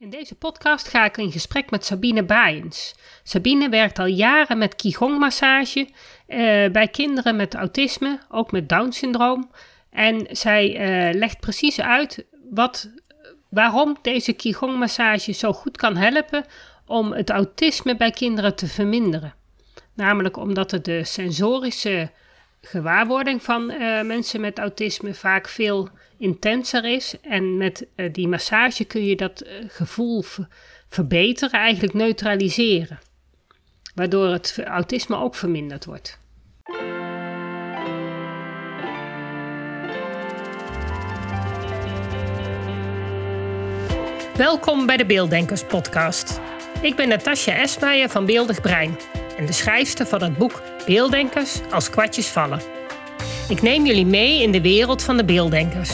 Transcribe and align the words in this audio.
In 0.00 0.10
deze 0.10 0.34
podcast 0.34 0.88
ga 0.88 1.04
ik 1.04 1.16
in 1.16 1.32
gesprek 1.32 1.70
met 1.70 1.84
Sabine 1.84 2.22
Baaiens. 2.22 2.94
Sabine 3.22 3.68
werkt 3.68 3.98
al 3.98 4.06
jaren 4.06 4.58
met 4.58 4.76
Qigong-massage 4.76 5.88
eh, 6.26 6.70
bij 6.70 6.88
kinderen 6.90 7.36
met 7.36 7.54
autisme, 7.54 8.18
ook 8.28 8.52
met 8.52 8.68
Down-syndroom. 8.68 9.50
En 9.90 10.26
zij 10.30 10.76
eh, 10.76 11.14
legt 11.14 11.40
precies 11.40 11.80
uit 11.80 12.26
wat, 12.50 12.90
waarom 13.50 13.96
deze 14.02 14.32
Qigong-massage 14.32 15.32
zo 15.32 15.52
goed 15.52 15.76
kan 15.76 15.96
helpen 15.96 16.44
om 16.86 17.12
het 17.12 17.30
autisme 17.30 17.96
bij 17.96 18.10
kinderen 18.10 18.56
te 18.56 18.66
verminderen. 18.66 19.34
Namelijk 19.94 20.36
omdat 20.36 20.70
het 20.70 20.84
de 20.84 21.04
sensorische 21.04 22.10
gewaarwording 22.60 23.42
van 23.42 23.70
uh, 23.70 24.02
mensen 24.02 24.40
met 24.40 24.58
autisme 24.58 25.14
vaak 25.14 25.48
veel 25.48 25.88
intenser 26.18 26.84
is. 26.84 27.14
En 27.22 27.56
met 27.56 27.86
uh, 27.96 28.12
die 28.12 28.28
massage 28.28 28.84
kun 28.84 29.04
je 29.04 29.16
dat 29.16 29.44
uh, 29.46 29.50
gevoel 29.68 30.24
verbeteren, 30.88 31.60
eigenlijk 31.60 31.94
neutraliseren. 31.94 32.98
Waardoor 33.94 34.26
het 34.26 34.60
autisme 34.64 35.16
ook 35.16 35.34
verminderd 35.34 35.84
wordt. 35.84 36.18
Welkom 44.36 44.86
bij 44.86 44.96
de 44.96 45.06
Beelddenkers 45.06 45.64
podcast. 45.64 46.40
Ik 46.82 46.96
ben 46.96 47.08
Natasja 47.08 47.54
Esmeijer 47.54 48.08
van 48.08 48.26
Beeldig 48.26 48.60
Brein 48.60 48.96
en 49.36 49.46
de 49.46 49.52
schrijfster 49.52 50.06
van 50.06 50.22
het 50.22 50.36
boek 50.36 50.62
Beelddenkers 50.86 51.60
als 51.70 51.90
kwartjes 51.90 52.26
vallen. 52.26 52.77
Ik 53.48 53.62
neem 53.62 53.86
jullie 53.86 54.06
mee 54.06 54.42
in 54.42 54.52
de 54.52 54.60
wereld 54.60 55.02
van 55.02 55.16
de 55.16 55.24
beelddenkers. 55.24 55.90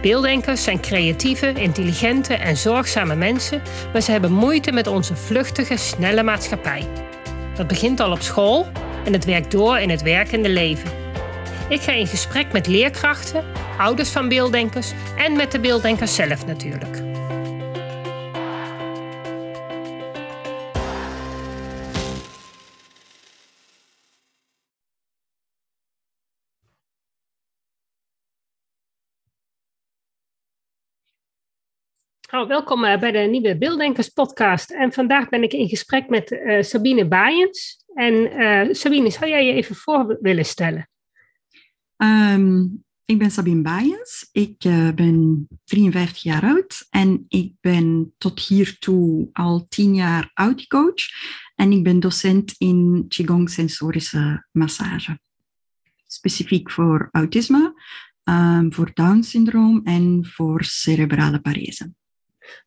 Beelddenkers 0.00 0.62
zijn 0.62 0.80
creatieve, 0.80 1.52
intelligente 1.52 2.34
en 2.34 2.56
zorgzame 2.56 3.14
mensen, 3.14 3.62
maar 3.92 4.00
ze 4.00 4.10
hebben 4.10 4.32
moeite 4.32 4.72
met 4.72 4.86
onze 4.86 5.16
vluchtige, 5.16 5.76
snelle 5.76 6.22
maatschappij. 6.22 6.86
Dat 7.56 7.66
begint 7.66 8.00
al 8.00 8.12
op 8.12 8.20
school 8.20 8.66
en 9.04 9.12
het 9.12 9.24
werkt 9.24 9.50
door 9.50 9.78
in 9.78 9.90
het 9.90 10.02
werkende 10.02 10.48
leven. 10.48 10.90
Ik 11.68 11.80
ga 11.80 11.92
in 11.92 12.06
gesprek 12.06 12.52
met 12.52 12.66
leerkrachten, 12.66 13.44
ouders 13.78 14.10
van 14.10 14.28
beelddenkers 14.28 14.92
en 15.16 15.36
met 15.36 15.52
de 15.52 15.60
beelddenkers 15.60 16.14
zelf 16.14 16.46
natuurlijk. 16.46 17.13
Welkom 32.34 32.84
uh, 32.84 32.98
bij 32.98 33.12
de 33.12 33.18
nieuwe 33.18 33.58
Beelddenkers 33.58 34.08
podcast. 34.08 34.70
En 34.70 34.92
vandaag 34.92 35.28
ben 35.28 35.42
ik 35.42 35.52
in 35.52 35.68
gesprek 35.68 36.08
met 36.08 36.30
uh, 36.30 36.62
Sabine 36.62 37.08
Baaiens. 37.08 37.84
En 37.94 38.14
uh, 38.14 38.74
Sabine, 38.74 39.10
zou 39.10 39.30
jij 39.30 39.46
je 39.46 39.52
even 39.52 39.76
voor 39.76 40.18
willen 40.20 40.44
stellen? 40.44 40.88
Um, 41.96 42.84
ik 43.04 43.18
ben 43.18 43.30
Sabine 43.30 43.62
Baaiens. 43.62 44.28
Ik 44.32 44.58
ben 44.94 45.48
53 45.64 46.22
jaar 46.22 46.42
oud 46.42 46.86
en 46.90 47.24
ik 47.28 47.52
ben 47.60 48.14
tot 48.18 48.40
hiertoe 48.40 49.28
al 49.32 49.66
10 49.68 49.94
jaar 49.94 50.30
audiocoach. 50.34 51.02
En 51.54 51.72
ik 51.72 51.82
ben 51.82 52.00
docent 52.00 52.54
in 52.58 53.04
Qigong 53.08 53.50
sensorische 53.50 54.46
massage. 54.50 55.18
Specifiek 56.06 56.70
voor 56.70 57.08
autisme, 57.12 57.82
um, 58.24 58.72
voor 58.72 58.90
Down-syndroom 58.94 59.80
en 59.84 60.26
voor 60.26 60.64
cerebrale 60.64 61.40
parese. 61.40 61.92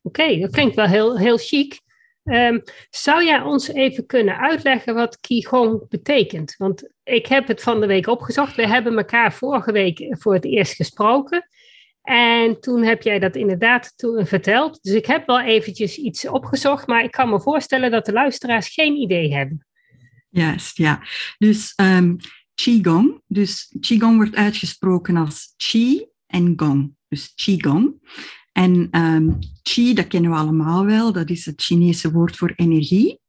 Oké, 0.02 0.38
dat 0.38 0.50
klinkt 0.50 0.74
wel 0.74 0.86
heel, 0.86 1.18
heel 1.18 1.38
chic. 1.38 1.80
Um, 2.24 2.62
zou 2.90 3.24
jij 3.24 3.40
ons 3.40 3.68
even 3.68 4.06
kunnen 4.06 4.38
uitleggen 4.38 4.94
wat 4.94 5.20
Qigong 5.20 5.88
betekent? 5.88 6.54
Want 6.56 6.90
ik 7.04 7.26
heb 7.26 7.46
het 7.46 7.62
van 7.62 7.80
de 7.80 7.86
week 7.86 8.06
opgezocht. 8.06 8.56
We 8.56 8.66
hebben 8.66 8.96
elkaar 8.96 9.32
vorige 9.32 9.72
week 9.72 10.06
voor 10.08 10.34
het 10.34 10.44
eerst 10.44 10.74
gesproken. 10.74 11.48
En 12.02 12.60
toen 12.60 12.82
heb 12.82 13.02
jij 13.02 13.18
dat 13.18 13.36
inderdaad 13.36 13.92
toen 13.96 14.26
verteld. 14.26 14.82
Dus 14.82 14.94
ik 14.94 15.06
heb 15.06 15.26
wel 15.26 15.40
eventjes 15.40 15.96
iets 15.96 16.28
opgezocht, 16.28 16.86
maar 16.86 17.04
ik 17.04 17.10
kan 17.10 17.28
me 17.28 17.40
voorstellen 17.40 17.90
dat 17.90 18.04
de 18.04 18.12
luisteraars 18.12 18.68
geen 18.68 18.96
idee 18.96 19.34
hebben. 19.34 19.66
Juist, 20.30 20.76
ja. 20.76 21.02
Dus 21.38 21.72
um, 21.76 22.16
Qigong. 22.54 23.22
Dus 23.26 23.74
Qigong 23.80 24.16
wordt 24.16 24.34
uitgesproken 24.34 25.16
als 25.16 25.54
Qi 25.56 26.06
en 26.26 26.52
Gong. 26.56 26.94
Dus 27.08 27.34
Qigong. 27.34 27.94
En 28.58 28.88
um, 28.90 29.38
qi, 29.62 29.94
dat 29.94 30.06
kennen 30.06 30.30
we 30.30 30.36
allemaal 30.36 30.84
wel, 30.84 31.12
dat 31.12 31.30
is 31.30 31.46
het 31.46 31.62
Chinese 31.62 32.12
woord 32.12 32.36
voor 32.36 32.52
energie. 32.56 33.20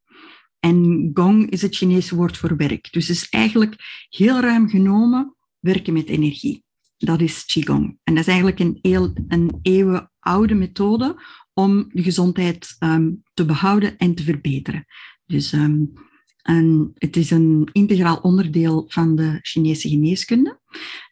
En 0.60 1.10
gong 1.14 1.50
is 1.50 1.62
het 1.62 1.76
Chinese 1.76 2.16
woord 2.16 2.38
voor 2.38 2.56
werk. 2.56 2.92
Dus 2.92 3.08
het 3.08 3.18
is 3.18 3.30
eigenlijk 3.30 3.76
heel 4.10 4.40
ruim 4.40 4.70
genomen 4.70 5.36
werken 5.60 5.94
met 5.94 6.08
energie. 6.08 6.64
Dat 6.98 7.22
is 7.22 7.46
Qigong. 7.46 8.00
En 8.04 8.14
dat 8.14 8.24
is 8.24 8.28
eigenlijk 8.28 8.60
een, 8.60 8.80
heel, 8.82 9.14
een 9.28 9.60
eeuwenoude 9.62 10.54
methode 10.54 11.24
om 11.54 11.90
de 11.92 12.04
gezondheid 12.04 12.76
um, 12.80 13.24
te 13.34 13.46
behouden 13.46 13.98
en 13.98 14.16
te 14.16 14.24
verbeteren. 14.24 14.86
Dus 15.26 15.52
um, 15.54 15.94
en 16.42 16.92
het 16.98 17.18
is 17.18 17.32
een 17.32 17.70
integraal 17.72 18.18
onderdeel 18.18 18.86
van 18.88 19.16
de 19.16 19.40
Chinese 19.42 19.90
geneeskunde. 19.90 20.60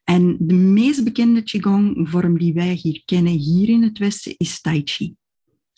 En 0.03 0.37
de 0.39 0.53
meest 0.53 1.03
bekende 1.03 1.41
Qigong-vorm 1.41 2.37
die 2.37 2.53
wij 2.53 2.73
hier 2.73 3.01
kennen, 3.05 3.33
hier 3.33 3.69
in 3.69 3.83
het 3.83 3.97
Westen, 3.97 4.33
is 4.37 4.61
Tai 4.61 4.81
Chi. 4.85 5.15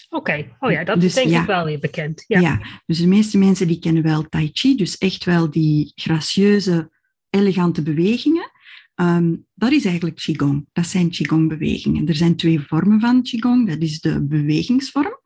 Oké, 0.09 0.31
okay. 0.31 0.55
oh 0.59 0.71
ja, 0.71 0.83
dat 0.83 0.95
dus, 1.01 1.05
is 1.05 1.13
denk 1.13 1.29
ja, 1.29 1.41
ik 1.41 1.47
wel 1.47 1.65
weer 1.65 1.79
bekend. 1.79 2.23
Ja. 2.27 2.39
ja, 2.39 2.81
dus 2.85 2.99
de 2.99 3.07
meeste 3.07 3.37
mensen 3.37 3.67
die 3.67 3.79
kennen 3.79 4.03
wel 4.03 4.29
Tai 4.29 4.49
Chi, 4.53 4.75
dus 4.75 4.97
echt 4.97 5.23
wel 5.23 5.49
die 5.49 5.91
gracieuze, 5.95 6.91
elegante 7.29 7.81
bewegingen. 7.81 8.51
Um, 8.95 9.45
dat 9.53 9.71
is 9.71 9.85
eigenlijk 9.85 10.15
Qigong. 10.15 10.67
Dat 10.73 10.87
zijn 10.87 11.09
Qigong-bewegingen. 11.09 12.07
Er 12.07 12.15
zijn 12.15 12.35
twee 12.35 12.59
vormen 12.59 12.99
van 12.99 13.23
Qigong. 13.23 13.67
Dat 13.67 13.81
is 13.81 13.99
de 13.99 14.25
bewegingsvorm. 14.25 15.19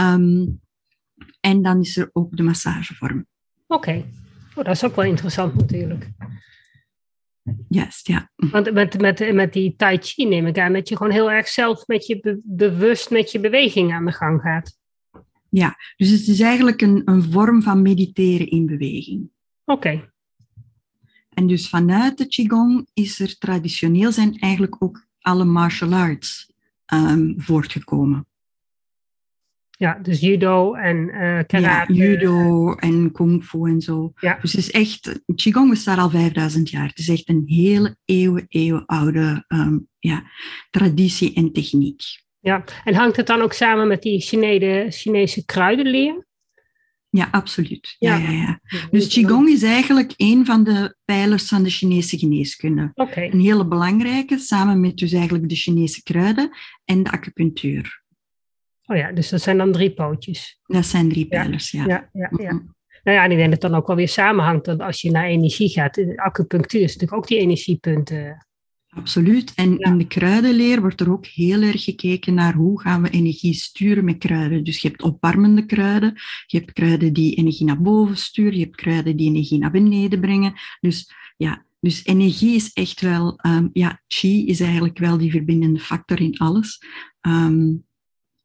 Um, 0.00 0.60
en 1.40 1.62
dan 1.62 1.80
is 1.80 1.96
er 1.96 2.10
ook 2.12 2.36
de 2.36 2.42
massagevorm. 2.42 3.26
Oké, 3.70 3.88
okay. 3.88 4.04
oh, 4.54 4.64
dat 4.64 4.74
is 4.74 4.84
ook 4.84 4.96
wel 4.96 5.04
interessant 5.04 5.54
natuurlijk. 5.54 6.10
Juist, 7.68 8.06
ja. 8.06 8.30
Want 8.36 8.72
met, 8.72 9.00
met, 9.00 9.32
met 9.34 9.52
die 9.52 9.74
tai 9.76 9.98
chi 10.00 10.26
neem 10.26 10.46
ik 10.46 10.58
aan 10.58 10.72
dat 10.72 10.88
je 10.88 10.96
gewoon 10.96 11.12
heel 11.12 11.30
erg 11.30 11.48
zelf 11.48 11.86
met 11.86 12.06
je 12.06 12.20
be 12.20 12.40
bewust 12.44 13.10
met 13.10 13.32
je 13.32 13.40
beweging 13.40 13.92
aan 13.92 14.04
de 14.04 14.12
gang 14.12 14.40
gaat. 14.40 14.76
Ja, 15.48 15.76
dus 15.96 16.10
het 16.10 16.26
is 16.26 16.40
eigenlijk 16.40 16.80
een, 16.80 17.02
een 17.04 17.22
vorm 17.22 17.62
van 17.62 17.82
mediteren 17.82 18.50
in 18.50 18.66
beweging. 18.66 19.30
Oké. 19.64 19.88
Okay. 19.88 20.10
En 21.28 21.46
dus 21.46 21.68
vanuit 21.68 22.18
de 22.18 22.26
Qigong 22.26 22.88
is 22.94 23.20
er 23.20 23.38
traditioneel 23.38 24.12
zijn 24.12 24.38
eigenlijk 24.38 24.76
ook 24.82 25.06
alle 25.20 25.44
martial 25.44 25.92
arts 25.92 26.52
um, 26.92 27.34
voortgekomen. 27.36 28.26
Ja, 29.78 29.98
dus 30.02 30.20
judo 30.20 30.74
en 30.74 30.96
uh, 30.96 31.40
karate. 31.46 31.94
Ja, 31.94 32.04
judo 32.04 32.72
en 32.74 33.12
kung 33.12 33.44
fu 33.44 33.68
en 33.68 33.80
zo. 33.80 34.12
Ja. 34.20 34.38
Dus 34.40 34.52
het 34.52 34.60
is 34.60 34.70
echt, 34.70 35.22
Qigong 35.34 35.70
bestaat 35.70 35.98
al 35.98 36.10
5000 36.10 36.70
jaar. 36.70 36.88
Het 36.88 36.98
is 36.98 37.08
echt 37.08 37.28
een 37.28 37.42
hele 37.46 37.96
eeuwen, 38.04 38.44
eeuwen 38.48 38.86
oude 38.86 39.44
um, 39.48 39.88
ja, 39.98 40.22
traditie 40.70 41.34
en 41.34 41.52
techniek. 41.52 42.02
Ja, 42.40 42.64
en 42.84 42.94
hangt 42.94 43.16
het 43.16 43.26
dan 43.26 43.40
ook 43.40 43.52
samen 43.52 43.88
met 43.88 44.02
die 44.02 44.20
Chinese, 44.20 44.86
Chinese 44.90 45.44
kruidenleer? 45.44 46.26
Ja, 47.10 47.28
absoluut. 47.30 47.96
Ja. 47.98 48.16
Ja, 48.16 48.30
ja, 48.30 48.60
Dus 48.90 49.08
Qigong 49.08 49.48
is 49.48 49.62
eigenlijk 49.62 50.12
een 50.16 50.46
van 50.46 50.64
de 50.64 50.96
pijlers 51.04 51.48
van 51.48 51.62
de 51.62 51.70
Chinese 51.70 52.18
geneeskunde. 52.18 52.90
Okay. 52.94 53.30
Een 53.30 53.40
hele 53.40 53.66
belangrijke, 53.66 54.38
samen 54.38 54.80
met 54.80 54.96
dus 54.96 55.12
eigenlijk 55.12 55.48
de 55.48 55.56
Chinese 55.56 56.02
kruiden 56.02 56.50
en 56.84 57.02
de 57.02 57.10
acupunctuur. 57.10 58.06
Oh 58.90 58.96
ja, 58.96 59.12
dus 59.12 59.28
dat 59.28 59.40
zijn 59.40 59.58
dan 59.58 59.72
drie 59.72 59.94
pootjes. 59.94 60.60
Dat 60.66 60.86
zijn 60.86 61.08
drie 61.08 61.26
pijlers, 61.26 61.70
ja. 61.70 61.84
Ja, 61.86 62.10
ja, 62.12 62.30
ja. 62.36 62.52
Nou 63.02 63.16
ja, 63.16 63.24
en 63.24 63.30
ik 63.30 63.36
denk 63.36 63.50
dat 63.50 63.62
het 63.62 63.70
dan 63.70 63.80
ook 63.80 63.86
wel 63.86 63.96
weer 63.96 64.08
samenhangt. 64.08 64.64
Dat 64.64 64.80
als 64.80 65.00
je 65.00 65.10
naar 65.10 65.26
energie 65.26 65.68
gaat, 65.68 66.16
acupunctuur 66.16 66.80
is 66.80 66.92
natuurlijk 66.92 67.22
ook 67.22 67.28
die 67.28 67.38
energiepunten. 67.38 68.46
Absoluut. 68.88 69.52
En 69.54 69.78
in 69.78 69.98
de 69.98 70.06
kruidenleer 70.06 70.80
wordt 70.80 71.00
er 71.00 71.12
ook 71.12 71.26
heel 71.26 71.62
erg 71.62 71.84
gekeken 71.84 72.34
naar 72.34 72.54
hoe 72.54 72.80
gaan 72.80 73.02
we 73.02 73.10
energie 73.10 73.54
sturen 73.54 74.04
met 74.04 74.18
kruiden. 74.18 74.64
Dus 74.64 74.78
je 74.78 74.88
hebt 74.88 75.02
opwarmende 75.02 75.66
kruiden, 75.66 76.14
je 76.46 76.58
hebt 76.58 76.72
kruiden 76.72 77.12
die 77.12 77.34
energie 77.34 77.66
naar 77.66 77.82
boven 77.82 78.16
sturen, 78.16 78.58
je 78.58 78.64
hebt 78.64 78.76
kruiden 78.76 79.16
die 79.16 79.28
energie 79.28 79.58
naar 79.58 79.70
beneden 79.70 80.20
brengen. 80.20 80.52
Dus 80.80 81.12
ja, 81.36 81.64
dus 81.80 82.04
energie 82.04 82.54
is 82.54 82.72
echt 82.72 83.00
wel, 83.00 83.38
um, 83.46 83.70
ja, 83.72 84.00
chi 84.06 84.46
is 84.46 84.60
eigenlijk 84.60 84.98
wel 84.98 85.18
die 85.18 85.30
verbindende 85.30 85.80
factor 85.80 86.20
in 86.20 86.38
alles. 86.38 86.82
Um, 87.20 87.86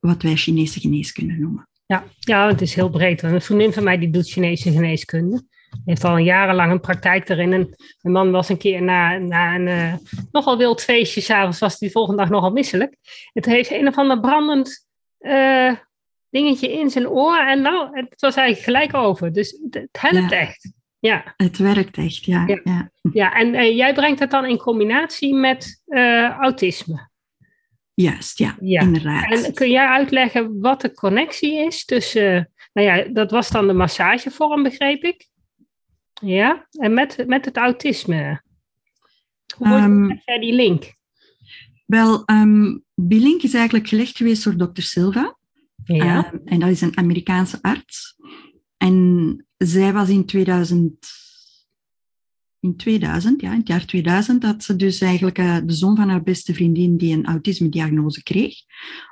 wat 0.08 0.22
wij 0.22 0.36
Chinese 0.36 0.80
geneeskunde 0.80 1.34
noemen. 1.34 1.68
Ja, 1.86 2.04
ja, 2.20 2.48
het 2.48 2.62
is 2.62 2.76
heel 2.76 2.90
breed. 2.90 3.22
Een 3.22 3.42
vriendin 3.42 3.74
van 3.74 3.84
mij 3.84 3.98
die 3.98 4.10
doet 4.10 4.30
Chinese 4.30 4.72
geneeskunde. 4.72 5.44
Heeft 5.86 6.04
al 6.04 6.18
jarenlang 6.18 6.72
een 6.72 6.80
praktijk 6.80 7.30
erin. 7.30 7.54
En 7.54 7.76
mijn 8.02 8.14
man 8.14 8.32
was 8.32 8.50
een 8.50 8.58
keer 8.58 8.82
na, 8.82 9.18
na 9.18 9.56
een 9.56 9.68
uh, 9.68 9.94
nogal 10.32 10.58
wild 10.58 10.82
feestje, 10.82 11.22
s'avonds 11.22 11.60
was 11.60 11.80
hij 11.80 11.88
de 11.88 11.94
volgende 11.94 12.22
dag 12.22 12.30
nogal 12.32 12.52
misselijk. 12.52 12.98
Het 13.34 13.46
heeft 13.46 13.72
een 13.72 13.88
of 13.88 13.98
ander 13.98 14.20
brandend 14.20 14.88
uh, 15.20 15.74
dingetje 16.30 16.72
in 16.72 16.90
zijn 16.90 17.08
oor 17.08 17.48
en 17.48 17.62
nou, 17.62 17.90
het 17.92 18.22
was 18.22 18.36
eigenlijk 18.36 18.66
gelijk 18.66 19.06
over. 19.06 19.34
Dus 19.34 19.60
het 19.70 19.88
helpt 19.92 20.32
echt. 20.32 20.74
Ja. 21.00 21.34
Het 21.38 21.58
werkt 21.58 21.98
echt, 21.98 22.26
ja. 22.26 22.48
Ja, 22.64 22.92
ja. 23.14 23.34
en 23.34 23.54
uh, 23.54 23.76
jij 23.76 23.94
brengt 23.94 24.20
het 24.20 24.32
dan 24.32 24.46
in 24.46 24.58
combinatie 24.58 25.36
met 25.36 25.82
autisme. 26.40 27.12
Juist, 27.94 28.38
ja, 28.38 28.58
ja, 28.60 28.82
inderdaad. 28.82 29.46
En 29.46 29.54
kun 29.54 29.70
jij 29.70 29.88
uitleggen 29.88 30.60
wat 30.60 30.82
de 30.82 30.94
connectie 30.94 31.66
is 31.66 31.86
tussen, 31.86 32.52
nou 32.74 32.88
ja, 32.88 33.04
dat 33.04 33.32
was 33.32 33.50
dan 33.50 33.68
de 33.68 33.74
massagevorm, 33.74 34.64
begreep 34.64 35.04
ik. 35.04 35.28
Ja, 36.22 36.68
en 36.72 36.94
met, 36.94 37.24
met 37.28 37.46
het 37.46 37.58
autisme. 37.58 38.42
Hoe 39.58 39.68
um, 39.68 40.22
jij 40.26 40.40
die 40.40 40.54
link? 40.54 40.94
Wel, 41.86 42.24
um, 42.26 42.84
die 42.96 43.20
link 43.20 43.42
is 43.42 43.54
eigenlijk 43.54 43.88
gelegd 43.88 44.18
geweest 44.18 44.44
door 44.44 44.58
dokter 44.58 44.84
Silva. 44.84 45.38
Ja. 45.84 46.32
Um, 46.34 46.42
en 46.46 46.60
dat 46.60 46.70
is 46.70 46.82
een 46.82 46.98
Amerikaanse 46.98 47.58
arts. 47.62 48.16
En 48.78 49.46
zij 49.58 49.94
was 49.94 50.10
in 50.10 50.26
2000, 50.26 51.08
in 52.64 52.76
2000, 52.76 53.42
ja, 53.42 53.52
in 53.52 53.58
het 53.58 53.68
jaar 53.68 53.86
2000, 53.86 54.42
dat 54.42 54.64
ze 54.64 54.76
dus 54.76 55.02
eigenlijk 55.02 55.40
uh, 55.40 55.58
de 55.66 55.74
zoon 55.74 55.96
van 55.96 56.10
haar 56.10 56.24
beste 56.24 56.54
vriendin 56.54 56.98
die 56.98 57.14
een 57.14 57.26
autisme-diagnose 57.26 58.24
kreeg. 58.24 58.56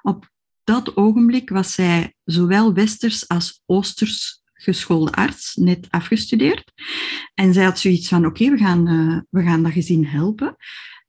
Op 0.02 0.30
dat 0.64 0.98
ogenblik 0.98 1.50
was 1.50 1.74
zij 1.74 2.14
zowel 2.24 2.74
westers 2.74 3.28
als 3.28 3.62
oosters 3.66 4.42
geschoolde 4.54 5.12
arts, 5.12 5.56
net 5.56 5.88
afgestudeerd. 5.90 6.72
En 7.34 7.54
zij 7.54 7.64
had 7.64 7.80
zoiets 7.80 8.08
van, 8.08 8.26
oké, 8.26 8.44
okay, 8.44 8.58
we, 8.58 8.64
gaan, 8.64 8.88
uh, 8.88 9.20
we 9.30 9.44
gaan 9.44 9.64
dat 9.64 9.72
gezin 9.72 10.06
helpen. 10.06 10.56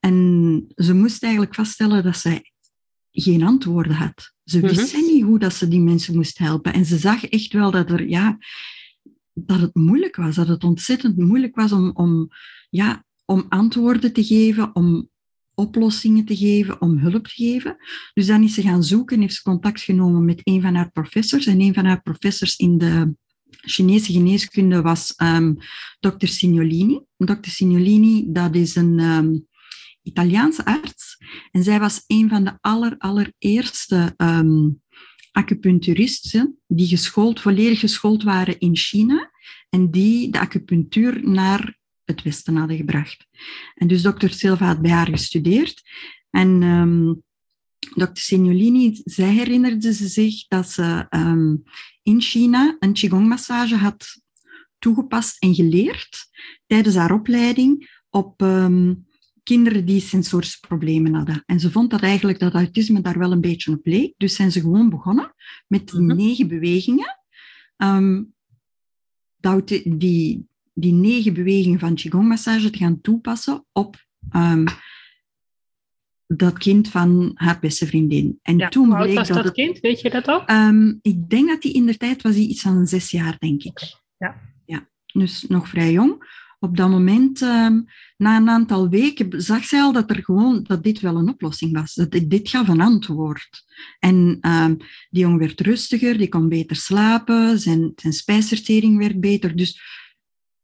En 0.00 0.64
ze 0.76 0.94
moest 0.94 1.22
eigenlijk 1.22 1.54
vaststellen 1.54 2.02
dat 2.02 2.16
zij 2.16 2.52
geen 3.10 3.42
antwoorden 3.42 3.94
had. 3.94 4.32
Ze 4.44 4.60
wist 4.60 4.94
mm 4.94 5.00
niet 5.02 5.24
hoe 5.24 5.38
dat 5.38 5.54
ze 5.54 5.68
die 5.68 5.80
mensen 5.80 6.14
moest 6.14 6.38
helpen. 6.38 6.72
En 6.72 6.84
ze 6.84 6.98
zag 6.98 7.26
echt 7.26 7.52
wel 7.52 7.70
dat, 7.70 7.90
er, 7.90 8.08
ja, 8.08 8.38
dat 9.34 9.60
het 9.60 9.74
moeilijk 9.74 10.16
was, 10.16 10.34
dat 10.34 10.48
het 10.48 10.64
ontzettend 10.64 11.16
moeilijk 11.16 11.56
was 11.56 11.72
om, 11.72 11.90
om, 11.94 12.28
ja, 12.70 13.04
om 13.24 13.46
antwoorden 13.48 14.12
te 14.12 14.24
geven, 14.24 14.74
om 14.74 15.10
oplossingen 15.54 16.24
te 16.24 16.36
geven, 16.36 16.80
om 16.80 16.98
hulp 16.98 17.26
te 17.26 17.34
geven. 17.34 17.76
Dus 18.14 18.26
dan 18.26 18.42
is 18.42 18.54
ze 18.54 18.62
gaan 18.62 18.84
zoeken, 18.84 19.20
heeft 19.20 19.34
ze 19.34 19.42
contact 19.42 19.80
genomen 19.80 20.24
met 20.24 20.40
een 20.44 20.60
van 20.60 20.74
haar 20.74 20.90
professors. 20.90 21.46
En 21.46 21.60
een 21.60 21.74
van 21.74 21.84
haar 21.84 22.02
professors 22.02 22.56
in 22.56 22.78
de 22.78 23.14
Chinese 23.50 24.12
geneeskunde 24.12 24.82
was 24.82 25.14
um, 25.16 25.56
dokter 26.00 26.28
Signolini. 26.28 27.00
Dr. 27.16 27.48
Signolini, 27.48 28.24
dat 28.28 28.54
is 28.54 28.74
een 28.74 28.98
um, 28.98 29.46
Italiaanse 30.02 30.64
arts. 30.64 31.16
En 31.50 31.62
zij 31.62 31.80
was 31.80 32.04
een 32.06 32.28
van 32.28 32.44
de 32.44 32.58
aller, 32.60 32.94
allereerste 32.98 34.14
um, 34.16 34.81
acupuncturisten 35.32 36.58
die 36.66 36.86
geschoold, 36.86 37.40
volledig 37.40 37.80
geschoold 37.80 38.22
waren 38.22 38.58
in 38.58 38.76
China 38.76 39.30
en 39.68 39.90
die 39.90 40.30
de 40.30 40.40
acupunctuur 40.40 41.28
naar 41.28 41.78
het 42.04 42.22
Westen 42.22 42.56
hadden 42.56 42.76
gebracht. 42.76 43.26
En 43.74 43.86
dus 43.86 44.02
dokter 44.02 44.30
Silva 44.30 44.66
had 44.66 44.82
bij 44.82 44.90
haar 44.90 45.08
gestudeerd. 45.08 45.82
En 46.30 46.62
um, 46.62 47.22
dokter 47.94 48.22
Signolini, 48.22 49.00
zij 49.04 49.32
herinnerde 49.32 49.92
ze 49.92 50.08
zich 50.08 50.46
dat 50.48 50.70
ze 50.70 51.06
um, 51.10 51.62
in 52.02 52.20
China 52.20 52.76
een 52.78 52.92
Qigong-massage 52.92 53.76
had 53.76 54.20
toegepast 54.78 55.42
en 55.42 55.54
geleerd 55.54 56.30
tijdens 56.66 56.94
haar 56.94 57.12
opleiding 57.12 58.00
op 58.10 58.40
um, 58.42 59.06
kinderen 59.42 59.84
die 59.84 60.00
sensorische 60.00 60.60
problemen 60.60 61.14
hadden. 61.14 61.42
En 61.46 61.60
ze 61.60 61.70
vond 61.70 61.90
dat 61.90 62.02
eigenlijk 62.02 62.38
dat 62.38 62.54
autisme 62.54 63.00
daar 63.00 63.18
wel 63.18 63.32
een 63.32 63.40
beetje 63.40 63.72
op 63.72 63.86
leek. 63.86 64.14
Dus 64.16 64.34
zijn 64.34 64.52
ze 64.52 64.60
gewoon 64.60 64.90
begonnen 64.90 65.34
met 65.66 65.88
die 65.88 66.00
mhm. 66.00 66.16
negen 66.16 66.48
bewegingen. 66.48 67.18
Um, 67.76 68.34
die, 69.84 70.46
die 70.74 70.92
negen 70.92 71.34
bewegingen 71.34 71.78
van 71.78 71.94
Qigong-massage 71.94 72.70
te 72.70 72.78
gaan 72.78 73.00
toepassen 73.00 73.64
op 73.72 73.96
um, 74.32 74.64
dat 76.26 76.58
kind 76.58 76.88
van 76.88 77.30
haar 77.34 77.58
beste 77.60 77.86
vriendin. 77.86 78.38
En 78.42 78.58
ja, 78.58 78.68
toen 78.68 78.88
bleek 78.88 79.14
was 79.14 79.28
dat, 79.28 79.44
dat 79.44 79.52
kind? 79.52 79.80
Weet 79.80 80.00
je 80.00 80.10
dat 80.10 80.28
ook? 80.28 80.50
Um, 80.50 80.98
ik 81.02 81.30
denk 81.30 81.48
dat 81.48 81.62
hij 81.62 81.72
in 81.72 81.86
de 81.86 81.96
tijd 81.96 82.22
was 82.22 82.34
hij 82.34 82.44
iets 82.44 82.62
van 82.62 82.86
zes 82.86 83.10
jaar, 83.10 83.36
denk 83.38 83.62
ik. 83.62 83.80
Ja. 84.18 84.40
ja. 84.66 84.88
Dus 85.12 85.44
nog 85.48 85.68
vrij 85.68 85.92
jong 85.92 86.24
op 86.62 86.76
dat 86.76 86.90
moment, 86.90 87.40
um, 87.40 87.84
na 88.16 88.36
een 88.36 88.48
aantal 88.48 88.88
weken, 88.88 89.42
zag 89.42 89.64
zij 89.64 89.80
al 89.80 89.92
dat, 89.92 90.10
er 90.10 90.24
gewoon, 90.24 90.62
dat 90.62 90.82
dit 90.82 91.00
wel 91.00 91.16
een 91.16 91.28
oplossing 91.28 91.72
was. 91.72 91.94
Dat 91.94 92.10
dit, 92.10 92.48
gaf 92.48 92.68
een 92.68 92.80
antwoord. 92.80 93.64
En 93.98 94.38
um, 94.40 94.76
die 95.10 95.22
jongen 95.22 95.38
werd 95.38 95.60
rustiger, 95.60 96.18
die 96.18 96.28
kon 96.28 96.48
beter 96.48 96.76
slapen, 96.76 97.58
zijn, 97.58 97.92
zijn 97.96 98.12
spijsvertering 98.12 98.98
werd 98.98 99.20
beter. 99.20 99.56
Dus 99.56 99.80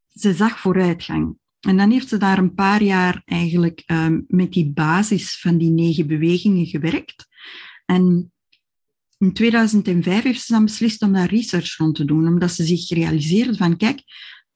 ze 0.09 0.35
zag 0.35 0.61
vooruitgang. 0.61 1.37
En 1.61 1.77
dan 1.77 1.91
heeft 1.91 2.09
ze 2.09 2.17
daar 2.17 2.39
een 2.39 2.55
paar 2.55 2.83
jaar 2.83 3.23
eigenlijk 3.25 3.83
um, 3.87 4.25
met 4.29 4.53
die 4.53 4.71
basis 4.71 5.41
van 5.41 5.59
die 5.59 5.71
negen 5.71 6.07
bewegingen 6.07 6.67
gewerkt. 6.67 7.27
En 7.87 8.33
in 9.19 9.33
2005 9.33 10.23
heeft 10.23 10.43
ze 10.43 10.53
dan 10.53 10.65
beslist 10.65 11.03
om 11.03 11.13
daar 11.13 11.31
research 11.31 11.77
rond 11.77 11.95
te 11.95 12.05
doen, 12.05 12.27
omdat 12.27 12.53
ze 12.53 12.65
zich 12.65 12.89
realiseerde 12.89 13.57
van, 13.57 13.77
kijk, 13.77 14.03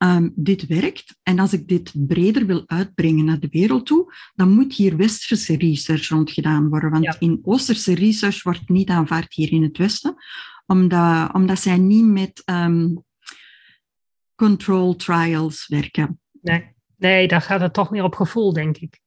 um, 0.02 0.32
dit 0.34 0.66
werkt. 0.66 1.16
En 1.22 1.38
als 1.38 1.52
ik 1.52 1.68
dit 1.68 1.92
breder 1.94 2.46
wil 2.46 2.62
uitbrengen 2.66 3.24
naar 3.24 3.40
de 3.40 3.48
wereld 3.50 3.86
toe, 3.86 4.14
dan 4.34 4.50
moet 4.50 4.74
hier 4.74 4.96
westerse 4.96 5.56
research 5.56 6.08
rond 6.08 6.30
gedaan 6.30 6.68
worden. 6.68 6.90
Want 6.90 7.16
in 7.18 7.40
oosterse 7.42 7.94
research 7.94 8.42
wordt 8.42 8.68
niet 8.68 8.88
aanvaard 8.88 9.34
hier 9.34 9.52
in 9.52 9.62
het 9.62 9.78
Westen, 9.78 10.14
omdat, 10.66 11.32
omdat 11.32 11.58
zij 11.58 11.78
niet 11.78 12.06
met 12.06 12.42
um, 12.44 13.04
control 14.34 14.96
trials 14.96 15.66
werken. 15.68 16.20
Nee. 16.40 16.64
nee, 16.96 17.28
daar 17.28 17.42
gaat 17.42 17.60
het 17.60 17.72
toch 17.72 17.90
meer 17.90 18.04
op 18.04 18.14
gevoel, 18.14 18.52
denk 18.52 18.76
ik. 18.76 19.00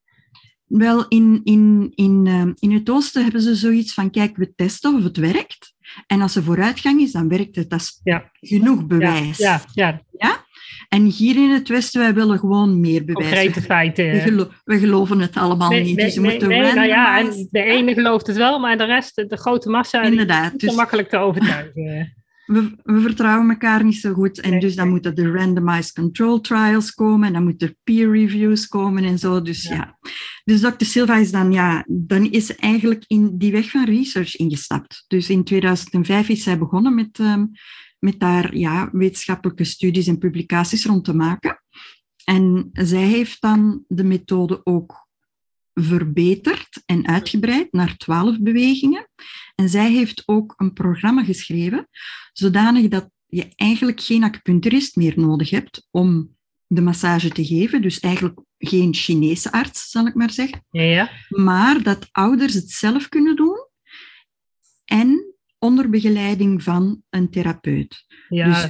Wel, 0.65 1.07
in, 1.07 1.41
in, 1.43 1.91
in, 1.95 2.25
uh, 2.25 2.51
in 2.55 2.71
het 2.71 2.89
oosten 2.89 3.23
hebben 3.23 3.41
ze 3.41 3.55
zoiets 3.55 3.93
van, 3.93 4.09
kijk, 4.09 4.37
we 4.37 4.55
testen 4.55 4.95
of 4.95 5.03
het 5.03 5.17
werkt. 5.17 5.73
En 6.07 6.21
als 6.21 6.35
er 6.35 6.43
vooruitgang 6.43 7.01
is, 7.01 7.11
dan 7.11 7.27
werkt 7.27 7.55
het. 7.55 7.69
Dat 7.69 7.79
is 7.79 7.99
ja. 8.03 8.31
genoeg 8.39 8.85
bewijs. 8.85 9.37
Ja, 9.37 9.61
ja, 9.73 10.01
ja. 10.17 10.44
En 10.89 11.05
hier 11.05 11.35
in 11.35 11.49
het 11.49 11.67
Westen, 11.67 12.01
wij 12.01 12.13
willen 12.13 12.39
gewoon 12.39 12.79
meer. 12.79 13.05
Concrete 13.05 13.61
feiten. 13.61 14.11
We, 14.11 14.19
gelo 14.19 14.47
we, 14.63 14.79
geloven 14.79 15.19
het 15.19 15.37
allemaal 15.37 15.69
niet. 15.69 15.97
dus 15.97 16.15
nee, 16.15 16.31
moeten 16.31 16.47
nee, 16.47 16.73
nou 16.73 16.87
ja, 16.87 17.19
en 17.19 17.47
de 17.51 17.63
ene 17.63 17.93
gelooft 17.93 18.27
het 18.27 18.37
wel, 18.37 18.59
maar 18.59 18.77
de 18.77 18.85
rest, 18.85 19.15
de 19.15 19.37
grote 19.37 19.69
massa, 19.69 20.03
Inderdaad, 20.03 20.53
is 20.53 20.59
dus, 20.59 20.75
makkelijk 20.75 21.09
te 21.09 21.17
overtuigen. 21.17 22.13
We, 22.45 22.75
we, 22.83 23.01
vertrouwen 23.01 23.49
elkaar 23.49 23.83
niet 23.83 23.95
zo 23.95 24.13
goed. 24.13 24.39
En 24.39 24.59
dus 24.59 24.75
dan 24.75 24.89
moeten 24.89 25.15
er 25.15 25.33
randomized 25.33 25.93
control 25.93 26.41
trials 26.41 26.91
komen. 26.91 27.27
En 27.27 27.33
dan 27.33 27.43
moeten 27.43 27.67
er 27.67 27.75
peer 27.83 28.11
reviews 28.11 28.67
komen 28.67 29.03
en 29.03 29.19
zo. 29.19 29.41
Dus 29.41 29.63
ja. 29.63 29.75
ja. 29.75 29.97
Dus 30.43 30.61
Dr. 30.61 30.85
Silva 30.85 31.17
is 31.17 31.31
dan, 31.31 31.51
ja, 31.51 31.85
dan 31.87 32.31
is 32.31 32.55
eigenlijk 32.55 33.03
in 33.07 33.37
die 33.37 33.51
weg 33.51 33.69
van 33.69 33.85
research 33.85 34.35
ingestapt. 34.35 35.03
Dus 35.07 35.29
in 35.29 35.43
2005 35.43 36.29
is 36.29 36.43
zij 36.43 36.57
begonnen 36.57 36.95
met 36.95 37.19
um, 37.19 37.51
met 38.05 38.19
daar 38.19 38.57
ja, 38.57 38.89
wetenschappelijke 38.91 39.63
studies 39.63 40.07
en 40.07 40.17
publicaties 40.17 40.85
rond 40.85 41.03
te 41.03 41.15
maken. 41.15 41.61
En 42.23 42.69
zij 42.73 43.03
heeft 43.03 43.41
dan 43.41 43.83
de 43.87 44.03
methode 44.03 44.61
ook 44.63 45.07
verbeterd 45.73 46.81
en 46.85 47.07
uitgebreid 47.07 47.71
naar 47.71 47.97
twaalf 47.97 48.39
bewegingen. 48.39 49.09
En 49.55 49.69
zij 49.69 49.91
heeft 49.91 50.23
ook 50.25 50.53
een 50.57 50.73
programma 50.73 51.23
geschreven, 51.23 51.87
zodanig 52.33 52.87
dat 52.87 53.09
je 53.27 53.53
eigenlijk 53.55 54.01
geen 54.01 54.23
acupuncturist 54.23 54.95
meer 54.95 55.13
nodig 55.15 55.49
hebt 55.49 55.87
om 55.91 56.35
de 56.67 56.81
massage 56.81 57.29
te 57.29 57.45
geven. 57.45 57.81
Dus 57.81 57.99
eigenlijk 57.99 58.39
geen 58.57 58.93
Chinese 58.93 59.51
arts, 59.51 59.89
zal 59.89 60.07
ik 60.07 60.15
maar 60.15 60.31
zeggen. 60.31 60.65
Ja, 60.69 60.81
ja. 60.81 61.11
Maar 61.29 61.83
dat 61.83 62.09
ouders 62.11 62.53
het 62.53 62.71
zelf 62.71 63.09
kunnen 63.09 63.35
doen. 63.35 63.67
En 64.85 65.34
onder 65.65 65.89
begeleiding 65.89 66.63
van 66.63 67.01
een 67.09 67.29
therapeut. 67.29 68.05
Ja. 68.29 68.45
Dus, 68.45 68.69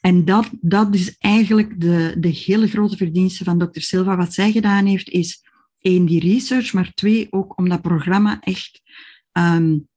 en 0.00 0.24
dat, 0.24 0.50
dat 0.60 0.94
is 0.94 1.16
eigenlijk 1.18 1.80
de, 1.80 2.14
de 2.18 2.28
hele 2.28 2.66
grote 2.66 2.96
verdienste 2.96 3.44
van 3.44 3.58
dokter 3.58 3.82
Silva. 3.82 4.16
Wat 4.16 4.34
zij 4.34 4.52
gedaan 4.52 4.86
heeft, 4.86 5.08
is 5.08 5.44
één, 5.78 6.06
die 6.06 6.20
research, 6.20 6.72
maar 6.72 6.92
twee, 6.94 7.26
ook 7.30 7.58
om 7.58 7.68
dat 7.68 7.82
programma 7.82 8.40
echt 8.40 8.80
um, 9.32 9.88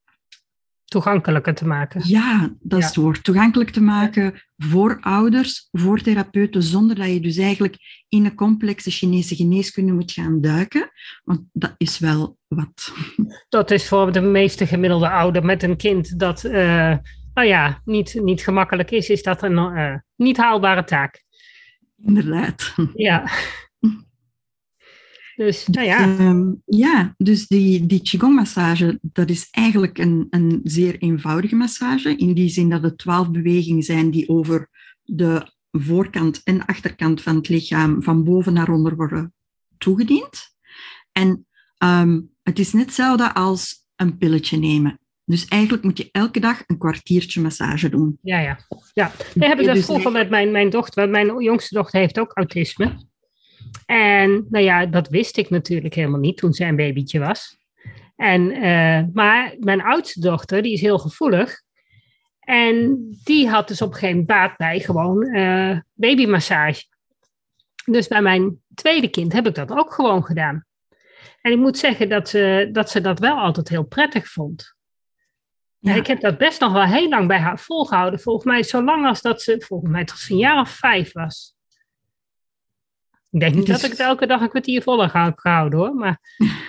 toegankelijker 0.94 1.54
te 1.54 1.68
maken. 1.68 2.02
Ja, 2.06 2.54
dat 2.60 2.80
is 2.80 2.86
het 2.86 2.96
woord. 2.96 3.24
Toegankelijk 3.24 3.70
te 3.70 3.82
maken 3.82 4.34
voor 4.58 4.98
ouders, 5.02 5.68
voor 5.72 6.02
therapeuten, 6.02 6.64
zonder 6.64 6.96
dat 6.96 7.08
je 7.08 7.20
dus 7.20 7.38
eigenlijk 7.38 8.06
in 8.10 8.26
een 8.26 8.36
complexe 8.36 8.92
Chinese 8.92 9.36
geneeskunde 9.36 9.92
moet 9.92 10.12
gaan 10.12 10.42
duiken. 10.42 10.92
Want 11.24 11.42
dat 11.54 11.74
is 11.78 12.00
wel 12.00 12.38
wat. 12.48 12.94
Dat 13.50 13.72
is 13.72 13.88
voor 13.88 14.12
de 14.12 14.22
meeste 14.22 14.68
gemiddelde 14.68 15.10
ouder 15.10 15.46
met 15.46 15.64
een 15.64 15.78
kind 15.78 16.20
dat, 16.20 16.44
uh, 16.44 16.98
nou 17.34 17.48
ja, 17.48 17.82
niet, 17.86 18.20
niet 18.24 18.44
gemakkelijk 18.44 18.92
is, 18.92 19.10
is 19.10 19.24
dat 19.24 19.44
een 19.44 19.58
uh, 19.58 19.96
niet 20.16 20.38
haalbare 20.38 20.84
taak. 20.84 21.24
Inderdaad. 22.04 22.76
Ja. 22.94 23.30
Dus, 25.36 25.68
nou 25.68 25.88
ja. 25.88 26.00
Ehm, 26.00 26.52
ja, 26.66 27.14
dus 27.18 27.48
die, 27.48 27.86
die 27.86 28.02
Qigong-massage, 28.02 29.00
dat 29.02 29.30
is 29.30 29.48
eigenlijk 29.52 29.98
een, 29.98 30.28
een 30.30 30.60
zeer 30.64 30.98
eenvoudige 30.98 31.56
massage. 31.56 32.16
In 32.16 32.34
die 32.34 32.50
zin 32.50 32.70
dat 32.70 32.84
het 32.84 32.98
twaalf 32.98 33.32
bewegingen 33.32 33.84
zijn 33.84 34.12
die 34.12 34.30
over 34.30 34.70
de 35.04 35.52
voorkant 35.72 36.42
en 36.44 36.66
achterkant 36.66 37.22
van 37.22 37.36
het 37.36 37.50
lichaam 37.50 38.04
van 38.04 38.24
boven 38.24 38.54
naar 38.54 38.70
onder 38.70 38.96
worden 38.96 39.34
toegediend. 39.78 40.56
En 41.12 41.48
ehm, 41.78 42.22
het 42.44 42.60
is 42.60 42.74
net 42.74 42.86
hetzelfde 42.86 43.34
als 43.34 43.86
een 43.96 44.18
pilletje 44.18 44.58
nemen. 44.58 45.00
Dus 45.26 45.48
eigenlijk 45.48 45.84
moet 45.84 45.98
je 45.98 46.10
elke 46.12 46.40
dag 46.40 46.64
een 46.68 46.78
kwartiertje 46.78 47.42
massage 47.42 47.90
doen. 47.90 48.18
Ja, 48.22 48.40
ja. 48.40 48.60
ja. 48.94 49.12
Dan 49.34 49.50
heb 49.50 49.60
ik 49.60 49.66
dat 49.66 49.76
dus 49.76 49.86
vroeger 49.86 50.12
met 50.12 50.30
mijn, 50.30 50.52
mijn 50.52 50.70
dochter. 50.70 51.10
Mijn 51.10 51.42
jongste 51.44 51.76
dochter 51.76 52.00
heeft 52.00 52.20
ook 52.20 52.32
autisme. 52.34 53.12
En 53.86 54.46
nou 54.50 54.64
ja, 54.64 54.86
dat 54.86 55.08
wist 55.08 55.38
ik 55.38 55.50
natuurlijk 55.50 55.94
helemaal 55.94 56.20
niet 56.20 56.38
toen 56.38 56.54
zij 56.54 56.68
een 56.68 56.76
babytje 56.76 57.20
was. 57.20 57.58
En, 58.16 58.42
uh, 58.42 59.04
maar 59.14 59.56
mijn 59.60 59.82
oudste 59.82 60.20
dochter, 60.20 60.62
die 60.62 60.74
is 60.74 60.82
heel 60.82 61.00
gevoelig. 61.00 61.62
En 62.40 63.08
die 63.24 63.50
had 63.50 63.68
dus 63.68 63.82
op 63.82 63.88
een 63.88 63.94
gegeven 63.94 64.18
moment 64.18 64.38
baat 64.38 64.58
bij 64.58 64.80
gewoon 64.80 65.36
uh, 65.36 65.80
babymassage. 65.94 66.84
Dus 67.86 68.08
bij 68.08 68.22
mijn 68.22 68.62
tweede 68.76 69.08
kind 69.08 69.34
heb 69.34 69.48
ik 69.48 69.56
dat 69.56 69.72
ook 69.72 69.94
gewoon 69.94 70.24
gedaan. 70.24 70.66
En 71.42 71.52
ik 71.52 71.58
moet 71.58 71.78
zeggen 71.78 72.10
dat 72.10 72.30
ze 72.30 72.70
dat, 72.72 72.90
ze 72.90 73.02
dat 73.02 73.20
wel 73.20 73.38
altijd 73.38 73.70
heel 73.70 73.84
prettig 73.84 74.28
vond. 74.28 74.76
Ja. 75.80 75.96
Ik 75.96 76.08
heb 76.08 76.22
dat 76.22 76.38
best 76.38 76.60
nog 76.60 76.72
wel 76.72 76.86
heel 76.86 77.10
lang 77.10 77.28
bij 77.28 77.40
haar 77.40 77.60
volgehouden. 77.60 78.20
Volgens 78.20 78.46
mij 78.46 78.64
zo 78.64 78.84
lang 78.84 79.06
als 79.06 79.22
dat 79.22 79.42
ze, 79.42 79.64
volgens 79.68 79.92
mij 79.92 80.06
tot 80.06 80.18
ze 80.18 80.32
een 80.32 80.38
jaar 80.38 80.60
of 80.60 80.70
vijf 80.70 81.12
was. 81.12 81.56
Ik 83.34 83.40
denk 83.40 83.56
niet 83.56 83.68
dat 83.68 83.84
ik 83.84 83.90
het 83.90 84.00
elke 84.00 84.28
dag 84.28 84.42
een 84.42 84.50
kwartier 84.50 84.82
voller 84.82 85.10
ga 85.10 85.34
gehouden 85.36 85.80
hoor. 85.80 85.96
Maar, 85.96 86.20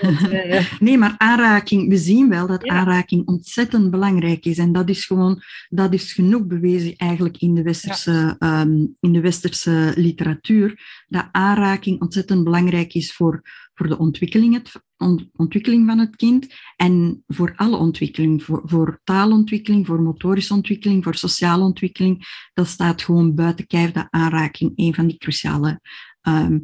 uh, 0.03 0.71
nee, 0.81 0.99
maar 0.99 1.15
aanraking, 1.17 1.89
we 1.89 1.97
zien 1.97 2.29
wel 2.29 2.47
dat 2.47 2.69
aanraking 2.69 3.27
ontzettend 3.27 3.91
belangrijk 3.91 4.45
is. 4.45 4.59
En 4.59 4.73
dat 4.73 4.89
is 4.89 5.05
gewoon, 5.05 5.43
dat 5.69 5.93
is 5.93 6.13
genoeg 6.13 6.47
bewezen 6.47 6.97
eigenlijk 6.97 7.37
in 7.37 7.55
de 7.55 7.63
westerse, 7.63 8.37
ja. 8.39 8.61
um, 8.61 8.97
in 9.01 9.13
de 9.13 9.21
westerse 9.21 9.93
literatuur. 9.97 10.81
Dat 11.09 11.29
aanraking 11.33 12.01
ontzettend 12.01 12.45
belangrijk 12.45 12.95
is 12.95 13.13
voor, 13.13 13.43
voor 13.75 13.89
de 13.89 13.99
ontwikkeling, 13.99 14.55
het, 14.55 14.73
on, 14.97 15.31
ontwikkeling 15.37 15.87
van 15.87 15.99
het 15.99 16.17
kind. 16.17 16.55
En 16.77 17.25
voor 17.27 17.53
alle 17.57 17.77
ontwikkeling. 17.77 18.43
Voor, 18.43 18.63
voor 18.65 19.01
taalontwikkeling, 19.05 19.87
voor 19.87 20.03
motorische 20.03 20.55
ontwikkeling, 20.55 21.05
voor 21.05 21.15
sociale 21.15 21.65
ontwikkeling. 21.65 22.49
Dat 22.55 22.67
staat 22.67 23.03
gewoon 23.03 23.35
buiten 23.35 23.67
kijf 23.67 23.91
dat 23.91 24.07
aanraking 24.11 24.73
een 24.75 24.95
van 24.95 25.07
die 25.07 25.19
cruciale 25.19 25.81
um, 26.29 26.63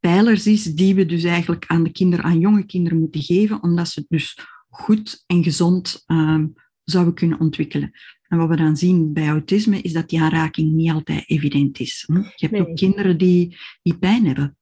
pijlers 0.00 0.46
is 0.46 0.64
die 0.64 0.94
we 0.94 1.06
dus 1.06 1.24
eigenlijk 1.24 1.64
aan 1.66 1.82
de 1.82 1.92
kinderen, 1.92 2.24
aan 2.24 2.38
jonge 2.38 2.66
kinderen 2.66 2.98
moeten 2.98 3.22
geven, 3.22 3.62
omdat 3.62 3.88
ze 3.88 4.04
dus 4.08 4.38
goed 4.68 5.24
en 5.26 5.42
gezond 5.42 6.02
um, 6.06 6.52
zouden 6.84 7.14
kunnen 7.14 7.40
ontwikkelen. 7.40 7.92
En 8.28 8.38
wat 8.38 8.48
we 8.48 8.56
dan 8.56 8.76
zien 8.76 9.12
bij 9.12 9.28
autisme 9.28 9.80
is 9.80 9.92
dat 9.92 10.08
die 10.08 10.20
aanraking 10.20 10.72
niet 10.72 10.90
altijd 10.90 11.24
evident 11.26 11.80
is. 11.80 12.04
Je 12.06 12.32
hebt 12.36 12.52
nee. 12.52 12.68
ook 12.68 12.76
kinderen 12.76 13.18
die, 13.18 13.56
die 13.82 13.98
pijn 13.98 14.26
hebben. 14.26 14.56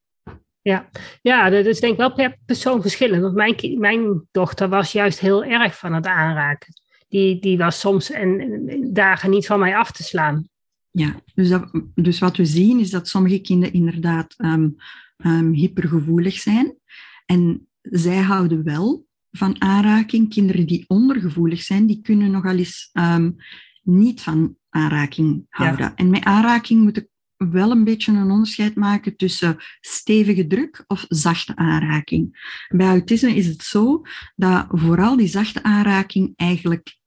Ja. 0.62 0.90
ja, 1.22 1.50
dat 1.50 1.66
is 1.66 1.80
denk 1.80 1.92
ik 1.92 1.98
wel 1.98 2.12
per 2.12 2.36
persoon 2.46 2.80
verschillend. 2.80 3.22
Want 3.22 3.34
mijn, 3.34 3.78
mijn 3.78 4.26
dochter 4.30 4.68
was 4.68 4.92
juist 4.92 5.20
heel 5.20 5.44
erg 5.44 5.78
van 5.78 5.92
het 5.92 6.06
aanraken. 6.06 6.72
Die, 7.08 7.40
die 7.40 7.58
was 7.58 7.80
soms 7.80 8.10
en, 8.10 8.92
dagen 8.92 9.30
niet 9.30 9.46
van 9.46 9.58
mij 9.58 9.76
af 9.76 9.92
te 9.92 10.02
slaan. 10.02 10.48
Ja, 10.90 11.22
dus, 11.34 11.48
dat, 11.48 11.82
dus 11.94 12.18
wat 12.18 12.36
we 12.36 12.44
zien 12.44 12.78
is 12.78 12.90
dat 12.90 13.08
sommige 13.08 13.40
kinderen 13.40 13.74
inderdaad 13.74 14.34
um, 14.38 14.76
um, 15.16 15.52
hypergevoelig 15.52 16.38
zijn. 16.38 16.76
En 17.26 17.68
zij 17.82 18.16
houden 18.16 18.64
wel 18.64 19.06
van 19.30 19.60
aanraking. 19.60 20.28
Kinderen 20.28 20.66
die 20.66 20.84
ondergevoelig 20.86 21.62
zijn, 21.62 21.86
die 21.86 22.00
kunnen 22.02 22.30
nogal 22.30 22.56
eens 22.56 22.90
um, 22.92 23.36
niet 23.82 24.20
van 24.20 24.56
aanraking 24.68 25.46
houden. 25.48 25.84
Ja. 25.84 25.94
En 25.94 26.10
met 26.10 26.24
aanraking 26.24 26.82
moet 26.82 26.96
ik 26.96 27.08
wel 27.36 27.70
een 27.70 27.84
beetje 27.84 28.12
een 28.12 28.30
onderscheid 28.30 28.74
maken 28.74 29.16
tussen 29.16 29.56
stevige 29.80 30.46
druk 30.46 30.84
of 30.86 31.04
zachte 31.08 31.56
aanraking. 31.56 32.54
Bij 32.68 32.86
autisme 32.86 33.34
is 33.34 33.46
het 33.46 33.62
zo 33.62 34.02
dat 34.36 34.66
vooral 34.68 35.16
die 35.16 35.26
zachte 35.26 35.62
aanraking 35.62 36.32
eigenlijk 36.36 36.98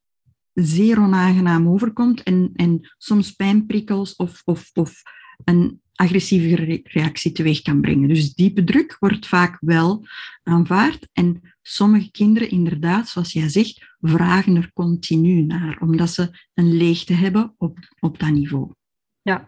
zeer 0.53 0.99
onaangenaam 0.99 1.69
overkomt 1.69 2.23
en, 2.23 2.51
en 2.55 2.93
soms 2.97 3.31
pijnprikkels 3.31 4.15
of, 4.15 4.41
of, 4.45 4.69
of 4.73 5.01
een 5.43 5.81
agressieve 5.93 6.81
reactie 6.83 7.31
teweeg 7.31 7.61
kan 7.61 7.81
brengen. 7.81 8.07
Dus 8.07 8.33
diepe 8.33 8.63
druk 8.63 8.97
wordt 8.99 9.27
vaak 9.27 9.57
wel 9.59 10.05
aanvaard 10.43 11.07
en 11.13 11.55
sommige 11.61 12.11
kinderen 12.11 12.49
inderdaad, 12.49 13.07
zoals 13.07 13.33
jij 13.33 13.49
zegt, 13.49 13.95
vragen 13.99 14.55
er 14.55 14.71
continu 14.73 15.41
naar, 15.41 15.77
omdat 15.81 16.09
ze 16.09 16.47
een 16.53 16.77
leegte 16.77 17.13
hebben 17.13 17.53
op, 17.57 17.77
op 17.99 18.19
dat 18.19 18.29
niveau. 18.29 18.71
Ja. 19.21 19.47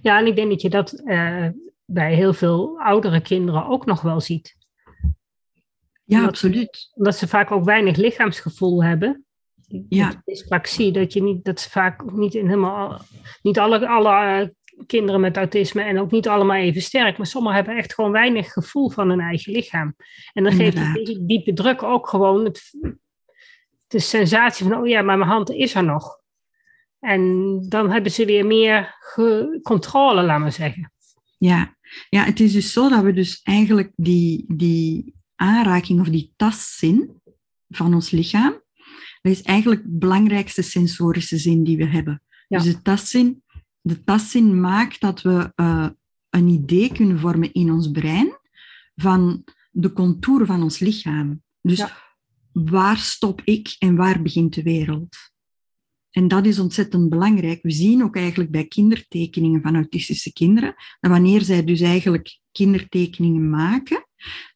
ja, 0.00 0.18
en 0.18 0.26
ik 0.26 0.36
denk 0.36 0.50
dat 0.50 0.62
je 0.62 0.70
dat 0.70 1.02
uh, 1.04 1.48
bij 1.84 2.14
heel 2.14 2.32
veel 2.32 2.80
oudere 2.80 3.20
kinderen 3.20 3.66
ook 3.66 3.86
nog 3.86 4.00
wel 4.02 4.20
ziet. 4.20 4.56
Ja, 6.04 6.16
omdat, 6.16 6.28
absoluut. 6.28 6.90
Omdat 6.94 7.16
ze 7.16 7.28
vaak 7.28 7.50
ook 7.50 7.64
weinig 7.64 7.96
lichaamsgevoel 7.96 8.84
hebben 8.84 9.24
ja. 9.88 10.22
dyspraxie, 10.24 10.92
dat, 10.92 11.12
je 11.12 11.22
niet, 11.22 11.44
dat 11.44 11.60
ze 11.60 11.70
vaak 11.70 12.12
niet 12.12 12.34
in 12.34 12.46
helemaal, 12.46 13.00
niet 13.42 13.58
alle, 13.58 13.88
alle 13.88 14.42
uh, 14.42 14.48
kinderen 14.86 15.20
met 15.20 15.36
autisme 15.36 15.82
en 15.82 15.98
ook 15.98 16.10
niet 16.10 16.28
allemaal 16.28 16.56
even 16.56 16.82
sterk, 16.82 17.16
maar 17.16 17.26
sommigen 17.26 17.56
hebben 17.56 17.76
echt 17.76 17.94
gewoon 17.94 18.12
weinig 18.12 18.52
gevoel 18.52 18.90
van 18.90 19.08
hun 19.08 19.20
eigen 19.20 19.52
lichaam. 19.52 19.94
En 20.32 20.44
dan 20.44 20.52
geeft 20.52 20.94
die 20.94 21.26
diepe 21.26 21.52
druk 21.52 21.82
ook 21.82 22.08
gewoon 22.08 22.44
het, 22.44 22.70
de 23.86 23.98
sensatie 23.98 24.66
van, 24.66 24.76
oh 24.76 24.88
ja, 24.88 25.02
maar 25.02 25.18
mijn 25.18 25.30
hand 25.30 25.50
is 25.50 25.74
er 25.74 25.84
nog. 25.84 26.20
En 26.98 27.56
dan 27.68 27.90
hebben 27.90 28.12
ze 28.12 28.24
weer 28.24 28.46
meer 28.46 28.96
controle, 29.62 30.22
laat 30.22 30.40
maar 30.40 30.52
zeggen. 30.52 30.92
Ja. 31.38 31.76
ja, 32.08 32.24
het 32.24 32.40
is 32.40 32.52
dus 32.52 32.72
zo 32.72 32.88
dat 32.88 33.02
we 33.02 33.12
dus 33.12 33.40
eigenlijk 33.42 33.92
die, 33.96 34.44
die 34.48 35.14
aanraking 35.34 36.00
of 36.00 36.08
die 36.08 36.32
tastzin 36.36 37.20
van 37.68 37.94
ons 37.94 38.10
lichaam, 38.10 38.61
dat 39.22 39.32
is 39.32 39.42
eigenlijk 39.42 39.82
de 39.82 39.98
belangrijkste 39.98 40.62
sensorische 40.62 41.38
zin 41.38 41.64
die 41.64 41.76
we 41.76 41.86
hebben. 41.86 42.22
Ja. 42.48 42.58
Dus 42.58 42.66
de 42.66 42.82
tastzin, 42.82 43.42
de 43.80 44.04
tastzin 44.04 44.60
maakt 44.60 45.00
dat 45.00 45.22
we 45.22 45.52
uh, 45.56 45.88
een 46.30 46.48
idee 46.48 46.92
kunnen 46.92 47.18
vormen 47.18 47.52
in 47.52 47.72
ons 47.72 47.90
brein 47.90 48.38
van 48.94 49.44
de 49.70 49.92
contouren 49.92 50.46
van 50.46 50.62
ons 50.62 50.78
lichaam. 50.78 51.42
Dus 51.60 51.78
ja. 51.78 51.96
waar 52.52 52.98
stop 52.98 53.40
ik 53.44 53.76
en 53.78 53.96
waar 53.96 54.22
begint 54.22 54.54
de 54.54 54.62
wereld? 54.62 55.16
En 56.10 56.28
dat 56.28 56.46
is 56.46 56.58
ontzettend 56.58 57.08
belangrijk. 57.08 57.62
We 57.62 57.70
zien 57.70 58.02
ook 58.02 58.16
eigenlijk 58.16 58.50
bij 58.50 58.66
kindertekeningen 58.66 59.62
van 59.62 59.74
autistische 59.74 60.32
kinderen, 60.32 60.74
dat 61.00 61.10
wanneer 61.10 61.42
zij 61.42 61.64
dus 61.64 61.80
eigenlijk 61.80 62.38
kindertekeningen 62.52 63.50
maken 63.50 64.06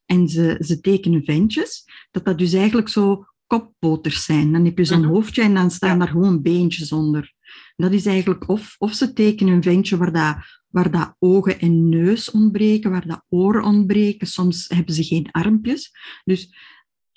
en 0.05 0.29
ze, 0.29 0.57
ze 0.59 0.81
tekenen 0.81 1.25
ventjes, 1.25 1.85
dat 2.11 2.25
dat 2.25 2.39
dus 2.39 2.53
eigenlijk 2.53 2.89
zo 2.89 3.27
kopboters 3.47 4.25
zijn. 4.25 4.53
Dan 4.53 4.65
heb 4.65 4.79
je 4.79 4.85
zo'n 4.85 5.03
-huh. 5.03 5.11
hoofdje 5.11 5.43
en 5.43 5.55
dan 5.55 5.71
staan 5.71 5.99
daar 5.99 6.09
gewoon 6.09 6.43
beentjes 6.43 6.93
onder. 6.93 7.35
Dat 7.77 7.93
is 7.93 8.07
eigenlijk 8.07 8.49
of, 8.49 8.75
of 8.79 8.93
ze 8.93 9.13
tekenen 9.13 9.55
een 9.55 9.63
ventje 9.63 9.97
waar, 9.97 10.13
dat, 10.13 10.37
waar 10.69 10.91
dat 10.91 11.17
ogen 11.19 11.61
en 11.61 11.89
neus 11.89 12.31
ontbreken, 12.31 12.91
waar 12.91 13.07
dat 13.07 13.25
oren 13.29 13.65
ontbreken. 13.65 14.27
Soms 14.27 14.69
hebben 14.69 14.95
ze 14.95 15.05
geen 15.05 15.31
armpjes. 15.31 15.93
Dus 16.25 16.55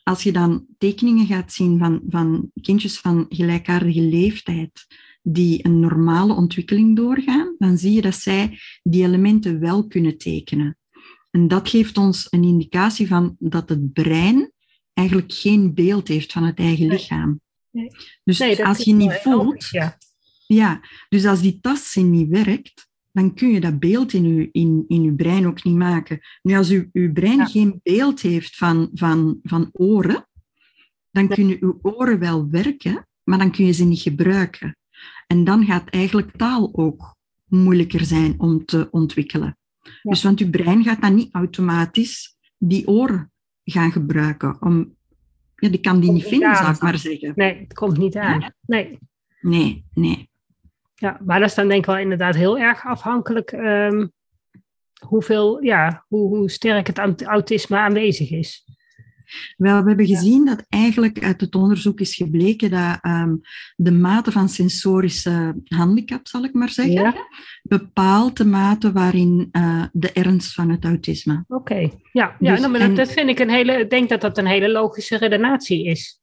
als 0.03 0.23
je 0.23 0.31
dan 0.31 0.65
tekeningen 0.77 1.25
gaat 1.25 1.53
zien 1.53 1.77
van, 1.77 2.01
van 2.09 2.51
kindjes 2.61 2.99
van 2.99 3.25
gelijkaardige 3.29 4.01
leeftijd 4.01 4.85
die 5.21 5.65
een 5.65 5.79
normale 5.79 6.33
ontwikkeling 6.33 6.95
doorgaan, 6.95 7.55
dan 7.57 7.77
zie 7.77 7.93
je 7.93 8.01
dat 8.01 8.15
zij 8.15 8.59
die 8.83 9.03
elementen 9.03 9.59
wel 9.59 9.87
kunnen 9.87 10.17
tekenen. 10.17 10.77
En 11.31 11.47
dat 11.47 11.69
geeft 11.69 11.97
ons 11.97 12.27
een 12.29 12.43
indicatie 12.43 13.07
van 13.07 13.35
dat 13.39 13.69
het 13.69 13.93
brein 13.93 14.51
eigenlijk 14.99 15.33
geen 15.33 15.73
beeld 15.73 16.07
heeft 16.07 16.31
van 16.31 16.43
het 16.43 16.59
eigen 16.59 16.87
lichaam. 16.87 17.41
Nee. 17.71 17.89
Dus 18.23 18.39
nee, 18.39 18.65
als 18.65 18.83
je 18.83 18.93
niet 18.93 19.13
voelt, 19.13 19.67
ja. 19.69 19.97
ja. 20.47 20.81
dus 21.09 21.25
als 21.25 21.41
die 21.41 21.59
tastzin 21.61 22.09
niet 22.09 22.29
werkt, 22.29 22.87
dan 23.11 23.33
kun 23.33 23.49
je 23.49 23.59
dat 23.59 23.79
beeld 23.79 24.13
in 24.13 24.35
je, 24.35 24.49
in, 24.51 24.85
in 24.87 25.03
uw 25.03 25.15
brein 25.15 25.47
ook 25.47 25.63
niet 25.63 25.75
maken. 25.75 26.19
Nu, 26.41 26.55
als 26.55 26.69
uw, 26.69 26.89
uw 26.93 27.11
brein 27.11 27.37
ja. 27.37 27.45
geen 27.45 27.79
beeld 27.83 28.21
heeft 28.21 28.55
van, 28.55 28.89
van, 28.93 29.39
van 29.43 29.69
oren, 29.71 30.27
dan 31.11 31.27
kunnen 31.27 31.57
uw 31.59 31.79
oren 31.81 32.19
wel 32.19 32.49
werken, 32.49 33.07
maar 33.23 33.37
dan 33.37 33.51
kun 33.51 33.65
je 33.65 33.71
ze 33.71 33.83
niet 33.83 34.01
gebruiken. 34.01 34.77
En 35.27 35.43
dan 35.43 35.65
gaat 35.65 35.89
eigenlijk 35.89 36.31
taal 36.37 36.69
ook 36.73 37.15
moeilijker 37.45 38.05
zijn 38.05 38.35
om 38.37 38.65
te 38.65 38.87
ontwikkelen. 38.91 39.57
Ja. 39.81 39.91
Dus 40.01 40.23
want 40.23 40.39
uw 40.39 40.49
brein 40.49 40.83
gaat 40.83 41.01
dan 41.01 41.15
niet 41.15 41.33
automatisch 41.33 42.35
die 42.57 42.87
oren 42.87 43.31
gaan 43.71 43.91
gebruiken. 43.91 44.57
Om, 44.59 44.95
ja, 45.55 45.69
die 45.69 45.79
kan 45.79 45.99
die 45.99 46.11
niet 46.11 46.27
vinden, 46.27 46.55
zou 46.55 46.73
ik 46.73 46.81
maar 46.81 46.97
zeggen. 46.97 47.31
Nee, 47.35 47.59
het 47.59 47.73
komt 47.73 47.97
niet 47.97 48.17
aan. 48.17 48.53
Nee. 48.61 48.99
Nee, 49.41 49.85
nee. 49.93 50.29
Ja, 50.95 51.19
maar 51.25 51.39
dat 51.39 51.49
is 51.49 51.55
dan 51.55 51.67
denk 51.67 51.79
ik 51.79 51.85
wel 51.85 51.97
inderdaad 51.97 52.35
heel 52.35 52.59
erg 52.59 52.85
afhankelijk 52.85 53.51
um, 53.51 54.11
hoeveel, 55.07 55.63
ja, 55.63 56.05
hoe, 56.07 56.37
hoe 56.37 56.49
sterk 56.49 56.87
het 56.87 57.23
autisme 57.23 57.77
aanwezig 57.77 58.31
is? 58.31 58.65
Wel, 59.57 59.81
we 59.81 59.87
hebben 59.87 60.07
gezien 60.07 60.45
dat 60.45 60.65
eigenlijk 60.69 61.23
uit 61.23 61.41
het 61.41 61.55
onderzoek 61.55 61.99
is 61.99 62.15
gebleken 62.15 62.69
dat 62.69 62.99
um, 63.05 63.41
de 63.75 63.91
mate 63.91 64.31
van 64.31 64.49
sensorische 64.49 65.55
handicap, 65.63 66.27
zal 66.27 66.43
ik 66.43 66.53
maar 66.53 66.69
zeggen, 66.69 66.93
ja. 66.93 67.15
bepaalt 67.63 68.37
de 68.37 68.45
mate 68.45 68.91
waarin 68.91 69.49
uh, 69.51 69.83
de 69.91 70.11
ernst 70.11 70.53
van 70.53 70.69
het 70.69 70.85
autisme. 70.85 71.43
Oké, 71.47 71.89
ja, 72.11 72.35
ja 72.39 72.51
dus, 72.51 72.59
nou, 72.59 72.71
maar 72.71 72.87
dat, 72.87 72.95
dat, 72.95 73.11
vind 73.11 73.29
ik 73.29 73.39
een 73.39 73.49
hele, 73.49 73.73
ik 73.73 73.89
denk 73.89 74.09
dat 74.09 74.21
dat 74.21 74.37
een 74.37 74.47
hele 74.47 74.69
logische 74.69 75.17
redenatie 75.17 75.85
is. 75.85 76.21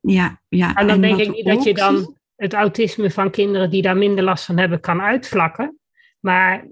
Ja, 0.00 0.40
ja. 0.48 0.74
En 0.74 0.86
dan 0.86 0.94
en 0.94 1.16
denk 1.16 1.20
ik 1.20 1.34
niet 1.34 1.46
dat 1.46 1.64
je 1.64 1.74
dan 1.74 2.16
het 2.36 2.52
autisme 2.52 3.10
van 3.10 3.30
kinderen 3.30 3.70
die 3.70 3.82
daar 3.82 3.96
minder 3.96 4.24
last 4.24 4.44
van 4.44 4.58
hebben 4.58 4.80
kan 4.80 5.00
uitvlakken, 5.00 5.78
maar 6.20 6.66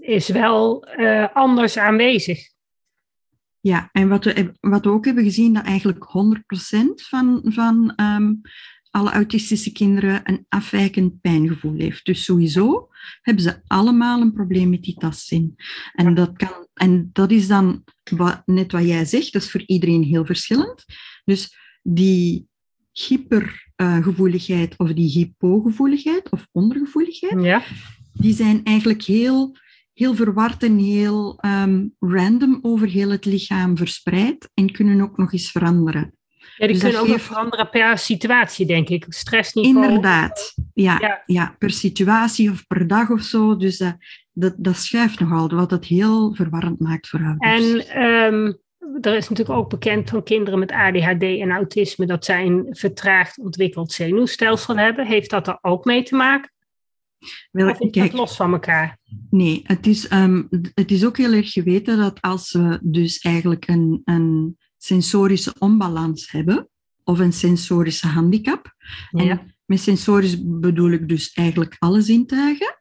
is 0.00 0.28
wel 0.28 0.88
uh, 0.96 1.26
anders 1.32 1.78
aanwezig. 1.78 2.53
Ja, 3.64 3.88
en 3.92 4.08
wat 4.08 4.24
we, 4.24 4.52
wat 4.60 4.84
we 4.84 4.90
ook 4.90 5.04
hebben 5.04 5.24
gezien, 5.24 5.52
dat 5.52 5.64
eigenlijk 5.64 6.04
100% 6.04 6.08
van, 6.94 7.40
van 7.44 7.92
um, 7.96 8.40
alle 8.90 9.10
autistische 9.10 9.72
kinderen 9.72 10.20
een 10.24 10.46
afwijkend 10.48 11.20
pijngevoel 11.20 11.74
heeft. 11.74 12.04
Dus 12.04 12.24
sowieso 12.24 12.88
hebben 13.22 13.42
ze 13.42 13.60
allemaal 13.66 14.20
een 14.20 14.32
probleem 14.32 14.70
met 14.70 14.82
die 14.82 14.94
tastzin. 14.94 15.54
En, 15.92 16.14
dat, 16.14 16.36
kan, 16.36 16.66
en 16.74 17.10
dat 17.12 17.30
is 17.30 17.46
dan 17.46 17.84
wat, 18.10 18.42
net 18.46 18.72
wat 18.72 18.84
jij 18.84 19.04
zegt, 19.04 19.32
dat 19.32 19.42
is 19.42 19.50
voor 19.50 19.62
iedereen 19.66 20.02
heel 20.02 20.24
verschillend. 20.24 20.84
Dus 21.24 21.56
die 21.82 22.48
hypergevoeligheid 22.92 24.72
uh, 24.72 24.76
of 24.76 24.92
die 24.92 25.10
hypogevoeligheid 25.10 26.30
of 26.30 26.48
ondergevoeligheid, 26.52 27.42
ja. 27.42 27.62
die 28.12 28.34
zijn 28.34 28.64
eigenlijk 28.64 29.02
heel 29.02 29.56
heel 29.94 30.14
verward 30.14 30.62
en 30.62 30.78
heel 30.78 31.38
um, 31.46 31.94
random 31.98 32.58
over 32.62 32.88
heel 32.88 33.10
het 33.10 33.24
lichaam 33.24 33.76
verspreid 33.76 34.50
en 34.54 34.72
kunnen 34.72 35.00
ook 35.00 35.16
nog 35.16 35.32
eens 35.32 35.50
veranderen. 35.50 36.14
Ja, 36.56 36.66
die 36.66 36.74
dus 36.74 36.82
kunnen 36.82 37.00
ook 37.00 37.06
geeft... 37.06 37.18
nog 37.18 37.26
veranderen 37.26 37.70
per 37.70 37.98
situatie, 37.98 38.66
denk 38.66 38.88
ik. 38.88 39.06
Stressniveau. 39.08 39.84
Inderdaad, 39.84 40.54
ja, 40.74 40.98
ja. 41.00 41.22
ja 41.26 41.54
per 41.58 41.70
situatie 41.70 42.50
of 42.50 42.66
per 42.66 42.86
dag 42.86 43.10
of 43.10 43.22
zo. 43.22 43.56
Dus 43.56 43.80
uh, 43.80 43.90
dat, 44.32 44.54
dat 44.56 44.76
schuift 44.76 45.20
nogal, 45.20 45.48
wat 45.48 45.70
het 45.70 45.84
heel 45.84 46.34
verwarrend 46.34 46.80
maakt 46.80 47.08
voor 47.08 47.20
ouders. 47.20 47.86
En 47.86 48.02
um, 48.02 48.58
er 49.00 49.16
is 49.16 49.28
natuurlijk 49.28 49.58
ook 49.58 49.70
bekend 49.70 50.10
van 50.10 50.22
kinderen 50.22 50.58
met 50.58 50.72
ADHD 50.72 51.22
en 51.22 51.50
autisme 51.50 52.06
dat 52.06 52.24
zij 52.24 52.46
een 52.46 52.66
vertraagd 52.70 53.38
ontwikkeld 53.38 53.92
zenuwstelsel 53.92 54.76
hebben. 54.76 55.06
Heeft 55.06 55.30
dat 55.30 55.48
er 55.48 55.58
ook 55.60 55.84
mee 55.84 56.02
te 56.02 56.14
maken? 56.14 56.52
Wel, 57.50 57.70
of 57.70 57.90
kijk, 57.90 58.12
los 58.12 58.36
van 58.36 58.52
elkaar? 58.52 58.98
Nee, 59.30 59.60
het 59.64 59.86
is, 59.86 60.12
um, 60.12 60.48
het 60.74 60.90
is 60.90 61.04
ook 61.04 61.16
heel 61.16 61.32
erg 61.32 61.52
geweten 61.52 61.98
dat 61.98 62.20
als 62.20 62.52
we 62.52 62.78
dus 62.82 63.18
eigenlijk 63.18 63.68
een, 63.68 64.00
een 64.04 64.56
sensorische 64.76 65.54
onbalans 65.58 66.30
hebben, 66.30 66.68
of 67.04 67.18
een 67.18 67.32
sensorische 67.32 68.06
handicap, 68.06 68.74
ja. 69.10 69.28
en 69.28 69.54
met 69.64 69.80
sensorisch 69.80 70.36
bedoel 70.44 70.90
ik 70.90 71.08
dus 71.08 71.32
eigenlijk 71.32 71.76
alle 71.78 72.00
zintuigen, 72.00 72.78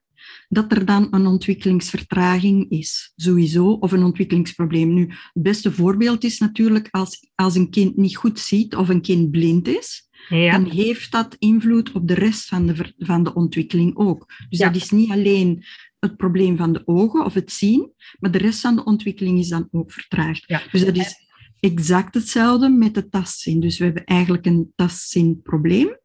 dat 0.50 0.72
er 0.72 0.86
dan 0.86 1.08
een 1.12 1.26
ontwikkelingsvertraging 1.26 2.70
is, 2.70 3.12
sowieso, 3.16 3.72
of 3.72 3.92
een 3.92 4.04
ontwikkelingsprobleem. 4.04 4.94
Nu, 4.94 5.08
het 5.08 5.44
beste 5.44 5.72
voorbeeld 5.72 6.24
is 6.24 6.40
natuurlijk 6.40 6.88
als, 6.92 7.32
als 7.36 7.56
een 7.56 7.70
kind 7.70 7.96
niet 7.98 8.16
goed 8.16 8.40
ziet 8.40 8.76
of 8.76 8.90
een 8.90 9.02
kind 9.02 9.32
blind 9.32 9.68
is, 9.68 10.10
ja. 10.30 10.52
dan 10.52 10.70
heeft 10.70 11.12
dat 11.12 11.36
invloed 11.40 11.92
op 11.92 12.08
de 12.08 12.14
rest 12.14 12.48
van 12.48 12.66
de, 12.66 12.94
van 12.98 13.24
de 13.24 13.34
ontwikkeling 13.34 13.98
ook. 13.98 14.34
Dus 14.50 14.60
ja. 14.60 14.66
dat 14.66 14.76
is 14.76 14.90
niet 14.90 15.12
alleen 15.12 15.64
het 16.00 16.18
probleem 16.18 16.58
van 16.58 16.74
de 16.74 16.82
ogen 16.86 17.26
of 17.26 17.34
het 17.34 17.52
zien, 17.52 17.94
maar 18.20 18.32
de 18.32 18.38
rest 18.38 18.60
van 18.60 18.76
de 18.76 18.84
ontwikkeling 18.84 19.40
is 19.40 19.50
dan 19.50 19.68
ook 19.72 19.92
vertraagd. 19.92 20.44
Ja. 20.48 20.62
Dus 20.72 20.86
dat 20.86 20.96
is 20.96 21.16
exact 21.60 22.14
hetzelfde 22.14 22.70
met 22.70 22.94
de 22.94 23.10
tastzin. 23.10 23.60
Dus 23.60 23.78
we 23.78 23.86
hebben 23.86 24.04
eigenlijk 24.04 24.46
een 24.46 24.72
tastzinprobleem. 24.76 25.98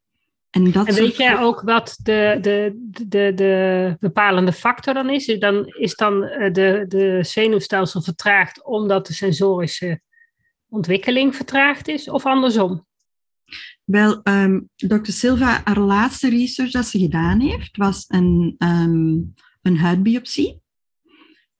En, 0.50 0.72
dat 0.72 0.86
en 0.86 0.94
weet 0.94 1.16
jij 1.16 1.38
ook 1.38 1.60
wat 1.60 1.98
de, 2.02 2.38
de, 2.40 2.88
de, 3.08 3.32
de 3.34 3.96
bepalende 4.00 4.52
factor 4.52 4.94
dan 4.94 5.10
is? 5.10 5.26
Dan 5.38 5.66
is 5.66 5.94
dan 5.94 6.24
eh, 6.24 6.52
de, 6.52 6.84
de 6.88 7.18
zenuwstelsel 7.22 8.02
vertraagd 8.02 8.64
omdat 8.64 9.06
de 9.06 9.12
sensorische 9.12 10.00
ontwikkeling 10.68 11.36
vertraagd 11.36 11.88
is, 11.88 12.08
of 12.08 12.26
andersom? 12.26 12.86
Wel, 13.88 14.12
um, 14.12 14.22
ehm, 14.22 14.60
Dr. 14.76 15.10
Silva, 15.10 15.60
haar 15.64 15.80
laatste 15.80 16.28
research 16.28 16.70
dat 16.70 16.86
ze 16.86 16.98
gedaan 16.98 17.40
heeft, 17.40 17.76
was 17.76 18.04
een, 18.08 18.54
um, 18.58 19.34
een 19.62 19.78
huidbiopsie. 19.78 20.60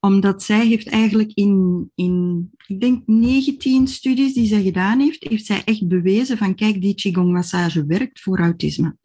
Omdat 0.00 0.42
zij 0.42 0.66
heeft 0.66 0.88
eigenlijk 0.88 1.30
in, 1.34 1.90
in, 1.94 2.50
ik 2.66 2.80
denk, 2.80 3.02
19 3.06 3.86
studies 3.86 4.34
die 4.34 4.46
zij 4.46 4.62
gedaan 4.62 5.00
heeft, 5.00 5.24
heeft 5.24 5.46
zij 5.46 5.62
echt 5.64 5.88
bewezen 5.88 6.38
van, 6.38 6.54
kijk, 6.54 6.80
die 6.80 6.94
Qigong 6.94 7.32
massage 7.32 7.86
werkt 7.86 8.20
voor 8.20 8.38
autisme. 8.38 8.96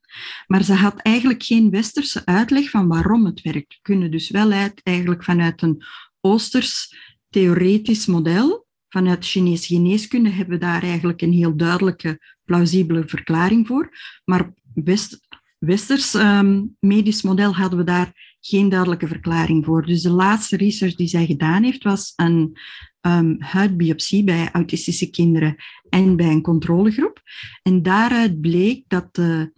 Maar 0.48 0.64
ze 0.64 0.74
had 0.74 1.00
eigenlijk 1.00 1.44
geen 1.44 1.70
westerse 1.70 2.26
uitleg 2.26 2.70
van 2.70 2.88
waarom 2.88 3.26
het 3.26 3.42
werkt. 3.42 3.74
We 3.74 3.80
kunnen 3.82 4.12
dus 4.12 4.30
wel 4.30 4.52
uit, 4.52 4.82
eigenlijk 4.84 5.24
vanuit 5.24 5.62
een 5.62 5.84
oosters 6.22 6.96
theoretisch 7.30 8.06
model, 8.06 8.66
vanuit 8.90 9.26
Chinese 9.26 9.74
geneeskunde, 9.74 10.30
hebben 10.30 10.60
we 10.60 10.66
daar 10.66 10.84
eigenlijk 10.84 11.22
een 11.22 11.34
heel 11.34 11.56
duidelijke 11.58 12.20
plausibele 12.46 13.04
verklaring 13.08 13.68
voor. 13.68 13.90
Maar 14.26 14.54
West, 14.74 15.28
Westers 15.58 16.14
um, 16.14 16.76
medisch 16.80 17.22
model 17.22 17.56
hadden 17.56 17.80
we 17.80 17.86
daar 17.86 18.38
geen 18.40 18.70
duidelijke 18.70 19.08
verklaring 19.08 19.66
voor. 19.66 19.86
Dus 19.86 20.02
de 20.02 20.10
laatste 20.10 20.58
research 20.58 20.96
die 20.96 21.08
zij 21.08 21.26
gedaan 21.26 21.64
heeft, 21.64 21.84
was 21.84 22.14
een 22.16 22.58
um, 23.02 23.36
huidbiopsie 23.40 24.24
bij 24.24 24.50
autistische 24.52 25.10
kinderen 25.10 25.56
en 25.90 26.16
bij 26.16 26.28
een 26.28 26.42
controlegroep. 26.42 27.22
En 27.62 27.82
daaruit 27.82 28.42
bleek 28.42 28.84
dat 28.88 29.16
de 29.16 29.52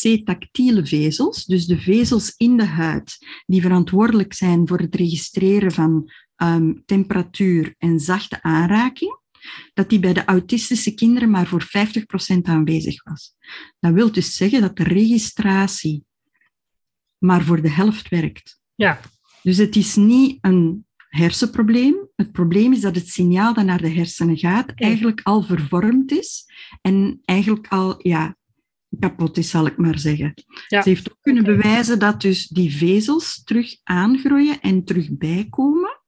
C-tactiele 0.00 0.86
vezels, 0.86 1.44
dus 1.44 1.66
de 1.66 1.78
vezels 1.78 2.34
in 2.36 2.56
de 2.56 2.64
huid, 2.64 3.18
die 3.46 3.62
verantwoordelijk 3.62 4.32
zijn 4.32 4.68
voor 4.68 4.78
het 4.78 4.94
registreren 4.94 5.72
van 5.72 6.10
um, 6.36 6.82
temperatuur 6.84 7.74
en 7.78 8.00
zachte 8.00 8.42
aanraking, 8.42 9.18
dat 9.74 9.88
die 9.88 9.98
bij 9.98 10.12
de 10.12 10.24
autistische 10.24 10.94
kinderen 10.94 11.30
maar 11.30 11.46
voor 11.46 11.62
50% 11.62 11.68
aanwezig 12.42 13.02
was. 13.02 13.34
Dat 13.80 13.92
wil 13.92 14.12
dus 14.12 14.36
zeggen 14.36 14.60
dat 14.60 14.76
de 14.76 14.84
registratie 14.84 16.04
maar 17.18 17.42
voor 17.42 17.62
de 17.62 17.70
helft 17.70 18.08
werkt. 18.08 18.60
Ja. 18.74 19.00
Dus 19.42 19.56
het 19.56 19.76
is 19.76 19.96
niet 19.96 20.38
een 20.40 20.86
hersenprobleem. 21.08 22.08
Het 22.16 22.32
probleem 22.32 22.72
is 22.72 22.80
dat 22.80 22.94
het 22.94 23.08
signaal 23.08 23.54
dat 23.54 23.64
naar 23.64 23.82
de 23.82 23.90
hersenen 23.90 24.36
gaat 24.36 24.72
eigenlijk 24.74 25.20
al 25.22 25.42
vervormd 25.42 26.12
is 26.12 26.44
en 26.80 27.20
eigenlijk 27.24 27.68
al 27.68 27.94
ja, 27.98 28.36
kapot 28.98 29.36
is, 29.36 29.50
zal 29.50 29.66
ik 29.66 29.76
maar 29.76 29.98
zeggen. 29.98 30.34
Ja. 30.68 30.82
Ze 30.82 30.88
heeft 30.88 31.10
ook 31.10 31.18
kunnen 31.20 31.44
bewijzen 31.44 31.98
dat 31.98 32.20
dus 32.20 32.48
die 32.48 32.76
vezels 32.76 33.42
terug 33.44 33.76
aangroeien 33.82 34.60
en 34.60 34.84
terug 34.84 35.08
bijkomen 35.10 36.00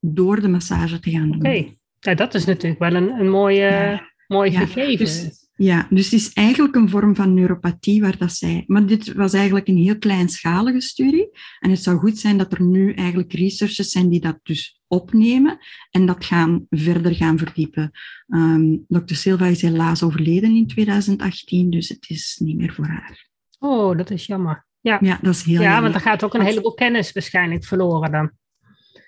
door 0.00 0.40
de 0.40 0.48
massage 0.48 1.00
te 1.00 1.10
gaan 1.10 1.30
doen. 1.30 1.46
Oké. 1.46 1.72
Ja, 2.04 2.14
dat 2.14 2.34
is 2.34 2.44
natuurlijk 2.44 2.80
wel 2.80 2.94
een, 2.94 3.08
een 3.08 3.30
mooie, 3.30 3.60
ja. 3.60 4.10
mooi 4.26 4.50
ja. 4.50 4.58
gegeven. 4.58 5.04
Dus, 5.04 5.48
ja, 5.56 5.86
dus 5.90 6.04
het 6.04 6.12
is 6.12 6.32
eigenlijk 6.32 6.74
een 6.74 6.88
vorm 6.88 7.14
van 7.14 7.34
neuropathie 7.34 8.00
waar 8.00 8.18
dat 8.18 8.32
zij... 8.32 8.64
Maar 8.66 8.86
dit 8.86 9.12
was 9.12 9.32
eigenlijk 9.32 9.68
een 9.68 9.76
heel 9.76 9.98
kleinschalige 9.98 10.80
studie. 10.80 11.30
En 11.60 11.70
het 11.70 11.82
zou 11.82 11.98
goed 11.98 12.18
zijn 12.18 12.38
dat 12.38 12.52
er 12.52 12.62
nu 12.62 12.92
eigenlijk 12.92 13.32
researchers 13.32 13.88
zijn 13.88 14.08
die 14.08 14.20
dat 14.20 14.38
dus 14.42 14.80
opnemen 14.86 15.58
en 15.90 16.06
dat 16.06 16.24
gaan 16.24 16.66
verder 16.70 17.14
gaan 17.14 17.38
verdiepen. 17.38 17.90
Um, 18.26 18.84
Dr. 18.88 19.14
Silva 19.14 19.46
is 19.46 19.62
helaas 19.62 20.02
overleden 20.02 20.56
in 20.56 20.66
2018, 20.66 21.70
dus 21.70 21.88
het 21.88 22.04
is 22.08 22.36
niet 22.42 22.56
meer 22.56 22.72
voor 22.72 22.86
haar. 22.86 23.28
Oh, 23.58 23.96
dat 23.96 24.10
is 24.10 24.26
jammer. 24.26 24.66
Ja, 24.80 24.98
ja 25.00 25.18
dat 25.22 25.34
is 25.34 25.42
heel 25.42 25.54
Ja, 25.54 25.62
jammer. 25.62 25.82
want 25.82 25.94
er 25.94 26.00
gaat 26.00 26.24
ook 26.24 26.34
een 26.34 26.44
heleboel 26.44 26.74
kennis 26.74 27.12
waarschijnlijk 27.12 27.64
verloren 27.64 28.12
dan. 28.12 28.30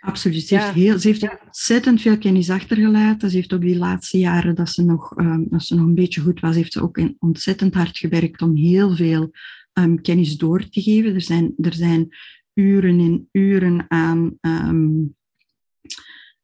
Absoluut. 0.06 0.46
Ze 0.46 0.58
heeft, 0.58 0.74
heel, 0.74 0.98
ze 0.98 1.08
heeft 1.08 1.28
ontzettend 1.44 2.00
veel 2.00 2.18
kennis 2.18 2.50
achtergelaten. 2.50 3.30
Ze 3.30 3.36
heeft 3.36 3.52
ook 3.52 3.60
die 3.60 3.76
laatste 3.76 4.18
jaren 4.18 4.54
dat 4.54 4.68
ze 4.68 4.84
nog, 4.84 5.18
um, 5.18 5.46
dat 5.50 5.62
ze 5.62 5.74
nog 5.74 5.84
een 5.84 5.94
beetje 5.94 6.20
goed 6.20 6.40
was, 6.40 6.54
heeft 6.54 6.72
ze 6.72 6.82
ook 6.82 7.00
ontzettend 7.18 7.74
hard 7.74 7.98
gewerkt 7.98 8.42
om 8.42 8.56
heel 8.56 8.96
veel 8.96 9.30
um, 9.72 10.00
kennis 10.00 10.36
door 10.36 10.68
te 10.68 10.82
geven. 10.82 11.14
Er 11.14 11.20
zijn, 11.20 11.54
er 11.62 11.74
zijn 11.74 12.08
uren 12.54 12.98
en 12.98 13.28
uren 13.32 13.84
aan 13.88 14.38
um, 14.40 15.14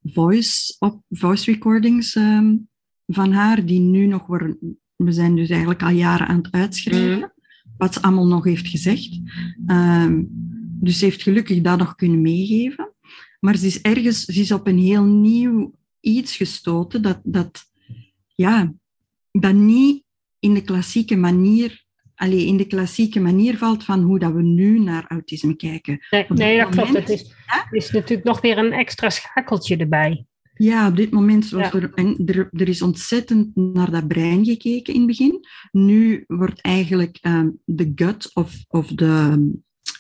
voice, 0.03 0.77
op, 0.79 1.03
voice 1.09 1.51
recordings 1.51 2.13
van 3.07 3.33
haar, 3.33 3.65
die 3.65 3.81
nu 3.81 4.07
nog 4.07 4.27
worden. 4.27 4.79
We 4.97 5.13
zijn 5.13 5.37
dus 5.37 5.49
eigenlijk 5.49 5.83
al 5.83 5.91
jaren 5.91 6.27
aan 6.27 6.37
het 6.37 6.53
uitschrijven, 6.53 7.19
mm. 7.19 7.33
wat 7.77 7.95
ze 7.95 8.03
allemaal 8.03 8.27
nog 8.27 8.45
heeft 8.45 8.69
gezegd. 8.69 9.21
dus 10.81 10.99
ze 10.99 11.05
heeft 11.05 11.23
gelukkig 11.23 11.61
dat 11.61 11.79
nog 11.79 11.95
kunnen 11.95 12.21
meegeven. 12.21 12.82
Maar 13.45 13.57
ze 13.57 13.67
is 13.67 13.81
ergens 13.81 14.25
ze 14.25 14.41
is 14.41 14.53
op 14.53 14.67
een 14.67 14.79
heel 14.79 15.05
nieuw 15.05 15.75
iets 16.01 16.37
gestoten 16.37 17.03
dat, 17.03 17.21
dat, 17.23 17.65
ja, 18.35 18.73
dat 19.31 19.55
niet 19.55 20.05
in 20.39 20.55
de 20.55 20.63
klassieke 20.63 21.17
manier 21.17 21.85
allee, 22.15 22.47
in 22.47 22.57
de 22.57 22.67
klassieke 22.67 23.21
manier 23.21 23.59
valt 23.59 23.85
van 23.85 24.03
hoe 24.03 24.19
dat 24.19 24.33
we 24.33 24.43
nu 24.43 24.79
naar 24.79 25.05
autisme 25.09 25.57
kijken. 25.57 25.99
Nee, 26.11 26.27
nee 26.29 26.59
dat 26.59 26.69
klopt. 26.69 26.95
Het 26.95 27.09
is, 27.09 27.35
is 27.71 27.91
natuurlijk 27.91 28.25
nog 28.25 28.41
weer 28.41 28.59
een 28.59 28.73
extra 28.73 29.11
schakeltje 29.11 29.77
erbij. 29.77 30.27
Ja, 30.55 30.89
op 30.89 30.97
dit 30.97 31.11
moment 31.11 31.51
was 31.51 31.73
er, 31.73 31.93
er, 31.95 32.49
er, 32.53 32.69
is 32.69 32.83
ontzettend 32.83 33.57
naar 33.57 33.91
dat 33.91 34.09
brein 34.09 34.45
gekeken 34.45 34.95
in 34.95 34.99
het 34.99 35.09
begin. 35.09 35.47
Nu 35.71 36.25
wordt 36.27 36.61
eigenlijk 36.61 37.19
ehm, 37.21 37.49
de 37.65 37.93
gut 37.95 38.31
of, 38.35 38.55
of 38.69 38.87
de, 38.87 39.51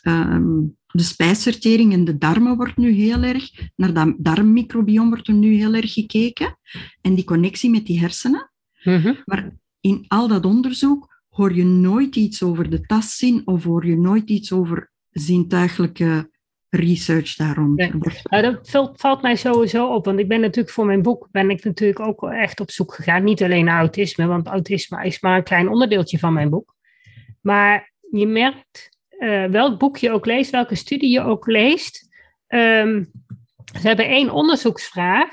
um, 0.03 0.77
de 0.87 1.03
spijsvertering 1.03 1.93
en 1.93 2.05
de 2.05 2.19
darmen 2.19 2.57
wordt 2.57 2.77
nu 2.77 2.91
heel 2.91 3.23
erg, 3.23 3.51
naar 3.77 3.93
dat 3.93 4.15
darmmicrobiom 4.19 5.09
wordt 5.09 5.29
er 5.29 5.35
nu 5.35 5.55
heel 5.55 5.75
erg 5.75 5.93
gekeken. 5.93 6.59
En 7.01 7.15
die 7.15 7.25
connectie 7.25 7.71
met 7.71 7.87
die 7.87 8.01
hersenen. 8.01 8.53
Mhm. 8.83 9.15
Maar 9.25 9.53
in 9.81 10.05
al 10.09 10.29
dat 10.29 10.45
onderzoek 10.45 11.23
hoor 11.29 11.55
je 11.55 11.65
nooit 11.65 12.17
iets 12.17 12.43
over 12.43 12.71
de 12.71 12.81
tastzin 12.81 13.43
of 13.45 13.65
hoor 13.65 13.87
je 13.87 13.97
nooit 13.97 14.31
iets 14.31 14.53
over 14.53 14.91
zintuigelijke 15.11 16.31
research 16.69 17.35
daarom. 17.35 17.77
dat 17.77 18.71
valt, 18.71 19.01
valt, 19.01 19.23
mij 19.23 19.37
sowieso 19.37 19.95
op, 19.95 20.05
want 20.05 20.19
ik 20.19 20.29
ben 20.29 20.41
natuurlijk 20.41 20.75
voor 20.75 20.87
mijn 20.87 21.03
boek 21.03 21.29
ben 21.31 21.51
ik 21.51 21.65
natuurlijk 21.65 22.01
ook 22.01 22.23
echt 22.23 22.61
op 22.61 22.71
zoek 22.71 22.95
gegaan. 22.95 23.25
Niet 23.25 23.43
alleen 23.43 23.65
naar 23.65 23.79
autisme, 23.79 24.27
want 24.27 24.47
autisme 24.47 25.05
is 25.05 25.21
maar 25.21 25.37
een 25.37 25.45
klein 25.45 25.69
onderdeeltje 25.69 26.19
van 26.19 26.33
mijn 26.33 26.51
boek. 26.51 26.75
Maar 27.41 27.93
je 28.11 28.27
merkt, 28.27 28.92
uh, 29.23 29.45
welk 29.45 29.79
boek 29.79 29.97
je 29.97 30.11
ook 30.11 30.27
leest, 30.27 30.51
welke 30.51 30.75
studie 30.75 31.11
je 31.11 31.21
ook 31.21 31.47
leest, 31.47 32.09
um, 32.49 33.11
ze 33.81 33.87
hebben 33.87 34.07
één 34.07 34.31
onderzoeksvraag 34.31 35.29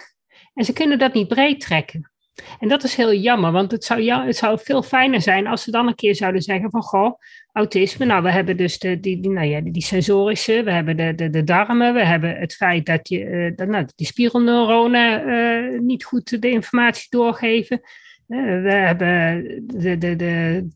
en 0.54 0.66
ze 0.66 0.74
kunnen 0.74 1.00
dat 1.00 1.14
niet 1.14 1.28
breed 1.28 1.60
trekken. 1.60 2.12
En 2.60 2.68
dat 2.68 2.84
is 2.84 2.96
heel 2.96 3.14
jammer, 3.14 3.52
want 3.52 3.72
het 3.72 3.84
zou, 3.84 4.02
ja, 4.02 4.26
het 4.26 4.36
zou 4.36 4.60
veel 4.62 4.84
fijner 4.84 5.22
zijn 5.22 5.48
als 5.48 5.64
ze 5.64 5.72
dan 5.72 5.88
een 5.88 5.96
keer 5.96 6.16
zouden 6.16 6.42
zeggen 6.42 6.70
van, 6.70 6.82
goh, 6.82 7.20
autisme, 7.52 8.06
nou 8.06 8.24
we 8.24 8.32
hebben 8.32 8.58
dus 8.58 8.80
de, 8.80 9.00
die, 9.00 9.20
die, 9.20 9.32
nou 9.32 9.48
ja, 9.48 9.62
die 9.62 9.84
sensorische, 9.84 10.64
we 10.64 10.72
hebben 10.72 10.98
de, 10.98 11.16
de, 11.16 11.30
de 11.30 11.44
darmen, 11.44 11.94
we 11.94 12.06
hebben 12.06 12.36
het 12.36 12.54
feit 12.54 12.86
dat, 12.86 13.10
je, 13.10 13.54
uh, 13.58 13.68
nou, 13.68 13.88
die 13.96 14.08
spiegelneuronen 14.08 15.30
uh, 15.30 15.80
niet 15.80 16.04
goed 16.04 16.42
de 16.42 16.50
informatie 16.50 17.08
doorgeven. 17.10 17.82
We 18.28 18.72
hebben 18.72 19.44
de, 19.68 19.98
de, 19.98 20.16
de, 20.16 20.68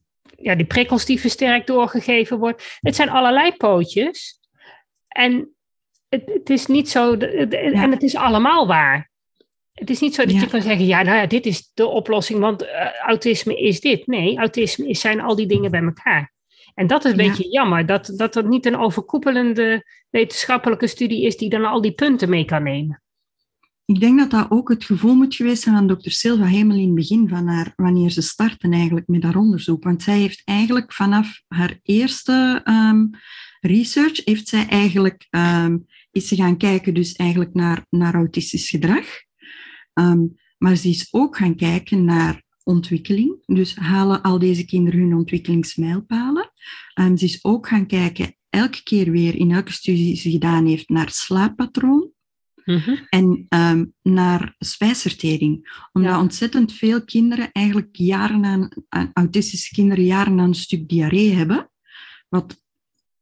ja, 0.43 0.55
die 0.55 0.65
prikkels 0.65 1.05
die 1.05 1.19
versterkt 1.19 1.67
doorgegeven 1.67 2.37
worden. 2.37 2.61
Het 2.79 2.95
zijn 2.95 3.09
allerlei 3.09 3.51
pootjes. 3.51 4.39
En 5.07 5.55
het, 6.09 6.31
het 6.33 6.49
is 6.49 6.65
niet 6.65 6.89
zo, 6.89 7.13
en 7.15 7.91
het 7.91 8.03
is 8.03 8.15
allemaal 8.15 8.67
waar. 8.67 9.11
Het 9.73 9.89
is 9.89 9.99
niet 9.99 10.15
zo 10.15 10.25
dat 10.25 10.39
je 10.39 10.47
kan 10.47 10.61
zeggen, 10.61 10.85
ja, 10.85 11.01
nou 11.01 11.17
ja, 11.17 11.25
dit 11.25 11.45
is 11.45 11.71
de 11.73 11.87
oplossing, 11.87 12.39
want 12.39 12.63
uh, 12.63 13.01
autisme 13.01 13.55
is 13.55 13.79
dit. 13.79 14.07
Nee, 14.07 14.37
autisme 14.37 14.87
is, 14.87 14.99
zijn 14.99 15.21
al 15.21 15.35
die 15.35 15.47
dingen 15.47 15.71
bij 15.71 15.83
elkaar. 15.83 16.33
En 16.73 16.87
dat 16.87 17.05
is 17.05 17.11
een 17.11 17.17
beetje 17.17 17.49
jammer, 17.49 17.85
dat, 17.85 18.13
dat 18.15 18.35
er 18.35 18.47
niet 18.47 18.65
een 18.65 18.77
overkoepelende 18.77 19.85
wetenschappelijke 20.09 20.87
studie 20.87 21.25
is 21.25 21.37
die 21.37 21.49
dan 21.49 21.65
al 21.65 21.81
die 21.81 21.91
punten 21.91 22.29
mee 22.29 22.45
kan 22.45 22.63
nemen. 22.63 23.02
Ik 23.93 23.99
denk 23.99 24.19
dat 24.19 24.31
dat 24.31 24.51
ook 24.51 24.69
het 24.69 24.83
gevoel 24.83 25.15
moet 25.15 25.35
geweest 25.35 25.63
zijn 25.63 25.75
van 25.75 25.87
dokter 25.87 26.11
Silva 26.11 26.45
helemaal 26.45 26.77
in 26.77 26.85
het 26.85 26.95
begin 26.95 27.29
van 27.29 27.47
haar, 27.47 27.73
wanneer 27.75 28.09
ze 28.09 28.21
starten 28.21 28.71
eigenlijk 28.71 29.07
met 29.07 29.23
haar 29.23 29.35
onderzoek. 29.35 29.83
Want 29.83 30.03
zij 30.03 30.19
heeft 30.19 30.41
eigenlijk 30.45 30.93
vanaf 30.93 31.41
haar 31.47 31.79
eerste 31.83 32.61
um, 32.65 33.09
research, 33.61 34.21
heeft 34.25 34.47
zij 34.47 34.67
eigenlijk, 34.67 35.27
um, 35.29 35.85
is 36.11 36.27
ze 36.27 36.35
gaan 36.35 36.57
kijken 36.57 36.93
dus 36.93 37.13
eigenlijk 37.13 37.53
naar, 37.53 37.85
naar 37.89 38.13
autistisch 38.13 38.69
gedrag. 38.69 39.05
Um, 39.93 40.35
maar 40.57 40.75
ze 40.75 40.89
is 40.89 41.07
ook 41.11 41.37
gaan 41.37 41.55
kijken 41.55 42.05
naar 42.05 42.43
ontwikkeling. 42.63 43.43
Dus 43.45 43.75
halen 43.75 44.21
al 44.21 44.39
deze 44.39 44.65
kinderen 44.65 44.99
hun 44.99 45.15
ontwikkelingsmijlpalen. 45.15 46.51
Ze 46.95 47.25
is 47.25 47.43
ook 47.43 47.67
gaan 47.67 47.85
kijken, 47.85 48.35
elke 48.49 48.83
keer 48.83 49.11
weer 49.11 49.35
in 49.35 49.51
elke 49.51 49.71
studie 49.71 50.05
die 50.05 50.15
ze 50.15 50.31
gedaan 50.31 50.65
heeft, 50.65 50.89
naar 50.89 51.09
slaappatroon. 51.09 52.12
Mhm. 52.65 52.95
En 53.09 53.45
um, 53.49 53.93
naar 54.01 54.55
spijsvertering. 54.59 55.85
Omdat 55.91 56.17
ontzettend 56.17 56.73
veel 56.73 57.03
kinderen 57.03 57.51
eigenlijk 57.51 57.95
jaren 57.95 58.45
aan, 58.89 59.11
autistische 59.13 59.73
kinderen 59.73 60.05
jaren 60.05 60.39
aan 60.39 60.47
een 60.47 60.53
stuk 60.53 60.89
diarree 60.89 61.31
hebben. 61.33 61.71
Wat 62.29 62.61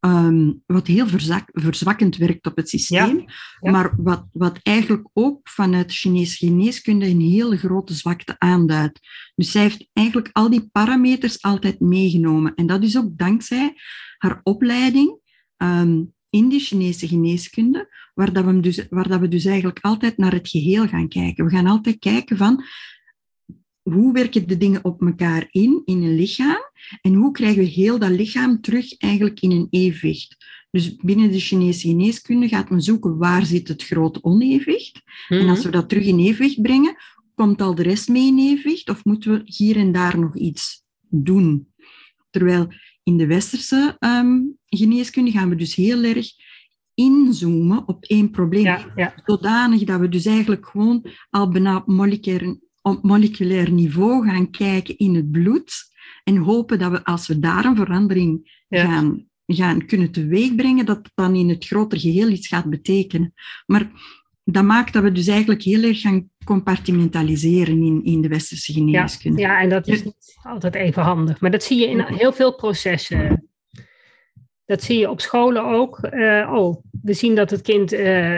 Um, 0.05 0.63
wat 0.65 0.87
heel 0.87 1.07
verzak, 1.07 1.49
verzwakkend 1.51 2.17
werkt 2.17 2.45
op 2.45 2.55
het 2.55 2.69
systeem, 2.69 3.25
maar 3.59 3.93
wat, 3.97 4.25
wat 4.31 4.59
eigenlijk 4.61 5.07
ook 5.13 5.49
vanuit 5.49 5.91
Chinese 5.91 6.35
geneeskunde 6.45 7.05
een 7.05 7.21
hele 7.21 7.57
grote 7.57 7.93
zwakte 7.93 8.35
aanduidt. 8.37 8.99
Dus 9.35 9.51
zij 9.51 9.61
heeft 9.61 9.89
eigenlijk 9.93 10.29
al 10.31 10.49
die 10.49 10.69
parameters 10.71 11.41
altijd 11.41 11.79
meegenomen. 11.79 12.55
En 12.55 12.65
dat 12.65 12.83
is 12.83 12.97
ook 12.97 13.17
dankzij 13.17 13.73
haar 14.17 14.39
opleiding 14.43 15.19
um, 15.57 16.13
in 16.31 16.49
die 16.49 16.59
Chinese 16.59 17.07
geneeskunde, 17.07 17.89
waar, 18.13 18.33
dat 18.33 18.45
we 18.45 18.59
dus, 18.59 18.87
waar 18.89 19.07
dat 19.07 19.19
we 19.19 19.27
dus 19.27 19.45
eigenlijk 19.45 19.79
altijd 19.81 20.17
naar 20.17 20.33
het 20.33 20.49
geheel 20.49 20.87
gaan 20.87 21.07
kijken. 21.07 21.45
We 21.45 21.51
gaan 21.51 21.67
altijd 21.67 21.99
kijken 21.99 22.37
van 22.37 22.63
hoe 23.81 24.13
werken 24.13 24.47
de 24.47 24.57
dingen 24.57 24.83
op 24.83 25.01
elkaar 25.01 25.47
in, 25.51 25.81
in 25.85 26.03
een 26.03 26.15
lichaam, 26.15 26.61
en 27.01 27.13
hoe 27.13 27.31
krijgen 27.31 27.63
we 27.63 27.69
heel 27.69 27.99
dat 27.99 28.09
lichaam 28.09 28.61
terug 28.61 28.97
eigenlijk 28.97 29.39
in 29.39 29.51
een 29.51 29.67
evenwicht. 29.69 30.37
Dus 30.71 30.95
binnen 30.95 31.31
de 31.31 31.39
Chinese 31.39 31.87
geneeskunde 31.87 32.47
gaat 32.47 32.69
men 32.69 32.81
zoeken 32.81 33.17
waar 33.17 33.45
zit 33.45 33.67
het 33.67 33.83
grote 33.83 34.23
onevenwicht. 34.23 35.01
En 35.27 35.49
als 35.49 35.57
mhm. 35.57 35.67
we 35.67 35.73
dat 35.73 35.89
terug 35.89 36.05
in 36.05 36.19
evenwicht 36.19 36.61
brengen, 36.61 36.95
komt 37.35 37.61
al 37.61 37.75
de 37.75 37.83
rest 37.83 38.09
mee 38.09 38.27
in 38.27 38.39
evenwicht 38.39 38.89
of 38.89 39.05
moeten 39.05 39.31
we 39.31 39.41
hier 39.45 39.77
en 39.77 39.91
daar 39.91 40.19
nog 40.19 40.37
iets 40.37 40.83
doen? 41.09 41.73
Terwijl 42.29 42.67
in 43.11 43.17
de 43.17 43.27
westerse 43.27 43.95
um, 43.99 44.57
geneeskunde 44.65 45.31
gaan 45.31 45.49
we 45.49 45.55
dus 45.55 45.75
heel 45.75 46.03
erg 46.03 46.27
inzoomen 46.93 47.87
op 47.87 48.03
één 48.05 48.29
probleem. 48.29 48.63
Ja, 48.95 49.13
Zodanig 49.25 49.83
dat 49.83 49.99
we 49.99 50.09
dus 50.09 50.25
eigenlijk 50.25 50.67
gewoon 50.67 51.05
al 51.29 51.49
bijna 51.49 51.83
moleculair, 51.85 52.57
op 52.81 53.03
moleculair 53.03 53.71
niveau 53.71 54.27
gaan 54.27 54.49
kijken 54.49 54.97
in 54.97 55.15
het 55.15 55.31
bloed 55.31 55.71
en 56.23 56.37
hopen 56.37 56.79
dat 56.79 56.91
we, 56.91 57.03
als 57.03 57.27
we 57.27 57.39
daar 57.39 57.65
een 57.65 57.75
verandering 57.75 58.63
gaan, 58.69 59.27
gaan 59.45 59.85
kunnen 59.85 60.11
teweegbrengen, 60.11 60.85
dat 60.85 60.97
het 60.97 61.11
dan 61.13 61.35
in 61.35 61.49
het 61.49 61.65
grotere 61.65 62.01
geheel 62.01 62.29
iets 62.29 62.47
gaat 62.47 62.69
betekenen. 62.69 63.33
Maar 63.65 63.91
dat 64.43 64.63
maakt 64.63 64.93
dat 64.93 65.03
we 65.03 65.11
dus 65.11 65.27
eigenlijk 65.27 65.61
heel 65.61 65.83
erg 65.83 66.01
gaan 66.01 66.29
compartimentaliseren 66.45 67.83
in, 67.83 68.03
in 68.03 68.21
de 68.21 68.27
westerse 68.27 68.73
geneeskunde. 68.73 69.41
Ja, 69.41 69.47
ja, 69.47 69.61
en 69.61 69.69
dat 69.69 69.87
is 69.87 70.03
niet 70.03 70.39
altijd 70.43 70.75
even 70.75 71.03
handig. 71.03 71.39
Maar 71.39 71.51
dat 71.51 71.63
zie 71.63 71.79
je 71.79 71.87
in 71.87 71.99
heel 71.99 72.33
veel 72.33 72.55
processen. 72.55 73.49
Dat 74.65 74.83
zie 74.83 74.99
je 74.99 75.09
op 75.09 75.21
scholen 75.21 75.63
ook. 75.63 76.07
Uh, 76.11 76.51
oh, 76.53 76.83
we 77.01 77.13
zien 77.13 77.35
dat 77.35 77.49
het 77.49 77.61
kind, 77.61 77.93
uh, 77.93 78.37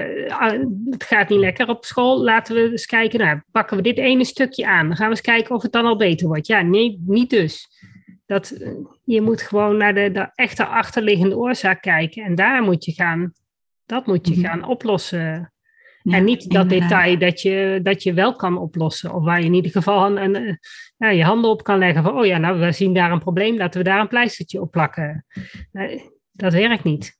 het 0.89 1.03
gaat 1.03 1.29
niet 1.29 1.39
lekker 1.39 1.67
op 1.67 1.85
school. 1.85 2.23
Laten 2.23 2.55
we 2.55 2.71
eens 2.71 2.85
kijken, 2.85 3.19
nou, 3.19 3.41
pakken 3.51 3.77
we 3.77 3.83
dit 3.83 3.97
ene 3.97 4.25
stukje 4.25 4.67
aan. 4.67 4.87
Dan 4.87 4.95
gaan 4.95 5.05
we 5.05 5.11
eens 5.11 5.21
kijken 5.21 5.55
of 5.55 5.61
het 5.61 5.71
dan 5.71 5.85
al 5.85 5.97
beter 5.97 6.27
wordt. 6.27 6.47
Ja, 6.47 6.61
nee, 6.61 7.01
niet 7.05 7.29
dus. 7.29 7.67
Dat, 8.25 8.49
eh, 8.51 8.71
je 9.03 9.21
moet 9.21 9.41
gewoon 9.41 9.77
naar 9.77 9.93
de, 9.93 10.11
de 10.11 10.31
echte 10.35 10.65
achterliggende 10.65 11.37
oorzaak 11.37 11.81
kijken. 11.81 12.23
En 12.23 12.35
daar 12.35 12.63
moet 12.63 12.85
je 12.85 12.91
gaan, 12.91 13.33
dat 13.85 14.05
moet 14.05 14.27
je 14.27 14.33
mhm. 14.37 14.45
gaan 14.45 14.67
oplossen. 14.67 15.52
En 16.03 16.23
niet 16.23 16.49
dat 16.49 16.69
detail 16.69 17.19
dat 17.19 17.41
je, 17.41 17.79
dat 17.83 18.03
je 18.03 18.13
wel 18.13 18.35
kan 18.35 18.57
oplossen. 18.57 19.13
Of 19.13 19.23
waar 19.23 19.39
je 19.39 19.45
in 19.45 19.53
ieder 19.53 19.71
geval 19.71 20.17
een, 20.17 20.35
een, 20.35 20.59
ja, 20.97 21.09
je 21.09 21.23
handen 21.23 21.49
op 21.49 21.63
kan 21.63 21.77
leggen 21.77 22.03
van, 22.03 22.17
oh 22.17 22.25
ja, 22.25 22.37
nou, 22.37 22.59
we 22.59 22.71
zien 22.71 22.93
daar 22.93 23.11
een 23.11 23.19
probleem, 23.19 23.57
laten 23.57 23.83
we 23.83 23.89
daar 23.89 23.99
een 23.99 24.07
pleistertje 24.07 24.61
op 24.61 24.71
plakken. 24.71 25.25
dat 26.31 26.53
werkt 26.53 26.83
niet. 26.83 27.17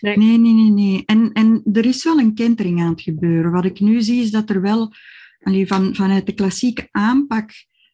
Nee, 0.00 0.16
nee, 0.16 0.38
nee, 0.38 0.52
nee. 0.52 0.70
nee. 0.70 1.02
En, 1.06 1.32
en 1.32 1.62
er 1.72 1.86
is 1.86 2.04
wel 2.04 2.18
een 2.18 2.34
kentering 2.34 2.80
aan 2.80 2.90
het 2.90 3.02
gebeuren. 3.02 3.52
Wat 3.52 3.64
ik 3.64 3.80
nu 3.80 4.02
zie 4.02 4.22
is 4.22 4.30
dat 4.30 4.50
er 4.50 4.60
wel, 4.60 4.92
van, 5.40 5.94
vanuit 5.94 6.26
de 6.26 6.32
klassieke 6.32 6.88
aanpak, 6.90 7.50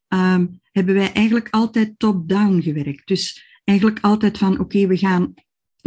um, 0.08 0.60
hebben 0.72 0.94
wij 0.94 1.12
eigenlijk 1.12 1.48
altijd 1.50 1.94
top-down 1.96 2.60
gewerkt. 2.60 3.06
Dus 3.06 3.44
eigenlijk 3.64 3.98
altijd 4.00 4.38
van, 4.38 4.58
oké, 4.58 4.86
we 4.86 4.96
gaan 4.96 5.34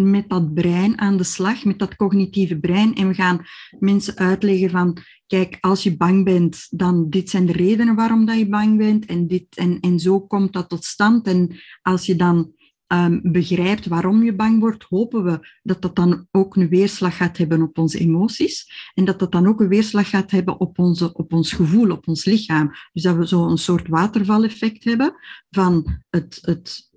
met 0.01 0.29
dat 0.29 0.53
brein 0.53 0.99
aan 0.99 1.17
de 1.17 1.23
slag, 1.23 1.65
met 1.65 1.79
dat 1.79 1.95
cognitieve 1.95 2.60
brein, 2.60 2.95
en 2.95 3.07
we 3.07 3.13
gaan 3.13 3.45
mensen 3.79 4.17
uitleggen 4.17 4.69
van, 4.69 4.97
kijk, 5.27 5.57
als 5.60 5.83
je 5.83 5.97
bang 5.97 6.23
bent, 6.23 6.67
dan 6.69 7.10
dit 7.10 7.29
zijn 7.29 7.45
de 7.45 7.51
redenen 7.51 7.95
waarom 7.95 8.25
dat 8.25 8.38
je 8.38 8.49
bang 8.49 8.77
bent, 8.77 9.05
en, 9.05 9.27
dit, 9.27 9.45
en, 9.55 9.79
en 9.79 9.99
zo 9.99 10.21
komt 10.21 10.53
dat 10.53 10.69
tot 10.69 10.83
stand. 10.83 11.27
En 11.27 11.55
als 11.81 12.05
je 12.05 12.15
dan 12.15 12.51
um, 12.88 13.19
begrijpt 13.23 13.88
waarom 13.88 14.23
je 14.23 14.36
bang 14.36 14.60
wordt, 14.60 14.83
hopen 14.83 15.23
we 15.23 15.47
dat 15.63 15.81
dat 15.81 15.95
dan 15.95 16.27
ook 16.31 16.55
een 16.55 16.69
weerslag 16.69 17.17
gaat 17.17 17.38
hebben 17.38 17.62
op 17.62 17.77
onze 17.77 17.99
emoties 17.99 18.91
en 18.93 19.05
dat 19.05 19.19
dat 19.19 19.31
dan 19.31 19.47
ook 19.47 19.62
een 19.62 19.67
weerslag 19.67 20.10
gaat 20.10 20.31
hebben 20.31 20.60
op, 20.60 20.79
onze, 20.79 21.13
op 21.13 21.33
ons 21.33 21.51
gevoel, 21.51 21.91
op 21.91 22.07
ons 22.07 22.25
lichaam. 22.25 22.71
Dus 22.93 23.03
dat 23.03 23.15
we 23.15 23.27
zo 23.27 23.47
een 23.47 23.57
soort 23.57 23.88
watervaleffect 23.88 24.83
hebben 24.83 25.13
van 25.49 26.01
het, 26.10 26.39
het 26.41 26.89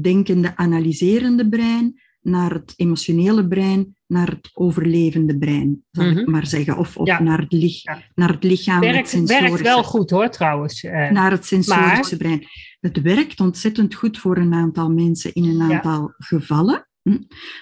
denkende, 0.00 0.56
analyserende 0.56 1.48
brein 1.48 2.02
naar 2.24 2.52
het 2.52 2.72
emotionele 2.76 3.48
brein, 3.48 3.96
naar 4.06 4.28
het 4.28 4.50
overlevende 4.52 5.38
brein, 5.38 5.84
zal 5.90 6.04
ik 6.04 6.14
Mhm. 6.14 6.30
maar 6.30 6.46
zeggen. 6.46 6.78
Of, 6.78 6.96
of 6.96 7.06
Ja. 7.06 7.22
naar, 7.22 7.38
het 7.40 7.52
lich, 7.52 7.82
Ja. 7.82 8.02
naar 8.14 8.28
het 8.32 8.44
lichaam. 8.44 8.74
het 8.74 8.84
Werkt, 8.84 8.94
werkt 9.12 9.28
sensorische 9.28 9.62
wel 9.62 9.82
goed 9.82 10.10
hoor, 10.10 10.28
trouwens. 10.30 10.84
Eh, 10.84 11.10
naar 11.10 11.30
het 11.30 11.46
sensorische 11.46 12.16
brein. 12.16 12.46
Het 12.80 13.00
werkt 13.02 13.40
ontzettend 13.40 13.94
goed 13.94 14.18
voor 14.18 14.36
een 14.36 14.54
aantal 14.54 14.90
mensen 14.90 15.32
in 15.34 15.44
een 15.44 15.68
Ja. 15.68 15.74
aantal 15.74 16.14
gevallen. 16.18 16.88
Hm. 17.02 17.18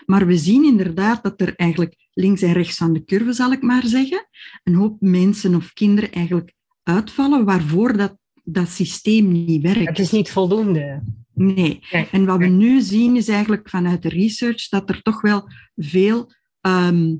Maar 0.06 0.26
we 0.26 0.36
zien 0.36 0.64
inderdaad 0.64 1.22
dat 1.22 1.40
er 1.40 1.52
eigenlijk 1.56 1.94
links 2.12 2.42
en 2.42 2.52
rechts 2.52 2.76
van 2.76 2.92
de 2.92 3.04
curve, 3.04 3.32
zal 3.32 3.52
ik 3.52 3.62
maar 3.62 3.86
zeggen, 3.86 4.28
een 4.62 4.74
hoop 4.74 4.96
mensen 5.00 5.54
of 5.54 5.72
kinderen 5.72 6.12
eigenlijk 6.12 6.52
uitvallen 6.82 7.44
waarvoor 7.44 7.96
dat, 7.96 8.16
dat 8.44 8.68
systeem 8.68 9.32
niet 9.32 9.62
werkt. 9.62 9.88
het 9.88 9.98
is 9.98 10.10
niet 10.10 10.30
voldoende. 10.30 11.02
Nee. 11.44 11.80
Nee. 11.90 12.08
En 12.10 12.24
wat 12.24 12.38
we 12.38 12.46
nu 12.46 12.80
zien 12.80 13.16
is 13.16 13.28
eigenlijk 13.28 13.68
vanuit 13.68 14.02
de 14.02 14.08
research 14.08 14.68
dat 14.68 14.88
er 14.88 15.02
toch 15.02 15.20
wel 15.20 15.48
veel 15.76 16.32
ehm, 16.60 17.16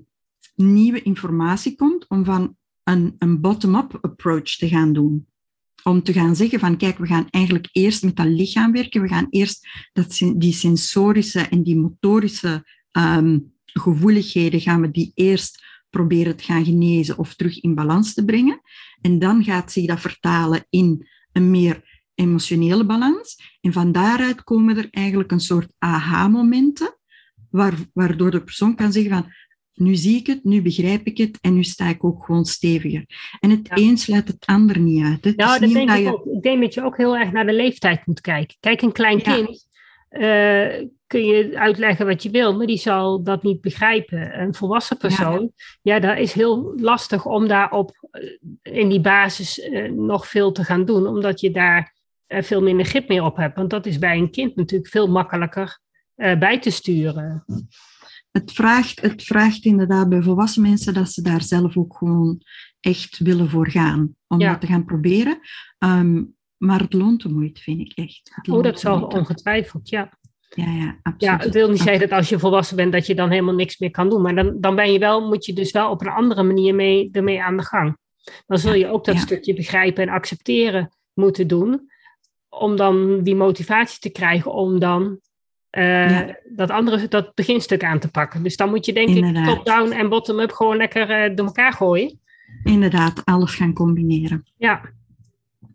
nieuwe 0.54 1.02
informatie 1.02 1.74
komt 1.76 2.08
om 2.08 2.24
van 2.24 2.56
een, 2.84 3.14
een 3.18 3.40
bottom-up 3.40 3.98
approach 4.00 4.56
te 4.56 4.68
gaan 4.68 4.92
doen. 4.92 5.26
Om 5.82 6.02
te 6.02 6.12
gaan 6.12 6.36
zeggen 6.36 6.58
van 6.60 6.76
kijk, 6.76 6.98
we 6.98 7.06
gaan 7.06 7.26
eigenlijk 7.30 7.68
eerst 7.72 8.02
met 8.02 8.16
dat 8.16 8.26
lichaam 8.26 8.72
werken, 8.72 9.02
we 9.02 9.08
gaan 9.08 9.26
eerst 9.30 9.68
dat, 9.92 10.18
die 10.36 10.52
sensorische 10.52 11.40
en 11.40 11.62
die 11.62 11.76
motorische 11.76 12.64
ehm, 12.90 13.38
gevoeligheden 13.64 14.60
gaan 14.60 14.80
we 14.80 14.90
die 14.90 15.12
eerst 15.14 15.64
proberen 15.90 16.36
te 16.36 16.44
gaan 16.44 16.64
genezen 16.64 17.18
of 17.18 17.34
terug 17.34 17.60
in 17.60 17.74
balans 17.74 18.14
te 18.14 18.24
brengen. 18.24 18.60
En 19.00 19.18
dan 19.18 19.44
gaat 19.44 19.72
zich 19.72 19.86
dat 19.86 20.00
vertalen 20.00 20.66
in 20.70 21.08
een 21.32 21.50
meer 21.50 21.91
emotionele 22.22 22.84
balans. 22.84 23.56
En 23.60 23.72
van 23.72 23.92
daaruit 23.92 24.44
komen 24.44 24.76
er 24.76 24.88
eigenlijk 24.90 25.30
een 25.32 25.40
soort 25.40 25.72
aha-momenten, 25.78 26.96
waar, 27.50 27.74
waardoor 27.92 28.30
de 28.30 28.42
persoon 28.42 28.74
kan 28.74 28.92
zeggen 28.92 29.12
van, 29.12 29.26
nu 29.72 29.94
zie 29.94 30.16
ik 30.16 30.26
het, 30.26 30.44
nu 30.44 30.62
begrijp 30.62 31.06
ik 31.06 31.18
het 31.18 31.38
en 31.40 31.54
nu 31.54 31.64
sta 31.64 31.88
ik 31.88 32.04
ook 32.04 32.24
gewoon 32.24 32.44
steviger. 32.44 33.04
En 33.40 33.50
het 33.50 33.60
Ja. 33.74 33.76
een 33.76 33.96
sluit 33.98 34.28
het 34.28 34.46
ander 34.46 34.78
niet 34.78 35.04
uit. 35.04 35.24
Het 35.24 35.36
Nou, 35.36 35.54
is 35.54 35.60
dat 35.60 35.70
denk 35.72 35.88
dat 35.88 35.96
ik 35.98 36.04
je- 36.04 36.12
ook. 36.12 36.24
Ik 36.26 36.42
denk 36.42 36.60
dat 36.60 36.74
je 36.74 36.82
ook 36.84 36.96
heel 36.96 37.16
erg 37.16 37.32
naar 37.32 37.46
de 37.46 37.52
leeftijd 37.52 38.06
moet 38.06 38.20
kijken. 38.20 38.56
Kijk, 38.60 38.82
een 38.82 38.92
klein 38.92 39.18
Ja. 39.18 39.34
kind 39.34 39.70
eh, 40.08 40.86
kun 41.06 41.24
je 41.24 41.58
uitleggen 41.58 42.06
wat 42.06 42.22
je 42.22 42.30
wil, 42.30 42.56
maar 42.56 42.66
die 42.66 42.76
zal 42.78 43.22
dat 43.22 43.42
niet 43.42 43.60
begrijpen. 43.60 44.40
Een 44.40 44.54
volwassen 44.54 44.96
persoon, 44.96 45.52
ja, 45.82 45.98
dat 46.00 46.18
is 46.18 46.32
heel 46.32 46.72
lastig 46.76 47.26
om 47.26 47.48
daarop 47.48 48.08
eh, 48.10 48.76
in 48.78 48.88
die 48.88 49.00
basis 49.00 49.60
eh, 49.60 49.90
nog 49.90 50.28
veel 50.28 50.52
te 50.52 50.64
gaan 50.64 50.84
doen, 50.84 51.06
omdat 51.06 51.40
je 51.40 51.50
daar 51.50 51.91
veel 52.40 52.62
minder 52.62 52.86
grip 52.86 53.08
meer 53.08 53.22
op 53.24 53.36
hebt. 53.36 53.56
Want 53.56 53.70
dat 53.70 53.86
is 53.86 53.98
bij 53.98 54.18
een 54.18 54.30
kind 54.30 54.56
natuurlijk 54.56 54.90
veel 54.90 55.06
makkelijker 55.08 55.78
eh, 56.14 56.38
bij 56.38 56.58
te 56.60 56.70
sturen. 56.70 57.44
het, 58.30 58.52
vraagt, 58.52 59.00
het 59.02 59.22
vraagt 59.22 59.64
inderdaad 59.64 60.08
bij 60.08 60.22
volwassen 60.22 60.62
mensen 60.62 60.94
dat 60.94 61.10
ze 61.12 61.22
daar 61.22 61.42
zelf 61.42 61.76
ook 61.76 61.96
gewoon 61.96 62.40
echt 62.80 63.18
willen 63.18 63.48
voor 63.50 63.70
gaan. 63.70 64.14
Om 64.26 64.40
Ja. 64.40 64.50
dat 64.50 64.60
te 64.60 64.66
gaan 64.66 64.84
proberen. 64.84 65.38
Ehm, 65.78 66.22
maar 66.56 66.80
het 66.80 66.92
loont 66.92 67.22
de 67.22 67.28
moeite, 67.28 67.60
vind 67.60 67.80
ik 67.80 67.92
echt. 67.94 68.30
Oh, 68.50 68.62
dat 68.62 68.80
zal 68.80 69.02
ongetwijfeld, 69.02 69.88
ja. 69.88 70.10
Ja, 70.54 70.64
ja, 70.64 70.72
Ja, 70.84 70.96
absoluut. 71.02 71.42
het 71.44 71.54
wil 71.54 71.68
niet 71.70 71.80
zeggen 71.80 72.08
dat 72.08 72.18
als 72.18 72.28
je 72.28 72.38
volwassen 72.38 72.76
bent 72.76 72.92
dat 72.92 73.06
je 73.06 73.14
dan 73.14 73.30
helemaal 73.30 73.54
niks 73.54 73.78
meer 73.78 73.90
kan 73.90 74.08
doen. 74.08 74.22
Maar 74.22 74.34
dan, 74.34 74.56
dan 74.60 74.76
ben 74.76 74.92
je 74.92 74.98
wel, 74.98 75.28
moet 75.28 75.44
je 75.44 75.52
dus 75.52 75.70
wel 75.70 75.90
op 75.90 76.00
een 76.00 76.08
andere 76.12 76.42
manier 76.42 76.74
mee, 76.74 77.08
ermee 77.12 77.42
aan 77.42 77.56
de 77.56 77.62
gang. 77.64 77.96
Dan 78.46 78.58
zul 78.58 78.74
je 78.74 78.86
ook 78.88 79.04
dat 79.04 79.14
Ja. 79.14 79.20
stukje 79.20 79.54
begrijpen 79.54 80.02
en 80.02 80.08
accepteren 80.14 80.88
moeten 81.14 81.46
doen. 81.46 81.90
Om 82.58 82.76
dan 82.76 83.22
die 83.22 83.34
motivatie 83.34 84.00
te 84.00 84.10
krijgen 84.10 84.52
om 84.52 84.78
dan 84.78 85.18
eh, 85.70 86.10
Ja. 86.10 86.36
dat 86.48 86.70
andere, 86.70 87.08
dat 87.08 87.34
beginstuk 87.34 87.84
aan 87.84 87.98
te 87.98 88.10
pakken. 88.10 88.42
Dus 88.42 88.56
dan 88.56 88.68
moet 88.68 88.86
je 88.86 88.92
denk 88.92 89.08
ik 89.08 89.44
top-down 89.44 89.90
en 89.92 90.08
bottom-up 90.08 90.52
gewoon 90.52 90.76
lekker 90.76 91.10
eh, 91.10 91.36
door 91.36 91.46
elkaar 91.46 91.72
gooien. 91.72 92.20
Inderdaad, 92.64 93.24
alles 93.24 93.54
gaan 93.54 93.72
combineren. 93.72 94.46
Ja. 94.56 94.80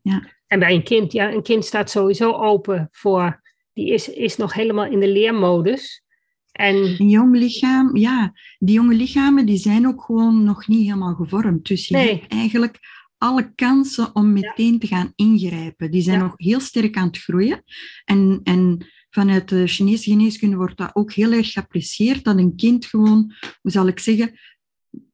Ja. 0.02 0.22
En 0.48 0.60
bij 0.60 0.74
een 0.74 0.84
kind, 0.84 1.12
ja, 1.12 1.32
een 1.32 1.44
kind 1.44 1.66
staat 1.66 1.90
sowieso 1.90 2.32
open 2.32 2.88
voor, 2.92 3.42
die 3.74 3.94
is, 3.94 4.10
is 4.10 4.38
nog 4.38 4.54
helemaal 4.54 4.86
in 4.86 5.00
de 5.00 5.08
leermodus. 5.10 6.04
En 6.52 6.76
Een 6.76 7.10
jong 7.10 7.36
lichaam, 7.38 7.96
ja, 7.98 8.34
die 8.60 8.76
jonge 8.76 8.94
lichamen 8.96 9.46
die 9.46 9.58
zijn 9.58 9.88
ook 9.88 10.04
gewoon 10.04 10.44
nog 10.44 10.68
niet 10.68 10.86
helemaal 10.86 11.16
gevormd. 11.16 11.68
Dus 11.68 11.88
je 11.88 11.96
Nee. 11.96 12.10
hebt 12.20 12.32
eigenlijk 12.34 12.80
alle 13.18 13.52
kansen 13.56 14.16
om 14.16 14.34
meteen 14.34 14.80
te 14.80 14.88
gaan 14.88 15.12
ingrijpen. 15.16 15.92
Die 15.92 16.02
zijn 16.02 16.18
Ja. 16.20 16.24
nog 16.26 16.34
heel 16.38 16.60
sterk 16.60 16.98
aan 16.98 17.08
het 17.08 17.18
groeien. 17.18 17.64
En, 18.06 18.40
en 18.44 18.86
vanuit 19.10 19.50
de 19.50 19.68
Chinese 19.68 20.10
geneeskunde 20.10 20.56
wordt 20.56 20.78
dat 20.78 20.90
ook 20.96 21.14
heel 21.14 21.32
erg 21.32 21.52
geapprecieerd, 21.52 22.24
dat 22.24 22.38
een 22.38 22.56
kind 22.56 22.86
gewoon, 22.86 23.34
hoe 23.62 23.72
zal 23.72 23.88
ik 23.88 24.00
zeggen, 24.00 24.40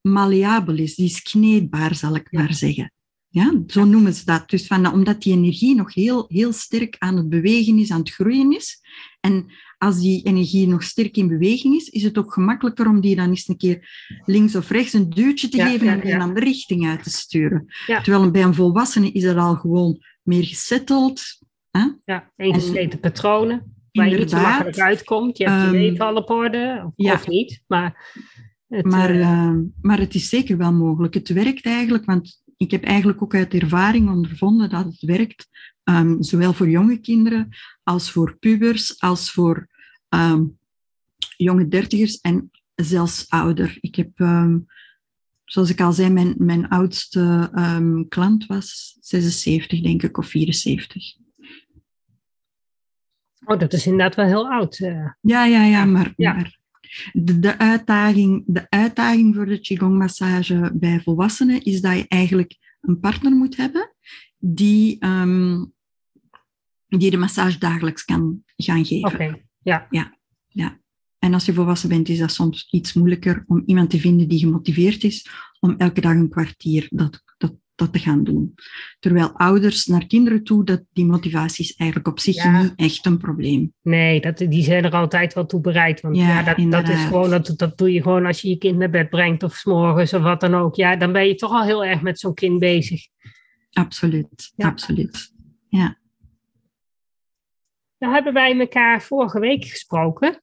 malleabel 0.02 0.78
is. 0.78 0.96
Die 0.96 1.06
is 1.06 1.22
kneedbaar, 1.22 1.96
zal 1.96 2.16
ik 2.16 2.28
Ja. 2.30 2.40
maar 2.42 2.54
zeggen. 2.54 2.92
Ja, 3.30 3.64
zo 3.68 3.86
noemen 3.86 4.14
ze 4.14 4.26
dat. 4.26 4.50
Dus 4.50 4.68
van, 4.68 4.92
omdat 4.92 5.22
die 5.24 5.34
energie 5.34 5.76
nog 5.76 5.94
heel, 5.94 6.26
heel 6.28 6.54
sterk 6.54 6.96
aan 7.00 7.18
het 7.18 7.30
bewegen 7.30 7.80
is, 7.80 7.92
aan 7.92 8.00
het 8.00 8.12
groeien 8.14 8.52
is. 8.56 8.82
En 9.20 9.46
als 9.84 10.00
die 10.00 10.24
energie 10.24 10.68
nog 10.68 10.84
sterk 10.84 11.18
in 11.18 11.28
beweging 11.28 11.76
is, 11.76 11.90
is 11.90 12.04
het 12.04 12.18
ook 12.18 12.34
gemakkelijker 12.34 12.88
om 12.88 13.02
die 13.02 13.16
dan 13.16 13.30
eens 13.30 13.48
een 13.48 13.58
keer 13.58 13.90
links 14.26 14.56
of 14.56 14.70
rechts 14.70 14.94
een 14.94 15.10
duwtje 15.10 15.50
te 15.50 15.58
Ja, 15.58 15.68
geven 15.68 15.88
en 15.88 16.14
een 16.14 16.22
andere 16.22 16.46
richting 16.46 16.88
uit 16.88 17.04
te 17.04 17.10
sturen. 17.10 17.66
Terwijl 17.86 18.32
bij 18.32 18.44
een 18.44 18.54
volwassene 18.54 19.12
is 19.12 19.24
dat 19.24 19.38
al 19.38 19.56
gewoon 19.56 20.04
meer 20.22 20.44
gesetteld. 20.44 21.22
Hè? 21.72 21.88
Ja, 22.06 22.32
ingesleten 22.36 23.00
patronen. 23.00 23.76
Waar 23.92 24.10
je 24.10 24.18
niet 24.18 24.30
zo 24.30 24.42
makkelijk 24.42 24.80
uitkomt. 24.80 25.38
Je 25.38 25.44
hebt 25.44 25.62
je 25.62 25.66
Ehm, 25.68 25.76
leven 25.76 26.06
al 26.06 26.16
op 26.16 26.30
orde, 26.30 26.92
of, 26.96 27.28
niet. 27.28 27.64
Maar, 27.68 28.16
het, 28.68 28.86
Maar, 28.86 29.10
eh, 29.10 29.22
eh, 29.22 29.56
maar 29.82 30.00
het 30.00 30.16
is 30.16 30.30
zeker 30.30 30.58
wel 30.58 30.74
mogelijk. 30.74 31.14
Het 31.14 31.30
werkt 31.30 31.66
eigenlijk, 31.66 32.06
want 32.06 32.44
ik 32.58 32.72
heb 32.72 32.84
eigenlijk 32.84 33.22
ook 33.22 33.36
uit 33.36 33.54
ervaring 33.54 34.10
ondervonden 34.10 34.70
dat 34.70 34.86
het 34.86 35.02
werkt, 35.02 35.48
ehm, 35.84 36.22
zowel 36.22 36.54
voor 36.54 36.70
jonge 36.70 36.98
kinderen 36.98 37.50
als 37.84 38.12
voor 38.12 38.38
pubers, 38.40 39.00
als 39.00 39.32
voor 39.32 39.68
ehm, 40.14 40.44
jonge 41.38 41.68
dertigers 41.68 42.22
en 42.22 42.52
zelfs 42.76 43.30
ouder. 43.30 43.78
Ik 43.82 43.96
heb, 43.96 44.10
ehm, 44.20 44.60
zoals 45.46 45.70
ik 45.70 45.82
al 45.82 45.94
zei, 45.94 46.10
mijn, 46.10 46.36
mijn 46.38 46.68
oudste 46.70 47.50
ehm, 47.54 48.04
klant 48.08 48.46
was 48.46 48.98
76, 49.00 49.82
denk 49.82 50.04
ik, 50.04 50.18
of 50.18 50.28
74. 50.28 51.16
oh, 53.46 53.60
dat 53.60 53.74
is 53.74 53.86
inderdaad 53.86 54.16
wel 54.16 54.26
heel 54.26 54.50
oud. 54.52 54.80
eh. 54.80 55.08
Ja, 55.22 55.46
ja, 55.46 55.64
ja, 55.66 55.86
maar, 55.86 56.14
Ja. 56.18 56.34
maar 56.34 56.60
de, 57.14 57.40
de, 57.40 57.58
uitdaging, 57.58 58.44
de 58.48 58.70
uitdaging 58.70 59.36
voor 59.36 59.46
de 59.46 59.60
Qigong-massage 59.60 60.72
bij 60.74 61.02
volwassenen 61.02 61.64
is 61.64 61.82
dat 61.82 61.98
je 61.98 62.06
eigenlijk 62.08 62.58
een 62.82 63.00
partner 63.00 63.32
moet 63.32 63.56
hebben 63.58 63.96
die, 64.38 64.98
die 66.88 67.12
de 67.12 67.18
massage 67.18 67.58
dagelijks 67.60 68.06
kan 68.06 68.44
gaan 68.56 68.86
geven. 68.86 69.14
Oké, 69.14 69.42
ja. 69.64 70.12
En 71.20 71.34
als 71.34 71.46
je 71.46 71.54
volwassen 71.54 71.90
bent, 71.90 72.10
is 72.10 72.18
dat 72.20 72.32
soms 72.32 72.68
iets 72.72 72.94
moeilijker 72.94 73.44
om 73.48 73.64
iemand 73.66 73.90
te 73.90 74.00
vinden 74.00 74.28
die 74.28 74.40
gemotiveerd 74.40 75.04
is 75.04 75.28
om 75.60 75.76
elke 75.78 76.02
dag 76.02 76.14
een 76.14 76.30
kwartier 76.30 76.88
dat, 76.90 77.24
dat, 77.38 77.54
dat 77.76 77.94
te 77.94 78.00
gaan 78.00 78.24
doen. 78.24 78.54
Terwijl 79.00 79.32
ouders 79.32 79.86
naar 79.86 80.06
kinderen 80.08 80.44
toe, 80.44 80.66
dat, 80.66 80.84
die 80.94 81.06
motivatie 81.06 81.64
is 81.66 81.76
eigenlijk 81.76 82.10
op 82.10 82.20
zich 82.20 82.36
Ja. 82.36 82.62
niet 82.62 82.74
echt 82.76 83.06
een 83.06 83.18
probleem. 83.18 83.74
Nee, 83.82 84.22
dat, 84.22 84.38
die 84.38 84.64
zijn 84.64 84.84
er 84.84 84.92
altijd 84.92 85.34
wel 85.34 85.46
toe 85.46 85.62
bereid. 85.62 86.02
Want 86.02 86.16
Ja, 86.16 86.28
ja, 86.28 86.44
dat, 86.54 86.72
dat 86.72 86.90
is 86.90 87.04
gewoon, 87.04 87.30
dat, 87.30 87.54
dat 87.58 87.78
doe 87.78 87.94
je 87.94 88.02
gewoon 88.02 88.26
als 88.26 88.42
je 88.42 88.50
je 88.50 88.58
kind 88.58 88.78
naar 88.78 88.90
bed 88.90 89.10
brengt 89.10 89.44
of 89.44 89.56
's 89.56 89.66
morgens 89.66 90.14
of 90.14 90.22
wat 90.22 90.40
dan 90.40 90.54
ook. 90.56 90.76
Ja, 90.76 90.96
dan 90.96 91.12
ben 91.12 91.28
je 91.28 91.36
toch 91.36 91.52
al 91.52 91.64
heel 91.64 91.86
erg 91.86 92.02
met 92.02 92.20
zo'n 92.20 92.34
kind 92.34 92.60
bezig. 92.60 93.08
Absoluut, 93.72 94.52
Ja. 94.56 94.68
absoluut. 94.68 95.32
Ja. 95.68 96.02
Nou 98.04 98.16
hebben 98.16 98.34
wij 98.34 98.60
elkaar 98.60 99.02
vorige 99.02 99.40
week 99.40 99.66
gesproken. 99.66 100.42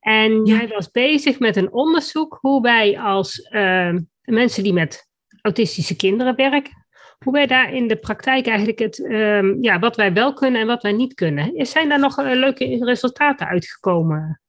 En 0.00 0.46
Ja. 0.46 0.56
jij 0.56 0.68
was 0.68 0.90
bezig 0.90 1.38
met 1.38 1.56
een 1.56 1.72
onderzoek 1.72 2.38
hoe 2.40 2.62
wij 2.62 2.98
als 3.00 3.40
ehm, 3.42 4.00
mensen 4.22 4.62
die 4.62 4.72
met 4.72 5.08
autistische 5.42 5.96
kinderen 5.96 6.36
werken, 6.36 6.86
hoe 7.24 7.32
wij 7.32 7.46
daar 7.46 7.72
in 7.72 7.88
de 7.88 7.96
praktijk 7.96 8.46
eigenlijk 8.46 8.78
het, 8.78 9.04
ehm, 9.04 9.62
ja, 9.62 9.78
wat 9.78 9.96
wij 9.96 10.12
wel 10.12 10.32
kunnen 10.32 10.60
en 10.60 10.66
wat 10.66 10.82
wij 10.82 10.92
niet 10.92 11.14
kunnen. 11.14 11.66
Zijn 11.66 11.88
daar 11.88 11.98
nog 11.98 12.18
eh, 12.18 12.24
leuke 12.24 12.84
resultaten 12.84 13.46
uitgekomen? 13.46 14.40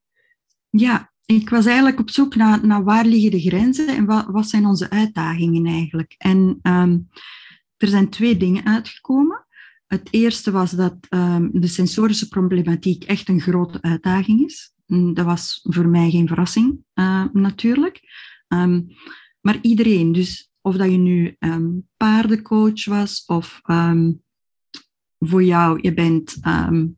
Ja, 0.68 1.12
ik 1.26 1.48
was 1.48 1.66
eigenlijk 1.66 2.00
op 2.00 2.10
zoek 2.10 2.34
naar, 2.34 2.66
naar 2.66 2.84
waar 2.84 3.04
liggen 3.04 3.30
de 3.30 3.40
grenzen 3.40 3.88
en 3.88 4.04
wat, 4.04 4.26
wat 4.26 4.46
zijn 4.46 4.66
onze 4.66 4.90
uitdagingen 4.90 5.66
eigenlijk. 5.66 6.14
En 6.18 6.58
ehm, 6.62 6.98
er 7.76 7.88
zijn 7.88 8.08
twee 8.08 8.36
dingen 8.36 8.66
uitgekomen. 8.66 9.44
Het 9.90 10.08
eerste 10.10 10.50
was 10.50 10.70
dat 10.70 10.96
ehm, 11.08 11.48
de 11.52 11.66
sensorische 11.66 12.28
problematiek 12.28 13.04
echt 13.04 13.28
een 13.28 13.40
grote 13.40 13.82
uitdaging 13.82 14.44
is. 14.44 14.72
Mm, 14.86 15.14
Dat 15.14 15.24
was 15.24 15.60
voor 15.62 15.88
mij 15.88 16.10
geen 16.10 16.26
verrassing, 16.26 16.78
eh, 16.92 17.24
natuurlijk. 17.32 18.00
Ehm, 18.48 18.82
maar 19.40 19.58
iedereen, 19.62 20.12
dus 20.12 20.50
of 20.60 20.76
dat 20.76 20.90
je 20.90 20.96
nu 20.96 21.36
ehm, 21.38 21.68
paardencoach 21.96 22.84
was 22.84 23.24
of 23.26 23.60
ehm, 23.62 24.12
voor 25.18 25.44
jou, 25.44 25.78
je 25.82 25.94
bent 25.94 26.36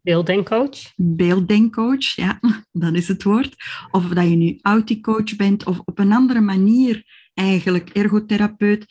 beelddenkcoach. 0.03 0.93
Beelddenkcoach, 0.97 2.15
ja, 2.15 2.41
dat 2.73 2.95
is 2.95 3.09
het 3.09 3.23
woord. 3.23 3.55
Of 3.91 4.09
dat 4.09 4.29
je 4.29 4.37
nu 4.37 4.59
auticoach 4.63 5.37
bent 5.37 5.65
of 5.65 5.79
op 5.85 5.99
een 5.99 6.13
andere 6.13 6.41
manier 6.41 7.05
eigenlijk 7.35 7.89
ergotherapeut. 7.89 8.87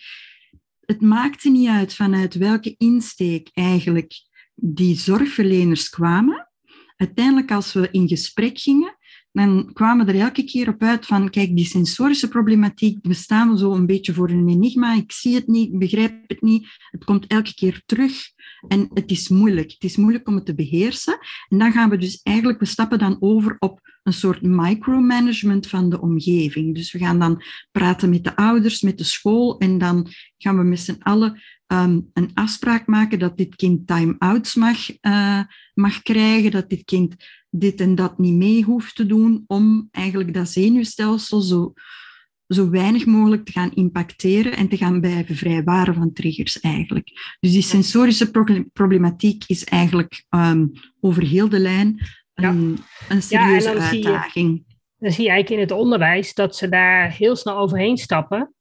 Het 0.91 1.01
maakte 1.01 1.49
niet 1.49 1.67
uit 1.67 1.93
vanuit 1.95 2.33
welke 2.33 2.75
insteek 2.77 3.49
eigenlijk 3.53 4.13
die 4.55 4.95
zorgverleners 4.95 5.89
kwamen. 5.89 6.49
Uiteindelijk, 6.95 7.51
als 7.51 7.73
we 7.73 7.87
in 7.91 8.07
gesprek 8.07 8.59
gingen, 8.59 8.97
dan 9.31 9.69
kwamen 9.73 10.05
we 10.05 10.11
er 10.11 10.19
elke 10.19 10.43
keer 10.43 10.67
op 10.67 10.81
uit 10.81 11.05
van, 11.05 11.29
kijk, 11.29 11.55
die 11.55 11.65
sensorische 11.65 12.27
problematiek, 12.27 12.97
we 13.01 13.13
staan 13.13 13.57
zo 13.57 13.73
een 13.73 13.85
beetje 13.85 14.13
voor 14.13 14.29
een 14.29 14.49
enigma, 14.49 14.95
ik 14.95 15.11
zie 15.11 15.35
het 15.35 15.47
niet, 15.47 15.73
ik 15.73 15.79
begrijp 15.79 16.23
het 16.27 16.41
niet, 16.41 16.67
het 16.89 17.03
komt 17.03 17.27
elke 17.27 17.53
keer 17.53 17.81
terug 17.85 18.13
en 18.67 18.89
het 18.93 19.11
is 19.11 19.29
moeilijk. 19.29 19.71
Het 19.71 19.83
is 19.83 19.97
moeilijk 19.97 20.27
om 20.27 20.35
het 20.35 20.45
te 20.45 20.55
beheersen. 20.55 21.17
En 21.49 21.57
dan 21.57 21.71
gaan 21.71 21.89
we 21.89 21.97
dus 21.97 22.19
eigenlijk, 22.23 22.59
we 22.59 22.65
stappen 22.65 22.99
dan 22.99 23.17
over 23.19 23.55
op 23.59 23.79
een 24.03 24.13
soort 24.13 24.41
micromanagement 24.41 25.67
van 25.67 25.89
de 25.89 26.01
omgeving. 26.01 26.75
Dus 26.75 26.91
we 26.91 26.99
gaan 26.99 27.19
dan 27.19 27.43
praten 27.71 28.09
met 28.09 28.23
de 28.23 28.35
ouders, 28.35 28.81
met 28.81 28.97
de 28.97 29.03
school 29.03 29.57
en 29.57 29.77
dan 29.77 30.07
gaan 30.37 30.57
we 30.57 30.63
met 30.63 30.79
z'n 30.79 30.99
allen 30.99 31.41
um, 31.67 32.09
een 32.13 32.31
afspraak 32.33 32.87
maken 32.87 33.19
dat 33.19 33.37
dit 33.37 33.55
kind 33.55 33.87
time-outs 33.87 34.55
mag, 34.55 34.89
uh, 35.01 35.41
mag 35.73 36.01
krijgen, 36.01 36.51
dat 36.51 36.69
dit 36.69 36.83
kind 36.83 37.15
dit 37.51 37.81
en 37.81 37.95
dat 37.95 38.17
niet 38.17 38.33
mee 38.33 38.63
hoeft 38.63 38.95
te 38.95 39.05
doen 39.05 39.43
om 39.47 39.87
eigenlijk 39.91 40.33
dat 40.33 40.49
zenuwstelsel 40.49 41.41
zo, 41.41 41.73
zo 42.47 42.69
weinig 42.69 43.05
mogelijk 43.05 43.45
te 43.45 43.51
gaan 43.51 43.71
impacteren 43.73 44.55
en 44.55 44.69
te 44.69 44.77
gaan 44.77 45.01
blijven 45.01 45.35
vrijwaren 45.35 45.93
van 45.93 46.13
triggers 46.13 46.59
eigenlijk. 46.59 47.37
Dus 47.39 47.51
die 47.51 47.61
sensorische 47.61 48.31
problematiek 48.73 49.43
is 49.47 49.63
eigenlijk 49.63 50.25
um, 50.29 50.71
over 50.99 51.23
heel 51.23 51.49
de 51.49 51.59
lijn 51.59 51.99
een, 52.33 52.71
ja. 52.71 52.83
een 53.09 53.21
serieuze 53.21 53.69
ja, 53.69 53.89
uitdaging. 53.89 54.49
Zie 54.49 54.65
je, 54.67 54.75
dan 54.97 55.11
zie 55.11 55.23
je 55.23 55.29
eigenlijk 55.29 55.61
in 55.61 55.67
het 55.67 55.79
onderwijs 55.81 56.33
dat 56.33 56.55
ze 56.55 56.69
daar 56.69 57.11
heel 57.11 57.35
snel 57.35 57.57
overheen 57.57 57.97
stappen, 57.97 58.53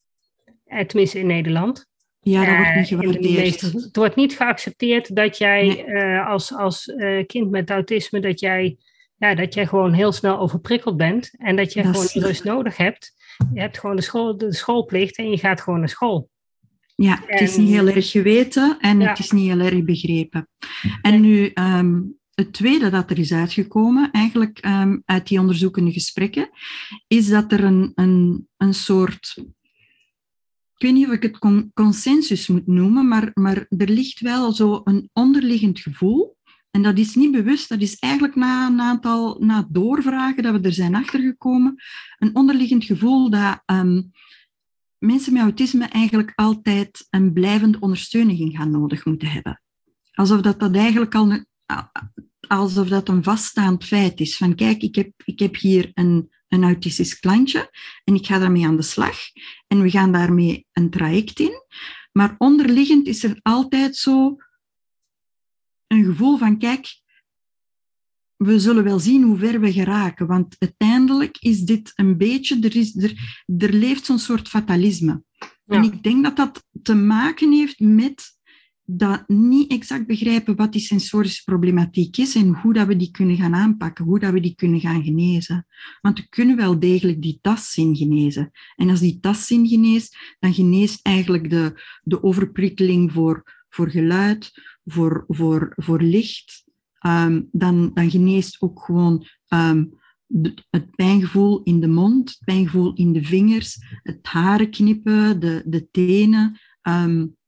eh, 0.65 0.87
tenminste 0.87 1.19
in 1.19 1.27
Nederland. 1.27 1.90
Ja, 2.23 2.45
dat 2.45 2.57
wordt 2.57 2.75
niet 2.75 2.91
eh, 2.91 2.99
gewaardeerd. 2.99 3.61
het 3.61 3.97
wordt 3.97 4.17
niet 4.17 4.37
geaccepteerd 4.37 5.17
dat 5.17 5.39
jij 5.39 5.67
nee. 5.67 5.87
uh, 5.87 6.27
als, 6.27 6.55
als 6.55 6.87
uh, 6.87 7.27
kind 7.27 7.51
met 7.51 7.71
autisme, 7.71 8.21
dat 8.21 8.41
jij, 8.41 8.77
ja, 9.17 9.35
dat 9.35 9.55
jij 9.55 9.67
gewoon 9.67 9.93
heel 9.93 10.13
snel 10.13 10.39
overprikkeld 10.39 10.97
bent 10.97 11.31
en 11.39 11.57
dat 11.57 11.73
je 11.73 11.83
dat 11.83 11.91
gewoon 11.91 12.07
is... 12.07 12.15
rust 12.15 12.45
nodig 12.45 12.77
hebt. 12.77 13.13
Je 13.55 13.61
hebt 13.61 13.79
gewoon 13.79 13.97
de, 13.97 14.03
school, 14.03 14.37
de 14.37 14.55
schoolplicht 14.55 15.17
en 15.17 15.31
je 15.31 15.39
gaat 15.39 15.61
gewoon 15.61 15.79
naar 15.79 15.89
school. 15.89 16.29
Ja, 16.95 17.17
en, 17.17 17.23
het 17.27 17.41
is 17.41 17.57
niet 17.57 17.69
heel 17.69 17.89
erg 17.89 18.11
geweten 18.11 18.77
en 18.81 19.01
ja. 19.01 19.09
het 19.09 19.19
is 19.19 19.31
niet 19.31 19.49
heel 19.49 19.61
erg 19.61 19.85
begrepen. 19.85 20.49
En 21.03 21.21
nu, 21.21 21.51
um, 21.55 22.19
het 22.35 22.53
tweede 22.53 22.91
dat 22.91 23.11
er 23.11 23.19
is 23.19 23.33
uitgekomen, 23.33 24.11
eigenlijk 24.11 24.67
um, 24.67 25.03
uit 25.05 25.29
die 25.29 25.41
onderzoekende 25.41 25.93
gesprekken, 25.93 26.51
is 27.07 27.29
dat 27.29 27.53
er 27.53 27.65
een, 27.65 27.93
een, 27.95 28.49
een 28.57 28.75
soort 28.75 29.45
ik 30.81 30.87
weet 30.87 30.95
niet 30.95 31.07
of 31.07 31.13
ik 31.13 31.23
het 31.23 31.39
consensus 31.75 32.49
moet 32.49 32.67
noemen, 32.67 33.09
maar, 33.09 33.31
maar 33.35 33.67
er 33.69 33.89
ligt 33.89 34.21
wel 34.21 34.53
zo 34.53 34.81
een 34.85 35.11
onderliggend 35.13 35.81
gevoel. 35.81 36.37
En 36.71 36.83
dat 36.83 36.99
is 36.99 37.15
niet 37.15 37.33
bewust, 37.33 37.69
dat 37.69 37.81
is 37.81 37.99
eigenlijk 37.99 38.35
na 38.35 38.67
een 38.67 38.81
aantal 38.81 39.37
na 39.41 39.67
doorvragen 39.71 40.43
dat 40.43 40.53
we 40.53 40.61
er 40.61 40.73
zijn 40.73 40.95
achtergekomen. 40.95 41.75
Een 42.19 42.37
onderliggend 42.37 42.85
gevoel 42.85 43.31
dat 43.31 43.63
um, 43.67 44.11
mensen 44.99 45.33
met 45.33 45.43
autisme 45.43 45.85
eigenlijk 45.85 46.33
altijd 46.35 47.07
een 47.11 47.33
blijvende 47.33 47.81
ondersteuning 47.81 48.57
gaan 48.57 48.71
nodig 48.71 49.05
moeten 49.05 49.29
hebben. 49.29 49.63
Alsof 50.13 50.41
dat, 50.41 50.61
dat 50.61 50.75
eigenlijk 50.75 51.15
al 51.15 51.31
een, 51.31 51.47
alsof 52.49 52.89
dat 52.89 53.09
een 53.09 53.23
vaststaand 53.23 53.85
feit 53.85 54.21
is. 54.21 54.37
Van 54.37 54.55
kijk, 54.55 54.83
ik 54.83 54.95
heb, 54.95 55.13
ik 55.25 55.39
heb 55.39 55.57
hier 55.57 55.91
een, 55.95 56.31
een 56.51 56.63
autistisch 56.63 57.19
klantje 57.19 57.71
en 58.05 58.15
ik 58.15 58.27
ga 58.27 58.39
daarmee 58.39 58.67
aan 58.67 58.77
de 58.77 58.83
slag 58.83 59.19
en 59.67 59.83
we 59.83 59.91
gaan 59.91 60.13
daarmee 60.13 60.67
een 60.73 60.91
traject 60.91 61.41
in. 61.41 61.63
Maar 62.13 62.35
onderliggend 62.39 63.07
is 63.07 63.23
er 63.25 63.39
altijd 63.43 63.97
zo 63.97 64.37
een 65.87 66.05
gevoel 66.05 66.39
van, 66.39 66.59
kijk, 66.59 67.01
we 68.37 68.59
zullen 68.59 68.85
wel 68.85 68.99
zien 68.99 69.23
hoe 69.23 69.39
ver 69.39 69.61
we 69.61 69.73
geraken, 69.73 70.27
want 70.27 70.57
uiteindelijk 70.59 71.37
is 71.39 71.61
dit 71.61 71.93
een 71.95 72.17
beetje, 72.17 72.59
er, 72.61 72.77
is, 72.77 72.97
er, 72.97 73.43
er 73.59 73.73
leeft 73.73 74.05
zo'n 74.05 74.19
soort 74.19 74.49
fatalisme. 74.49 75.23
Ja. 75.39 75.77
En 75.77 75.83
ik 75.83 76.03
denk 76.03 76.25
dat 76.25 76.37
dat 76.37 76.65
te 76.83 76.95
maken 76.95 77.53
heeft 77.53 77.81
met 77.81 78.39
dat 78.97 79.29
niet 79.29 79.71
exact 79.71 80.07
begrijpen 80.07 80.57
wat 80.57 80.73
die 80.73 80.81
sensorische 80.81 81.43
problematiek 81.45 82.17
is 82.17 82.35
en 82.35 82.49
hoe 82.49 82.73
dat 82.73 82.87
we 82.87 82.97
die 82.97 83.11
kunnen 83.11 83.37
gaan 83.37 83.55
aanpakken, 83.55 84.05
hoe 84.05 84.19
dat 84.19 84.33
we 84.33 84.41
die 84.41 84.55
kunnen 84.55 84.81
gaan 84.81 85.05
genezen. 85.05 85.67
Want 86.01 86.19
we 86.19 86.29
kunnen 86.29 86.57
wel 86.57 86.79
degelijk 86.79 87.23
die 87.23 87.39
tastzin 87.41 87.97
genezen. 87.97 88.51
En 88.77 88.91
als 88.91 89.01
die 89.01 89.21
tastzin 89.21 89.69
geneest, 89.69 90.17
dan 90.39 90.55
geneest 90.55 91.01
eigenlijk 91.03 91.51
de, 91.51 91.83
de 92.03 92.23
overprikkeling 92.23 93.13
voor, 93.13 93.65
voor 93.69 93.91
geluid, 93.91 94.51
voor, 94.85 95.25
voor, 95.29 95.73
voor 95.77 96.03
licht. 96.03 96.65
Um, 97.07 97.49
dan, 97.53 97.91
dan 97.95 98.11
geneest 98.11 98.61
ook 98.61 98.83
gewoon 98.83 99.27
de, 100.27 100.55
het 100.71 100.91
pijngevoel 100.97 101.63
in 101.63 101.81
de 101.81 101.89
mond, 101.89 102.29
het 102.29 102.45
pijngevoel 102.45 102.95
in 102.95 103.13
de 103.13 103.25
vingers, 103.25 103.79
het 104.03 104.27
haren 104.27 104.71
knippen, 104.71 105.41
de, 105.41 105.63
de 105.67 105.89
tenen. 105.91 106.61
Um, 106.83 107.39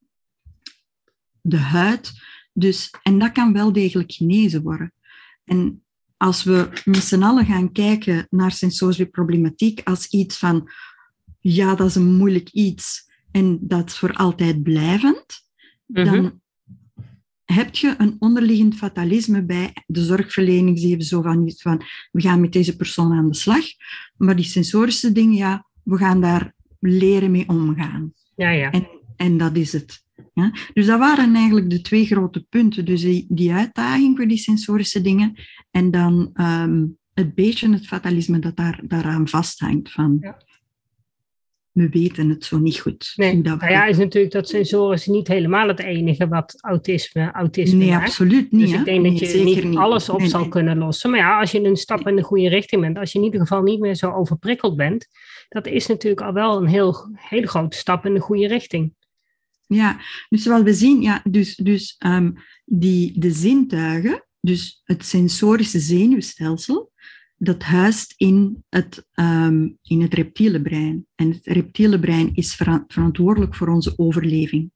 de 1.43 1.57
huid. 1.57 2.11
Dus, 2.53 2.93
en 3.03 3.19
dat 3.19 3.31
kan 3.31 3.53
wel 3.53 3.71
degelijk 3.71 4.11
genezen 4.11 4.61
worden. 4.61 4.93
En 5.45 5.83
als 6.17 6.43
we 6.43 6.69
met 6.85 7.03
z'n 7.03 7.23
allen 7.23 7.45
gaan 7.45 7.71
kijken 7.71 8.27
naar 8.29 8.51
sensorische 8.51 9.05
problematiek 9.05 9.81
als 9.83 10.07
iets 10.07 10.37
van, 10.37 10.69
ja, 11.39 11.75
dat 11.75 11.87
is 11.87 11.95
een 11.95 12.15
moeilijk 12.15 12.49
iets 12.49 13.11
en 13.31 13.57
dat 13.61 13.89
is 13.89 13.97
voor 13.97 14.13
altijd 14.13 14.63
blijvend, 14.63 15.25
mm 15.85 16.03
-hmm. 16.03 16.05
dan 16.05 16.41
heb 17.45 17.75
je 17.75 17.95
een 17.97 18.15
onderliggend 18.19 18.75
fatalisme 18.75 19.43
bij 19.43 19.73
de 19.85 20.03
zorgverlening. 20.03 20.79
Ze 20.79 20.87
hebben 20.87 21.05
zo 21.05 21.21
van 21.21 21.47
iets 21.47 21.61
van, 21.61 21.81
we 22.11 22.21
gaan 22.21 22.41
met 22.41 22.53
deze 22.53 22.75
persoon 22.75 23.13
aan 23.13 23.27
de 23.27 23.35
slag. 23.35 23.65
Maar 24.17 24.35
die 24.35 24.45
sensorische 24.45 25.11
dingen, 25.11 25.35
ja, 25.35 25.67
we 25.83 25.97
gaan 25.97 26.21
daar 26.21 26.53
leren 26.79 27.31
mee 27.31 27.47
omgaan. 27.49 28.13
Ja, 28.35 28.49
ja. 28.49 28.71
En, 28.71 28.87
en 29.15 29.37
dat 29.37 29.55
is 29.55 29.73
het. 29.73 30.03
Ja? 30.33 30.51
Dus 30.73 30.85
dat 30.85 30.99
waren 30.99 31.35
eigenlijk 31.35 31.69
de 31.69 31.81
twee 31.81 32.05
grote 32.05 32.45
punten. 32.49 32.85
Dus 32.85 33.01
die, 33.01 33.25
die 33.29 33.51
uitdaging 33.51 34.17
voor 34.17 34.27
die 34.27 34.37
sensorische 34.37 35.01
dingen 35.01 35.33
en 35.71 35.91
dan 35.91 36.29
um, 36.33 36.97
het 37.13 37.35
beetje 37.35 37.71
het 37.71 37.87
fatalisme 37.87 38.39
dat 38.39 38.55
daar, 38.55 38.79
daaraan 38.83 39.27
vasthangt. 39.27 39.91
Van, 39.91 40.17
ja. 40.21 40.37
We 41.73 41.89
weten 41.89 42.29
het 42.29 42.45
zo 42.45 42.59
niet 42.59 42.79
goed. 42.79 43.13
Nee, 43.15 43.41
dat 43.41 43.59
nou 43.59 43.71
ja, 43.71 43.85
is 43.85 43.97
natuurlijk 43.97 44.33
dat 44.33 44.49
sensorische 44.49 45.11
niet 45.11 45.27
helemaal 45.27 45.67
het 45.67 45.79
enige 45.79 46.27
wat 46.27 46.57
autisme, 46.61 47.31
autisme 47.31 47.77
Nee, 47.77 47.89
maakt. 47.89 48.05
absoluut 48.05 48.51
niet. 48.51 48.61
Dus 48.61 48.79
ik 48.79 48.85
denk 48.85 49.01
nee, 49.01 49.19
dat 49.19 49.31
je 49.31 49.43
niet 49.43 49.77
alles 49.77 50.09
op 50.09 50.19
nee, 50.19 50.27
zal 50.27 50.47
kunnen 50.47 50.77
lossen. 50.77 51.09
Maar 51.09 51.19
ja, 51.19 51.39
als 51.39 51.51
je 51.51 51.63
een 51.63 51.75
stap 51.75 52.07
in 52.07 52.15
de 52.15 52.23
goede 52.23 52.49
richting 52.49 52.81
bent, 52.81 52.97
als 52.97 53.11
je 53.11 53.19
in 53.19 53.25
ieder 53.25 53.39
geval 53.39 53.61
niet 53.61 53.79
meer 53.79 53.95
zo 53.95 54.11
overprikkeld 54.11 54.75
bent, 54.75 55.07
dat 55.49 55.67
is 55.67 55.87
natuurlijk 55.87 56.21
al 56.21 56.33
wel 56.33 56.57
een 56.57 56.67
heel, 56.67 57.09
hele 57.13 57.47
grote 57.47 57.77
stap 57.77 58.05
in 58.05 58.13
de 58.13 58.19
goede 58.19 58.47
richting. 58.47 58.93
Ja, 59.73 60.01
dus 60.29 60.45
wat 60.45 60.63
we 60.63 60.73
zien, 60.73 61.01
ja, 61.01 61.21
dus, 61.29 61.55
dus 61.55 61.95
um, 62.05 62.33
die, 62.65 63.19
de 63.19 63.31
zintuigen, 63.31 64.25
dus 64.39 64.81
het 64.83 65.05
sensorische 65.05 65.79
zenuwstelsel, 65.79 66.91
dat 67.37 67.63
huist 67.63 68.13
in 68.17 68.63
het, 68.69 69.05
um, 69.13 69.77
in 69.81 70.01
het 70.01 70.13
reptiele 70.13 70.61
brein. 70.61 71.05
En 71.15 71.31
het 71.31 71.45
reptiele 71.45 71.99
brein 71.99 72.35
is 72.35 72.55
vera 72.55 72.83
verantwoordelijk 72.87 73.55
voor 73.55 73.67
onze 73.67 73.93
overleving. 73.95 74.71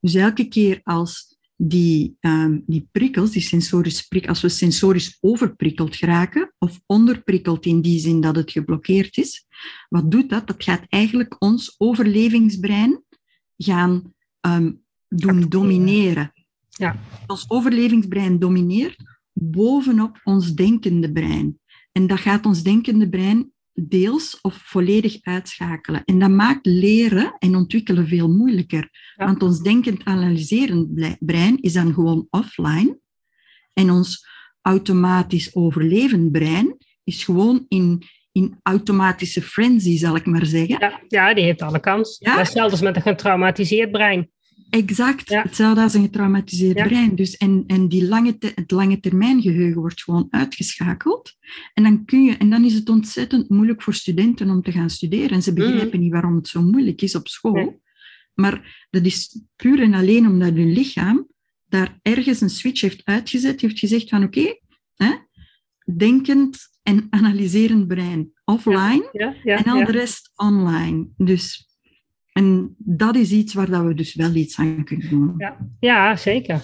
Dus 0.00 0.14
elke 0.14 0.48
keer 0.48 0.80
als 0.82 1.38
die, 1.56 2.16
um, 2.20 2.62
die 2.66 2.88
prikkels, 2.92 3.30
die 3.30 3.42
sensorische 3.42 4.08
prikkels, 4.08 4.42
als 4.42 4.52
we 4.52 4.58
sensorisch 4.58 5.18
overprikkeld 5.20 5.96
geraken, 5.96 6.52
of 6.58 6.80
onderprikkeld 6.86 7.66
in 7.66 7.80
die 7.80 7.98
zin 7.98 8.20
dat 8.20 8.36
het 8.36 8.50
geblokkeerd 8.50 9.16
is, 9.16 9.46
wat 9.88 10.10
doet 10.10 10.30
dat? 10.30 10.46
Dat 10.46 10.64
gaat 10.64 10.84
eigenlijk 10.88 11.36
ons 11.38 11.74
overlevingsbrein 11.78 13.02
gaan 13.62 14.14
um, 14.40 14.82
doen 15.08 15.48
domineren. 15.48 16.32
Ja. 16.68 16.96
Ons 17.26 17.44
overlevingsbrein 17.50 18.38
domineert 18.38 18.96
bovenop 19.32 20.20
ons 20.24 20.54
denkende 20.54 21.12
brein. 21.12 21.58
En 21.92 22.06
dat 22.06 22.20
gaat 22.20 22.46
ons 22.46 22.62
denkende 22.62 23.08
brein 23.08 23.52
deels 23.74 24.38
of 24.40 24.56
volledig 24.56 25.18
uitschakelen. 25.22 26.04
En 26.04 26.18
dat 26.18 26.30
maakt 26.30 26.66
leren 26.66 27.36
en 27.38 27.56
ontwikkelen 27.56 28.08
veel 28.08 28.28
moeilijker. 28.28 29.14
Ja. 29.16 29.24
Want 29.24 29.42
ons 29.42 29.60
denkend 29.60 30.04
analyserend 30.04 31.16
brein 31.18 31.60
is 31.60 31.72
dan 31.72 31.94
gewoon 31.94 32.26
offline. 32.30 32.98
En 33.72 33.90
ons 33.90 34.26
automatisch 34.60 35.54
overlevend 35.54 36.32
brein 36.32 36.76
is 37.04 37.24
gewoon 37.24 37.64
in, 37.68 38.02
in 38.32 38.58
automatische 38.62 39.42
frenzy, 39.42 39.96
zal 39.96 40.16
ik 40.16 40.26
maar 40.26 40.46
zeggen. 40.46 40.76
Ja, 40.78 41.00
ja 41.08 41.34
die 41.34 41.44
heeft 41.44 41.62
alle 41.62 41.80
kans. 41.80 42.16
Ja? 42.18 42.38
Hetzelfde 42.38 42.84
met 42.84 42.96
een 42.96 43.02
getraumatiseerd 43.02 43.90
brein. 43.90 44.30
Exact, 44.70 45.28
hetzelfde 45.28 45.80
als 45.82 45.94
een 45.94 46.02
getraumatiseerd 46.02 46.88
brein. 46.88 47.14
Dus 47.14 47.36
en, 47.36 47.64
en 47.66 47.88
die 47.88 48.08
lange 48.08 48.36
het 48.54 48.70
lange 48.70 49.00
termijn 49.00 49.42
geheugen 49.42 49.80
wordt 49.80 50.02
gewoon 50.02 50.26
uitgeschakeld. 50.30 51.36
En 51.74 51.82
dan, 51.82 52.04
kun 52.04 52.24
je, 52.24 52.36
en 52.36 52.50
dan 52.50 52.64
is 52.64 52.74
het 52.74 52.88
ontzettend 52.88 53.48
moeilijk 53.48 53.82
voor 53.82 53.94
studenten 53.94 54.50
om 54.50 54.62
te 54.62 54.72
gaan 54.72 54.90
studeren. 54.90 55.30
En 55.30 55.42
ze 55.42 55.52
mhm. 55.52 55.60
begrijpen 55.60 56.00
niet 56.00 56.12
waarom 56.12 56.36
het 56.36 56.48
zo 56.48 56.62
moeilijk 56.62 57.02
is 57.02 57.14
op 57.14 57.28
school. 57.28 57.80
Maar 58.34 58.86
dat 58.90 59.04
is 59.04 59.42
puur 59.56 59.80
en 59.80 59.94
alleen 59.94 60.26
omdat 60.26 60.54
hun 60.54 60.72
lichaam 60.72 61.26
daar 61.66 61.98
ergens 62.02 62.40
een 62.40 62.50
switch 62.50 62.80
heeft 62.80 63.04
uitgezet, 63.04 63.60
heeft 63.60 63.78
gezegd 63.78 64.08
van 64.08 64.22
oké, 64.22 64.54
denkend 65.96 66.58
en 66.82 67.06
analyserend 67.10 67.86
brein 67.88 68.32
offline 68.44 69.08
en 69.44 69.64
al 69.64 69.84
de 69.84 69.92
rest 69.92 70.32
online. 70.36 71.08
Dus 71.16 71.70
en 72.32 72.74
dat 72.78 73.16
is 73.16 73.32
iets 73.32 73.54
waar 73.54 73.70
dat 73.70 73.84
we 73.84 73.94
dus 73.94 74.14
wel 74.14 74.34
iets 74.34 74.58
aan 74.58 74.84
kunnen 74.84 75.08
doen. 75.08 75.34
Ja, 75.38 75.56
ja 75.80 76.16
zeker. 76.16 76.62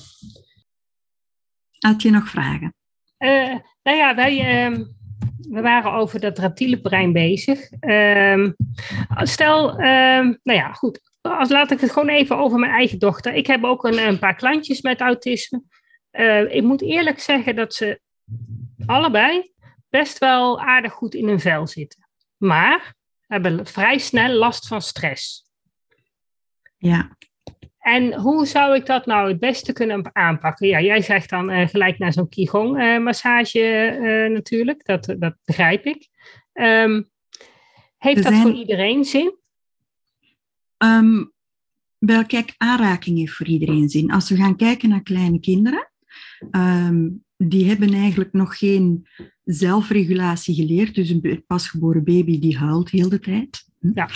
Had 1.78 2.02
je 2.02 2.10
nog 2.10 2.28
vragen? 2.28 2.74
Uh, 3.18 3.56
nou 3.82 3.96
ja, 3.96 4.14
wij, 4.14 4.66
uh, 4.70 4.78
we 5.48 5.60
waren 5.60 5.92
over 5.92 6.20
dat 6.20 6.38
reptiele 6.38 6.80
brein 6.80 7.12
bezig. 7.12 7.70
Uh, 7.80 8.50
stel, 9.22 9.70
ehm, 9.70 10.34
nou 10.42 10.58
ja, 10.58 10.72
goed. 10.72 11.00
Als, 11.20 11.50
laat 11.50 11.70
ik 11.70 11.80
het 11.80 11.90
gewoon 11.90 12.08
even 12.08 12.36
over 12.36 12.58
mijn 12.58 12.72
eigen 12.72 12.98
dochter. 12.98 13.34
Ik 13.34 13.46
heb 13.46 13.64
ook 13.64 13.84
een, 13.84 14.06
een 14.06 14.18
paar 14.18 14.36
klantjes 14.36 14.80
met 14.80 15.00
autisme. 15.00 15.62
Eh, 16.10 16.54
ik 16.54 16.62
moet 16.62 16.82
eerlijk 16.82 17.20
zeggen 17.20 17.56
dat 17.56 17.74
ze 17.74 18.00
allebei 18.86 19.52
best 19.88 20.18
wel 20.18 20.60
aardig 20.60 20.92
goed 20.92 21.14
in 21.14 21.28
hun 21.28 21.40
vel 21.40 21.66
zitten. 21.66 22.08
Maar 22.36 22.94
hebben 23.26 23.66
vrij 23.66 23.98
snel 23.98 24.34
last 24.34 24.66
van 24.66 24.82
stress. 24.82 25.44
Ja. 26.76 27.16
En 27.78 28.14
hoe 28.14 28.46
zou 28.46 28.74
ik 28.74 28.86
dat 28.86 29.06
nou 29.06 29.28
het 29.28 29.40
beste 29.40 29.72
kunnen 29.72 30.14
aanpakken? 30.14 30.68
Ja, 30.68 30.80
jij 30.80 31.02
zegt 31.02 31.30
dan 31.30 31.50
uh, 31.50 31.68
gelijk 31.68 31.98
naar 31.98 32.12
zo'n 32.12 32.28
Qigong-massage 32.28 33.58
uh, 33.58 34.24
uh, 34.24 34.30
natuurlijk, 34.30 34.84
dat, 34.84 35.14
dat 35.18 35.36
begrijp 35.44 35.84
ik. 35.84 36.08
Um, 36.52 37.08
heeft 37.98 38.22
dat 38.22 38.34
voor 38.34 38.52
iedereen 38.52 39.04
zin? 39.04 39.38
Um, 40.78 41.32
wel, 41.98 42.26
kijk, 42.26 42.54
aanraking 42.56 43.18
heeft 43.18 43.32
voor 43.32 43.46
iedereen 43.46 43.88
zin. 43.88 44.10
Als 44.10 44.28
we 44.28 44.36
gaan 44.36 44.56
kijken 44.56 44.88
naar 44.88 45.02
kleine 45.02 45.40
kinderen, 45.40 45.90
um, 46.50 47.24
die 47.39 47.64
hebben 47.64 47.93
eigenlijk 47.93 48.32
nog 48.32 48.59
geen 48.59 49.07
zelfregulatie 49.45 50.55
geleerd. 50.55 50.95
Dus 50.95 51.11
een 51.11 51.45
pasgeboren 51.47 52.05
baby 52.05 52.39
die 52.39 52.59
huilt 52.59 52.91
heel 52.91 53.09
de 53.09 53.18
tijd. 53.18 53.66
Ja, 53.95 54.11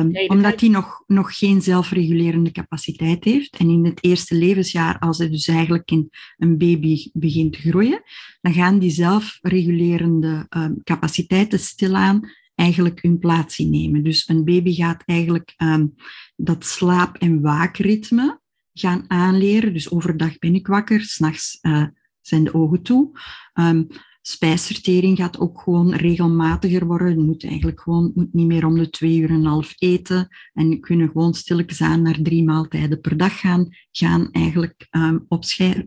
um, 0.00 0.16
omdat 0.26 0.60
hij 0.60 0.68
nog, 0.68 1.04
nog 1.06 1.38
geen 1.38 1.62
zelfregulerende 1.62 2.50
capaciteit 2.50 3.24
heeft. 3.24 3.56
En 3.56 3.68
in 3.68 3.84
het 3.84 4.04
eerste 4.04 4.34
levensjaar, 4.34 4.98
als 4.98 5.18
hij 5.18 5.30
dus 5.30 5.48
eigenlijk 5.48 5.90
in 5.90 6.10
een 6.36 6.58
baby 6.58 7.10
begint 7.12 7.52
te 7.52 7.58
groeien, 7.58 8.02
dan 8.40 8.52
gaan 8.52 8.78
die 8.78 8.90
zelfregulerende 8.90 10.46
um, 10.56 10.82
capaciteiten 10.84 11.58
stilaan 11.58 12.30
eigenlijk 12.54 13.02
hun 13.02 13.18
plaats 13.18 13.58
innemen. 13.58 14.02
Dus 14.02 14.28
een 14.28 14.44
baby 14.44 14.74
gaat 14.74 15.02
eigenlijk 15.06 15.54
um, 15.56 15.94
dat 16.36 16.64
slaap- 16.64 17.16
en 17.16 17.40
waakritme 17.40 18.40
gaan 18.72 19.04
aanleren. 19.06 19.72
Dus 19.72 19.90
overdag 19.90 20.38
ben 20.38 20.54
ik 20.54 20.66
wakker, 20.66 21.00
s'nachts 21.00 21.58
uh, 21.62 21.86
zijn 22.26 22.44
de 22.44 22.54
ogen 22.54 22.82
toe. 22.82 23.10
Um, 23.54 23.86
spijsvertering 24.26 25.16
gaat 25.16 25.38
ook 25.38 25.60
gewoon 25.60 25.94
regelmatiger 25.94 26.86
worden. 26.86 27.08
Je 27.08 27.24
moet 27.24 27.44
eigenlijk 27.44 27.80
gewoon 27.80 28.12
moet 28.14 28.32
niet 28.32 28.46
meer 28.46 28.66
om 28.66 28.78
de 28.78 28.90
twee 28.90 29.18
uur 29.18 29.28
en 29.28 29.34
een 29.34 29.44
half 29.44 29.74
eten. 29.78 30.28
En 30.52 30.80
kunnen 30.80 31.10
gewoon 31.10 31.34
stilletjes 31.34 31.80
aan 31.80 32.02
naar 32.02 32.18
drie 32.22 32.44
maaltijden 32.44 33.00
per 33.00 33.16
dag 33.16 33.40
gaan, 33.40 33.68
gaan 33.90 34.28
eigenlijk 34.30 34.88
um, 34.90 35.24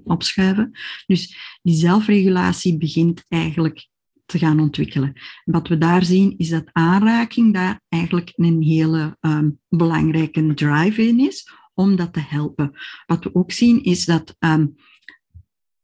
opschuiven. 0.03 0.71
Dus 1.05 1.37
die 1.61 1.75
zelfregulatie 1.75 2.77
begint 2.77 3.25
eigenlijk 3.27 3.87
te 4.25 4.37
gaan 4.37 4.59
ontwikkelen. 4.59 5.13
wat 5.45 5.67
we 5.67 5.77
daar 5.77 6.03
zien, 6.03 6.37
is 6.37 6.49
dat 6.49 6.69
aanraking 6.71 7.53
daar 7.53 7.81
eigenlijk 7.89 8.31
een 8.35 8.63
hele 8.63 9.17
um, 9.21 9.59
belangrijke 9.69 10.53
drive 10.53 11.07
in 11.07 11.19
is 11.19 11.51
om 11.73 11.95
dat 11.95 12.13
te 12.13 12.23
helpen. 12.27 12.71
Wat 13.05 13.23
we 13.23 13.35
ook 13.35 13.51
zien, 13.51 13.83
is 13.83 14.05
dat 14.05 14.35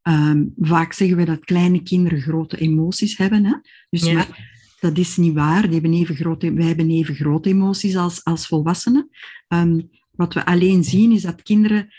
Um, 0.03 0.53
vaak 0.57 0.93
zeggen 0.93 1.17
we 1.17 1.25
dat 1.25 1.45
kleine 1.45 1.83
kinderen 1.83 2.21
grote 2.21 2.57
emoties 2.57 3.17
hebben. 3.17 3.45
Hè? 3.45 3.53
Dus 3.89 4.11
maar, 4.11 4.51
dat 4.79 4.97
is 4.97 5.17
niet 5.17 5.33
waar. 5.33 5.61
Die 5.61 5.71
hebben 5.71 5.93
even 5.93 6.15
grote, 6.15 6.53
wij 6.53 6.65
hebben 6.65 6.89
even 6.89 7.15
grote 7.15 7.49
emoties 7.49 7.95
als, 7.95 8.23
als 8.23 8.47
volwassenen. 8.47 9.09
Um, 9.47 9.89
wat 10.11 10.33
we 10.33 10.45
alleen 10.45 10.83
zien 10.83 11.11
is 11.11 11.21
dat 11.21 11.41
kinderen 11.41 11.93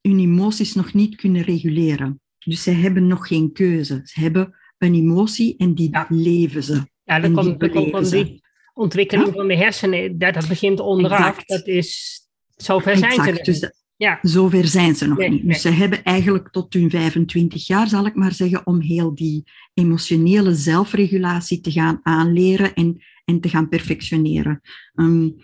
hun 0.00 0.18
emoties 0.18 0.74
nog 0.74 0.92
niet 0.92 1.16
kunnen 1.16 1.42
reguleren. 1.42 2.20
Dus 2.38 2.62
ze 2.62 2.70
hebben 2.70 3.06
nog 3.06 3.26
geen 3.26 3.52
keuze. 3.52 4.00
Ze 4.04 4.20
hebben 4.20 4.54
een 4.78 4.94
emotie 4.94 5.56
en 5.56 5.74
die 5.74 5.90
leven 6.08 6.62
ze. 6.62 6.82
Ja, 7.04 7.20
dan 7.20 7.32
komt, 7.32 7.70
komt 7.70 8.10
die 8.10 8.40
ontwikkeling 8.74 9.32
van 9.32 9.48
de 9.48 9.56
hersenen, 9.56 10.18
dat, 10.18 10.34
dat 10.34 10.48
begint 10.48 10.80
onderaf. 10.80 11.44
Dat 11.44 11.66
is, 11.66 12.20
zover 12.56 12.96
zijn 12.96 13.12
ze 13.12 13.42
dus 13.42 13.72
ja. 13.96 14.18
Zover 14.22 14.66
zijn 14.66 14.96
ze 14.96 15.06
nog 15.06 15.18
niet. 15.18 15.46
Dus 15.46 15.60
ze 15.60 15.68
hebben 15.68 16.04
eigenlijk 16.04 16.48
tot 16.48 16.72
hun 16.72 16.90
25 16.90 17.66
jaar, 17.66 17.88
zal 17.88 18.06
ik 18.06 18.14
maar 18.14 18.32
zeggen, 18.32 18.66
om 18.66 18.80
heel 18.80 19.14
die 19.14 19.44
emotionele 19.74 20.54
zelfregulatie 20.54 21.60
te 21.60 21.72
gaan 21.72 22.00
aanleren 22.02 22.74
en, 22.74 23.02
en 23.24 23.40
te 23.40 23.48
gaan 23.48 23.68
perfectioneren. 23.68 24.60
Um, 24.94 25.36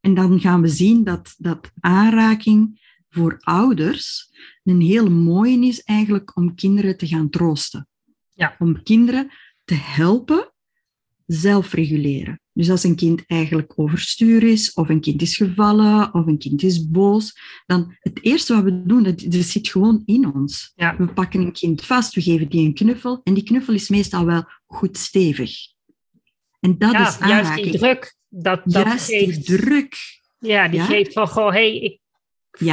en 0.00 0.14
dan 0.14 0.40
gaan 0.40 0.60
we 0.60 0.68
zien 0.68 1.04
dat, 1.04 1.34
dat 1.38 1.72
aanraking 1.80 2.80
voor 3.08 3.36
ouders 3.40 4.30
een 4.62 4.80
heel 4.80 5.10
mooie 5.10 5.66
is 5.66 5.82
eigenlijk 5.82 6.36
om 6.36 6.54
kinderen 6.54 6.96
te 6.96 7.06
gaan 7.06 7.30
troosten. 7.30 7.88
Ja. 8.32 8.56
Om 8.58 8.82
kinderen 8.82 9.30
te 9.64 9.74
helpen 9.74 10.52
zelfreguleren. 11.26 12.40
Dus 12.54 12.70
als 12.70 12.84
een 12.84 12.96
kind 12.96 13.22
eigenlijk 13.26 13.72
overstuur 13.76 14.42
is, 14.42 14.72
of 14.72 14.88
een 14.88 15.00
kind 15.00 15.22
is 15.22 15.36
gevallen, 15.36 16.14
of 16.14 16.26
een 16.26 16.38
kind 16.38 16.62
is 16.62 16.88
boos, 16.88 17.38
dan 17.66 17.96
het 17.98 18.24
eerste 18.24 18.54
wat 18.54 18.64
we 18.64 18.82
doen, 18.86 19.02
dat, 19.02 19.20
dat 19.20 19.44
zit 19.44 19.68
gewoon 19.68 20.02
in 20.04 20.34
ons. 20.34 20.72
Ja. 20.74 20.96
We 20.96 21.06
pakken 21.06 21.40
een 21.40 21.52
kind 21.52 21.84
vast, 21.84 22.14
we 22.14 22.22
geven 22.22 22.48
die 22.48 22.66
een 22.66 22.74
knuffel, 22.74 23.20
en 23.24 23.34
die 23.34 23.42
knuffel 23.42 23.74
is 23.74 23.88
meestal 23.88 24.24
wel 24.24 24.44
goed 24.66 24.96
stevig. 24.96 25.56
En 26.60 26.78
dat 26.78 26.92
ja, 26.92 27.08
is 27.08 27.18
aanraking. 27.18 27.56
Juist 27.56 27.62
die 27.62 27.78
druk. 27.78 28.16
Dat, 28.28 28.60
dat 28.64 28.84
juist 28.84 29.06
geeft, 29.06 29.46
die 29.46 29.58
druk. 29.58 29.96
Ja, 30.38 30.68
die 30.68 30.80
geeft 30.80 31.12
van, 31.12 31.28
goh, 31.28 31.52
hé, 31.52 31.78
hey, 31.78 31.78
ik 31.78 32.00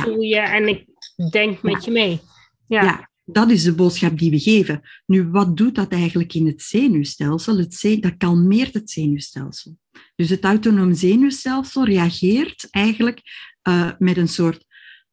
voel 0.02 0.22
je 0.22 0.40
en 0.40 0.68
ik 0.68 0.86
denk 1.32 1.62
met 1.62 1.86
je 1.86 1.92
mee. 1.92 2.20
ja, 2.68 3.11
dat 3.34 3.50
is 3.50 3.64
de 3.64 3.76
boodschap 3.76 4.20
die 4.20 4.32
we 4.32 4.40
geven. 4.40 4.82
Nu, 5.06 5.30
wat 5.30 5.58
doet 5.58 5.76
dat 5.76 5.92
eigenlijk 5.92 6.34
in 6.34 6.46
het 6.46 6.62
zenuwstelsel? 6.62 7.58
Het 7.58 7.98
dat 8.00 8.18
kalmeert 8.18 8.74
het 8.74 8.90
zenuwstelsel. 8.90 9.78
Dus 10.16 10.30
het 10.30 10.44
autonoom 10.44 10.94
zenuwstelsel 10.94 11.86
reageert 11.86 12.68
eigenlijk 12.70 13.22
uh, 13.68 13.92
met 13.98 14.18
een 14.18 14.28
soort... 14.28 14.66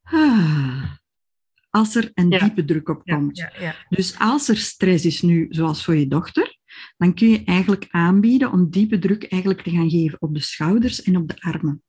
Ah, 0.02 0.92
als 1.70 1.94
er 1.94 2.10
een 2.14 2.28
diepe 2.28 2.64
druk 2.64 2.88
op 2.88 3.02
komt. 3.04 3.36
Ja, 3.36 3.52
ja, 3.60 3.74
dus 3.88 4.18
als 4.18 4.48
er 4.48 4.56
stress 4.56 5.04
is 5.04 5.22
nu, 5.22 5.46
zoals 5.50 5.84
voor 5.84 5.96
je 5.96 6.08
dochter, 6.08 6.56
dan 6.96 7.14
kun 7.14 7.28
je 7.28 7.44
eigenlijk 7.44 7.86
aanbieden 7.90 8.52
om 8.52 8.70
diepe 8.70 8.98
druk 8.98 9.24
eigenlijk 9.24 9.62
te 9.62 9.70
gaan 9.70 9.90
geven 9.90 10.20
op 10.20 10.34
de 10.34 10.40
schouders 10.40 11.02
en 11.02 11.16
op 11.16 11.28
de 11.28 11.40
armen. 11.40 11.82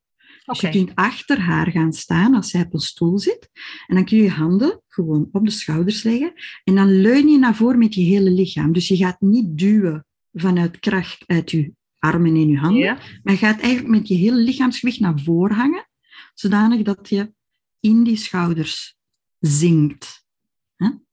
Dus 0.50 0.60
je 0.60 0.70
kunt 0.70 0.96
achter 0.96 1.40
haar 1.40 1.72
gaan 1.72 1.94
staan 1.94 2.34
als 2.34 2.50
zij 2.50 2.62
op 2.62 2.74
een 2.74 2.80
stoel 2.80 3.20
zit. 3.20 3.50
En 3.88 3.96
dan 3.96 4.06
kun 4.06 4.18
je 4.18 4.24
je 4.24 4.30
handen 4.30 4.82
gewoon 4.88 5.30
op 5.32 5.46
de 5.46 5.52
schouders 5.52 6.04
leggen. 6.04 6.34
En 6.64 6.76
dan 6.76 7.02
leun 7.02 7.28
je 7.28 7.38
naar 7.38 7.56
voren 7.56 7.80
met 7.80 7.94
je 7.94 8.02
hele 8.02 8.32
lichaam. 8.32 8.74
Dus 8.74 8.88
je 8.88 8.98
gaat 8.98 9.22
niet 9.22 9.58
duwen 9.58 10.06
vanuit 10.34 10.80
kracht 10.80 11.24
uit 11.26 11.52
je 11.52 11.72
armen 12.00 12.36
en 12.36 12.48
je 12.48 12.58
handen. 12.58 12.98
Maar 13.24 13.34
je 13.34 13.40
gaat 13.40 13.60
eigenlijk 13.60 13.94
met 13.98 14.08
je 14.08 14.16
hele 14.16 14.42
lichaamsgewicht 14.42 15.00
naar 15.00 15.20
voren 15.20 15.56
hangen. 15.56 15.88
Zodanig 16.34 16.82
dat 16.82 17.10
je 17.10 17.34
in 17.80 18.04
die 18.04 18.18
schouders 18.18 18.98
zinkt. 19.40 20.28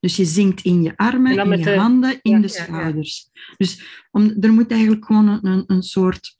Dus 0.00 0.16
je 0.16 0.24
zinkt 0.24 0.62
in 0.62 0.82
je 0.82 0.96
armen, 0.96 1.38
in 1.38 1.58
je 1.58 1.76
handen, 1.76 2.18
in 2.22 2.40
de 2.40 2.48
schouders. 2.48 3.30
Dus 3.56 3.82
om, 4.10 4.36
er 4.40 4.52
moet 4.52 4.70
eigenlijk 4.70 5.04
gewoon 5.04 5.44
een, 5.44 5.64
een 5.66 5.82
soort 5.82 6.36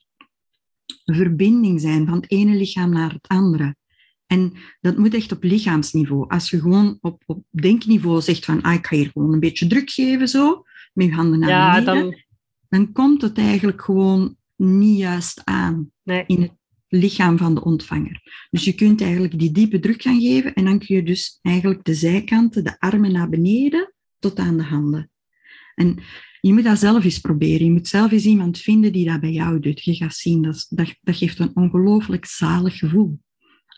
verbinding 1.15 1.81
zijn 1.81 2.05
van 2.05 2.15
het 2.15 2.31
ene 2.31 2.55
lichaam 2.55 2.89
naar 2.89 3.11
het 3.11 3.27
andere. 3.27 3.75
En 4.27 4.53
dat 4.81 4.97
moet 4.97 5.13
echt 5.13 5.31
op 5.31 5.43
lichaamsniveau. 5.43 6.27
Als 6.27 6.49
je 6.49 6.59
gewoon 6.59 6.97
op, 7.01 7.23
op 7.25 7.43
denkniveau 7.49 8.21
zegt 8.21 8.45
van 8.45 8.61
ah, 8.61 8.73
ik 8.73 8.87
ga 8.87 8.95
hier 8.95 9.09
gewoon 9.13 9.33
een 9.33 9.39
beetje 9.39 9.67
druk 9.67 9.89
geven 9.89 10.27
zo, 10.27 10.63
met 10.93 11.07
je 11.07 11.13
handen 11.13 11.39
naar 11.39 11.49
ja, 11.49 11.73
beneden, 11.73 12.01
dan... 12.01 12.15
dan... 12.69 12.91
komt 12.91 13.21
het 13.21 13.37
eigenlijk 13.37 13.81
gewoon 13.81 14.35
niet 14.55 14.97
juist 14.97 15.41
aan 15.43 15.91
in 16.03 16.41
het 16.41 16.53
lichaam 16.87 17.37
van 17.37 17.55
de 17.55 17.63
ontvanger. 17.63 18.47
Dus 18.49 18.63
je 18.63 18.73
kunt 18.73 19.01
eigenlijk 19.01 19.39
die 19.39 19.51
diepe 19.51 19.79
druk 19.79 20.01
gaan 20.01 20.21
geven 20.21 20.53
en 20.53 20.65
dan 20.65 20.79
kun 20.79 20.95
je 20.95 21.03
dus 21.03 21.39
eigenlijk 21.41 21.83
de 21.83 21.93
zijkanten, 21.93 22.63
de 22.63 22.79
armen 22.79 23.11
naar 23.11 23.29
beneden 23.29 23.93
tot 24.19 24.39
aan 24.39 24.57
de 24.57 24.63
handen. 24.63 25.11
En 25.75 25.99
je 26.47 26.53
moet 26.53 26.63
dat 26.63 26.79
zelf 26.79 27.03
eens 27.03 27.19
proberen. 27.19 27.65
Je 27.65 27.71
moet 27.71 27.87
zelf 27.87 28.11
eens 28.11 28.25
iemand 28.25 28.59
vinden 28.59 28.91
die 28.91 29.05
dat 29.05 29.19
bij 29.19 29.31
jou 29.31 29.59
doet. 29.59 29.83
Je 29.83 29.95
gaat 29.95 30.13
zien, 30.13 30.41
dat, 30.41 30.65
dat, 30.69 30.95
dat 31.01 31.15
geeft 31.15 31.39
een 31.39 31.55
ongelooflijk 31.55 32.25
zalig 32.25 32.77
gevoel. 32.77 33.19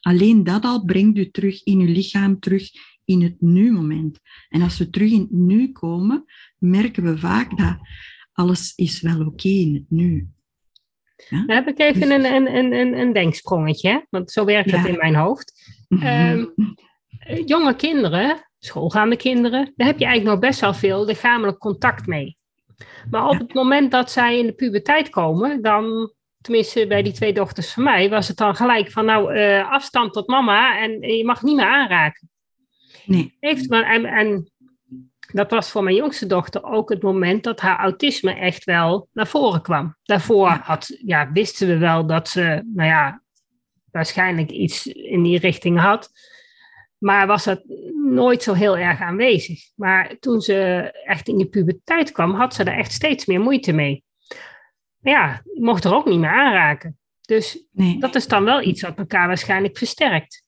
Alleen 0.01 0.43
dat 0.43 0.63
al 0.63 0.85
brengt 0.85 1.17
u 1.17 1.29
terug 1.29 1.63
in 1.63 1.79
uw 1.79 1.93
lichaam, 1.93 2.39
terug 2.39 2.69
in 3.05 3.21
het 3.21 3.41
nu-moment. 3.41 4.19
En 4.49 4.61
als 4.61 4.77
we 4.77 4.89
terug 4.89 5.11
in 5.11 5.19
het 5.19 5.31
nu 5.31 5.71
komen, 5.71 6.25
merken 6.57 7.03
we 7.03 7.17
vaak 7.17 7.57
dat 7.57 7.77
alles 8.31 8.73
is 8.75 9.01
wel 9.01 9.25
oké 9.25 9.47
in 9.47 9.73
het 9.73 9.89
nu. 9.89 10.27
Ja? 11.29 11.45
Dan 11.45 11.55
heb 11.55 11.67
ik 11.67 11.79
even 11.79 11.99
dus- 11.99 12.09
een, 12.09 12.25
een, 12.55 12.73
een, 12.73 12.99
een 12.99 13.13
denksprongetje, 13.13 14.05
want 14.09 14.31
zo 14.31 14.45
werkt 14.45 14.71
het 14.71 14.85
in 14.85 14.97
mijn 14.97 15.15
hoofd. 15.15 15.77
Mhm. 15.87 16.05
Ehm, 16.05 16.45
jonge 17.45 17.75
kinderen, 17.75 18.49
schoolgaande 18.59 19.15
kinderen, 19.15 19.73
daar 19.75 19.87
heb 19.87 19.99
je 19.99 20.05
eigenlijk 20.05 20.35
nog 20.35 20.49
best 20.49 20.59
wel 20.59 20.73
veel 20.73 21.05
lichamelijk 21.05 21.57
contact 21.57 22.07
mee. 22.07 22.37
Maar 23.09 23.27
op 23.27 23.37
het 23.39 23.53
moment 23.53 23.91
dat 23.91 24.11
zij 24.11 24.39
in 24.39 24.45
de 24.45 24.53
puberteit 24.53 25.09
komen, 25.09 25.61
dan, 25.61 26.13
tenminste 26.41 26.87
bij 26.87 27.03
die 27.03 27.13
twee 27.13 27.33
dochters 27.33 27.73
van 27.73 27.83
mij, 27.83 28.09
was 28.09 28.27
het 28.27 28.37
dan 28.37 28.55
gelijk 28.55 28.91
van 28.91 29.05
nou 29.05 29.35
uh, 29.35 29.71
afstand 29.71 30.13
tot 30.13 30.27
mama 30.27 30.79
en 30.79 31.01
je 31.01 31.25
mag 31.25 31.43
niet 31.43 31.55
meer 31.55 31.65
aanraken. 31.65 32.29
Nee. 33.05 33.37
Heeft, 33.39 33.69
en, 33.69 34.05
en 34.05 34.51
dat 35.33 35.51
was 35.51 35.71
voor 35.71 35.83
mijn 35.83 35.95
jongste 35.95 36.25
dochter 36.25 36.63
ook 36.63 36.89
het 36.89 37.01
moment 37.01 37.43
dat 37.43 37.59
haar 37.59 37.79
autisme 37.79 38.33
echt 38.33 38.63
wel 38.63 39.07
naar 39.13 39.27
voren 39.27 39.61
kwam. 39.61 39.95
Daarvoor 40.03 40.49
had, 40.49 40.97
ja, 41.05 41.31
wisten 41.31 41.67
we 41.67 41.77
wel 41.77 42.05
dat 42.05 42.29
ze, 42.29 42.63
nou 42.73 42.89
ja, 42.89 43.21
waarschijnlijk 43.91 44.49
iets 44.49 44.87
in 44.87 45.23
die 45.23 45.39
richting 45.39 45.79
had. 45.79 46.11
Maar 46.97 47.27
was 47.27 47.43
dat 47.43 47.61
nooit 48.13 48.43
zo 48.43 48.53
heel 48.53 48.77
erg 48.77 48.99
aanwezig. 48.99 49.61
Maar 49.75 50.15
toen 50.19 50.41
ze 50.41 50.55
echt 51.05 51.27
in 51.27 51.37
de 51.37 51.45
puberteit 51.45 52.11
kwam, 52.11 52.33
had 52.33 52.53
ze 52.53 52.63
er 52.63 52.77
echt 52.77 52.91
steeds 52.91 53.25
meer 53.25 53.39
moeite 53.39 53.71
mee. 53.71 54.03
Maar 54.99 55.13
ja, 55.13 55.41
mocht 55.53 55.83
er 55.83 55.93
ook 55.93 56.05
niet 56.05 56.19
meer 56.19 56.29
aanraken. 56.29 56.97
Dus 57.21 57.65
nee. 57.71 57.99
dat 57.99 58.15
is 58.15 58.27
dan 58.27 58.43
wel 58.43 58.61
iets 58.61 58.81
wat 58.81 58.97
elkaar 58.97 59.27
waarschijnlijk 59.27 59.77
versterkt. 59.77 60.43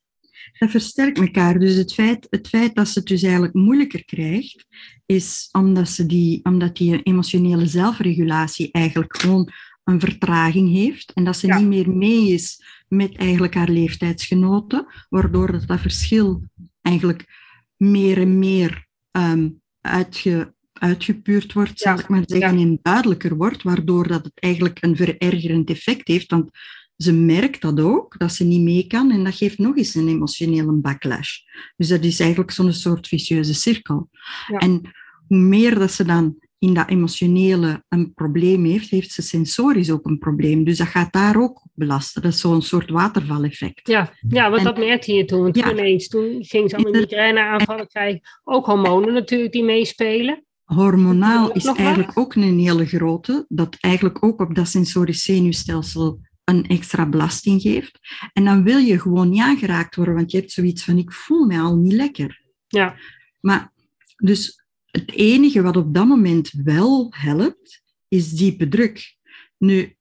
Dat 0.60 0.70
versterkt 0.70 1.20
elkaar. 1.20 1.60
Dus 1.60 1.76
het 1.76 1.94
feit, 1.94 2.28
het 2.30 2.48
feit 2.48 2.76
dat 2.76 2.88
ze 2.88 3.00
het 3.00 3.08
dus 3.08 3.24
eigenlijk 3.24 3.54
moeilijker 3.54 4.06
krijgt, 4.06 4.66
is 5.06 5.50
omdat, 5.52 5.90
ze 5.90 6.06
die, 6.06 6.46
omdat 6.46 6.78
die 6.78 7.04
emotionele 7.04 7.66
zelfregulatie 7.66 8.72
eigenlijk 8.72 9.18
gewoon 9.18 9.52
een 9.84 10.00
vertraging 10.00 10.72
heeft 10.72 11.14
en 11.14 11.24
dat 11.24 11.38
ze 11.38 11.48
niet 11.48 11.68
meer 11.68 11.90
mee 11.90 12.30
is 12.30 12.64
met 12.88 13.18
eigenlijk 13.18 13.54
haar 13.54 13.70
leeftijdsgenoten, 13.70 14.88
waardoor 15.10 15.52
dat, 15.52 15.68
dat 15.68 15.80
verschil 15.80 16.44
eigenlijk 16.82 17.41
meer 17.82 18.18
en 18.18 18.40
meer 18.40 18.86
um, 19.12 19.62
uitge, 19.82 20.54
uitgepuurd 20.74 21.54
wordt, 21.54 21.80
zal 21.80 22.00
ik 22.00 22.08
maar 22.08 22.24
zeggen, 22.26 22.58
en 22.58 22.80
duidelijker 22.82 23.36
wordt, 23.36 23.64
waardoor 23.64 24.08
dat 24.08 24.26
het 24.26 24.40
eigenlijk 24.40 24.78
een 24.82 24.96
verergerend 24.96 25.70
effect 25.70 26.08
heeft, 26.08 26.32
want 26.32 26.50
ze 26.98 27.14
merkt 27.14 27.62
dat 27.62 27.80
ook, 27.80 28.20
dat 28.20 28.34
ze 28.34 28.44
niet 28.44 28.62
mee 28.62 28.88
kan 28.88 29.12
en 29.12 29.24
dat 29.24 29.36
geeft 29.36 29.58
nog 29.58 29.78
eens 29.78 29.96
een 29.96 30.08
emotionele 30.08 30.72
backlash. 30.72 31.38
Dus 31.78 31.88
dat 31.88 32.04
is 32.04 32.20
eigenlijk 32.20 32.52
zo'n 32.52 32.74
soort 32.74 33.08
vicieuze 33.08 33.54
cirkel. 33.54 34.10
En 34.48 34.82
hoe 35.28 35.38
meer 35.38 35.80
dat 35.80 35.92
ze 35.92 36.06
dan 36.06 36.38
in 36.62 36.74
dat 36.74 36.90
emotionele 36.90 37.84
een 37.90 38.14
probleem 38.14 38.66
heeft, 38.66 38.90
heeft 38.90 39.12
ze 39.12 39.22
sensorisch 39.22 39.92
ook 39.92 40.06
een 40.06 40.18
probleem. 40.18 40.64
Dus 40.64 40.78
dat 40.78 40.88
gaat 40.88 41.14
daar 41.14 41.42
ook 41.42 41.66
belasten. 41.74 42.22
Dat 42.22 42.34
is 42.34 42.40
zo'n 42.40 42.62
soort 42.62 42.90
watervaleffect. 42.90 43.88
Ja, 43.88 44.14
ja 44.20 44.50
want 44.50 44.64
dat 44.64 44.78
merkte 44.78 45.14
je 45.14 45.26
toen. 45.26 45.52
Toen 45.52 45.70
ineens, 45.70 46.08
toen 46.08 46.44
ging 46.44 46.70
ze 46.70 46.76
allemaal 46.76 47.02
migraine 47.02 47.40
aanvallen 47.40 47.88
krijgen. 47.88 48.22
Ook 48.44 48.66
hormonen 48.66 49.14
natuurlijk 49.14 49.52
die 49.52 49.64
meespelen. 49.64 50.46
Hormonaal 50.64 51.52
is 51.52 51.66
eigenlijk 51.66 52.18
ook 52.18 52.36
een 52.36 52.60
hele 52.60 52.86
grote, 52.86 53.46
dat 53.48 53.78
eigenlijk 53.80 54.24
ook 54.24 54.40
op 54.40 54.56
dat 54.56 54.68
sensorisch 54.68 55.24
zenuwstelsel 55.24 56.20
een 56.44 56.68
extra 56.68 57.10
belasting 57.10 57.62
geeft. 57.62 58.00
En 58.34 58.46
dan 58.46 58.64
wil 58.64 58.78
je 58.78 59.00
gewoon 59.00 59.30
niet 59.30 59.42
aangeraakt 59.42 59.96
worden, 59.96 60.16
want 60.16 60.32
je 60.32 60.38
hebt 60.38 60.52
zoiets 60.52 60.84
van, 60.84 60.98
ik 60.98 61.12
voel 61.12 61.46
me 61.46 61.60
al 61.60 61.76
niet 61.76 61.94
lekker. 61.94 62.42
Ja. 62.68 62.96
Maar 63.40 63.72
dus 64.16 64.61
het 64.92 65.12
enige 65.12 65.62
wat 65.62 65.78
op 65.78 65.94
dat 65.94 66.06
moment 66.06 66.52
wel 66.64 67.08
helpt, 67.10 67.82
is 68.08 68.30
diepe 68.30 68.68
druk. 68.68 69.16
Nu, 69.58 69.96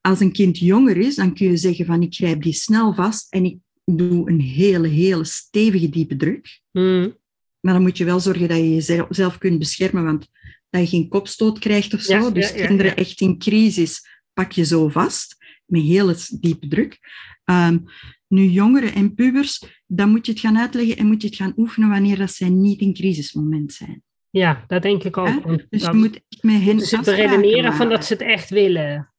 als 0.00 0.20
een 0.20 0.32
kind 0.32 0.58
jonger 0.58 0.96
is, 0.96 1.14
dan 1.14 1.34
kun 1.34 1.50
je 1.50 1.56
zeggen 1.56 1.86
van, 1.86 2.02
ik 2.02 2.14
grijp 2.14 2.42
die 2.42 2.52
snel 2.52 2.94
vast 2.94 3.32
en 3.32 3.44
ik 3.44 3.58
doe 3.84 4.30
een 4.30 4.40
hele, 4.40 4.88
hele 4.88 5.24
stevige 5.24 5.88
diepe 5.88 6.16
druk. 6.16 6.60
Mm. 6.72 7.16
Maar 7.60 7.74
dan 7.74 7.82
moet 7.82 7.98
je 7.98 8.04
wel 8.04 8.20
zorgen 8.20 8.48
dat 8.48 8.56
je 8.56 8.74
jezelf 8.74 9.38
kunt 9.38 9.58
beschermen, 9.58 10.04
want 10.04 10.28
dat 10.70 10.80
je 10.80 10.86
geen 10.86 11.08
kopstoot 11.08 11.58
krijgt 11.58 11.94
of 11.94 12.00
zo. 12.00 12.32
dus 12.32 12.52
kinderen 12.52 12.96
echt 12.96 13.20
in 13.20 13.38
crisis 13.38 14.06
pak 14.32 14.52
je 14.52 14.64
zo 14.64 14.88
vast 14.88 15.36
met 15.66 15.82
heel 15.82 16.14
diepe 16.40 16.68
druk. 16.68 16.98
Um, 17.44 17.84
nu, 18.28 18.44
jongeren 18.44 18.94
en 18.94 19.14
pubers, 19.14 19.82
dan 19.86 20.10
moet 20.10 20.26
je 20.26 20.32
het 20.32 20.40
gaan 20.40 20.58
uitleggen 20.58 20.96
en 20.96 21.06
moet 21.06 21.22
je 21.22 21.28
het 21.28 21.36
gaan 21.36 21.52
oefenen 21.56 21.88
wanneer 21.88 22.18
dat 22.18 22.30
zij 22.30 22.48
niet 22.48 22.80
in 22.80 22.94
crisismoment 22.94 23.72
zijn. 23.72 24.02
Ja, 24.30 24.64
dat 24.66 24.82
denk 24.82 25.04
ik 25.04 25.16
ook. 25.16 25.68
Dus 25.70 25.82
je 25.82 25.92
moet 25.92 26.20
echt 26.28 26.42
met 26.42 26.62
hen 26.62 26.80
ze 26.80 27.14
redeneren 27.14 27.72
van 27.72 27.88
dat 27.88 28.04
ze 28.04 28.12
het 28.12 28.22
echt 28.22 28.50
willen. 28.50 29.12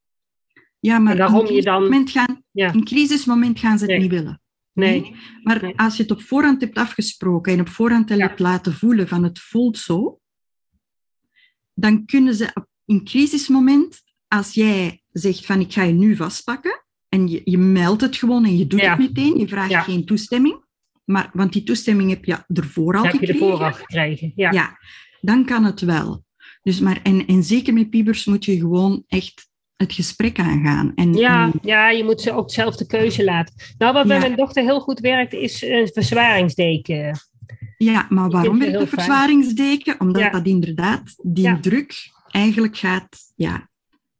Ja, 0.80 0.99
maar 0.99 1.47
in, 1.49 1.53
je 1.53 1.62
dan... 1.62 2.08
gaan, 2.08 2.43
ja. 2.51 2.74
in 2.74 2.84
crisismoment 2.84 3.60
gaan 3.60 3.80
ze 3.80 3.91
het 3.91 4.01
niet 4.01 4.12
willen. 4.12 4.41
Nee. 4.74 5.16
Maar 5.43 5.74
als 5.76 5.97
je 5.97 6.01
het 6.01 6.12
op 6.12 6.22
voorhand 6.22 6.62
hebt 6.62 6.78
afgesproken 6.78 7.53
en 7.53 7.60
op 7.60 7.70
voorhand 7.70 8.10
hebt 8.10 8.39
laten 8.39 8.74
voelen 8.74 9.08
van 9.08 9.24
het 9.24 9.39
voelt 9.39 9.78
zo, 9.78 10.20
dan 11.74 12.05
kunnen 12.05 12.36
ze 12.36 12.53
in 12.86 13.03
crisismoment, 13.03 14.01
als 14.28 14.53
jij 14.53 15.03
zegt 15.12 15.45
van 15.45 15.60
ik 15.60 15.74
ga 15.74 15.84
je 15.84 15.93
nu 15.93 16.16
vastpakken 16.16 16.86
en 17.10 17.28
je, 17.28 17.41
je 17.43 17.58
meldt 17.58 18.01
het 18.01 18.16
gewoon 18.16 18.45
en 18.45 18.58
je 18.58 18.68
doet 18.68 18.82
het 18.82 18.97
meteen, 18.97 19.38
je 19.38 19.47
vraagt 19.47 19.84
geen 19.86 20.05
toestemming, 20.05 20.66
maar, 21.05 21.30
want 21.34 21.53
die 21.53 21.64
toestemming 21.64 22.10
heb 22.10 22.26
je 22.26 22.38
ervoor 22.53 22.95
al 22.95 23.03
gekregen. 23.03 23.28
Heb 23.28 23.36
je 23.36 23.45
ervoor 23.45 23.64
al 23.64 23.74
gekregen, 23.74 24.32
ja. 24.36 24.51
ja. 24.51 24.78
Dan 25.22 25.45
kan 25.45 25.64
het 25.64 25.82
wel. 25.82 26.24
Dus 26.62 26.80
maar, 26.80 26.99
en, 27.03 27.26
en 27.26 27.43
zeker 27.43 27.74
met 27.74 27.89
piebers 27.89 28.26
moet 28.26 28.45
je 28.45 28.58
gewoon 28.58 29.03
echt 29.08 29.49
het 29.76 29.93
gesprek 29.93 30.39
aangaan. 30.39 30.91
En, 30.95 31.14
ja, 31.14 31.51
ja, 31.62 31.89
je 31.89 32.03
moet 32.03 32.22
ze 32.22 32.32
ook 32.32 32.51
zelf 32.51 32.76
de 32.76 32.86
keuze 32.86 33.24
laten. 33.24 33.53
Nou, 33.78 33.93
wat 33.93 34.08
bij 34.08 34.20
mijn 34.20 34.36
dochter 34.36 34.64
heel 34.64 34.80
goed 34.80 34.99
werkt, 34.99 35.34
is 35.34 35.62
een 35.62 35.89
verzwaringsdeken. 35.93 37.20
Ja, 37.78 38.05
maar 38.10 38.30
waarom 38.30 38.60
werkt 38.60 38.80
de 38.80 38.88
verzwaringsdeken? 38.88 39.99
Omdat 39.99 40.32
dat 40.32 40.45
inderdaad 40.45 41.16
die 41.24 41.60
druk 41.60 42.12
eigenlijk 42.32 42.78
gaat 42.78 43.18
ja, 43.36 43.70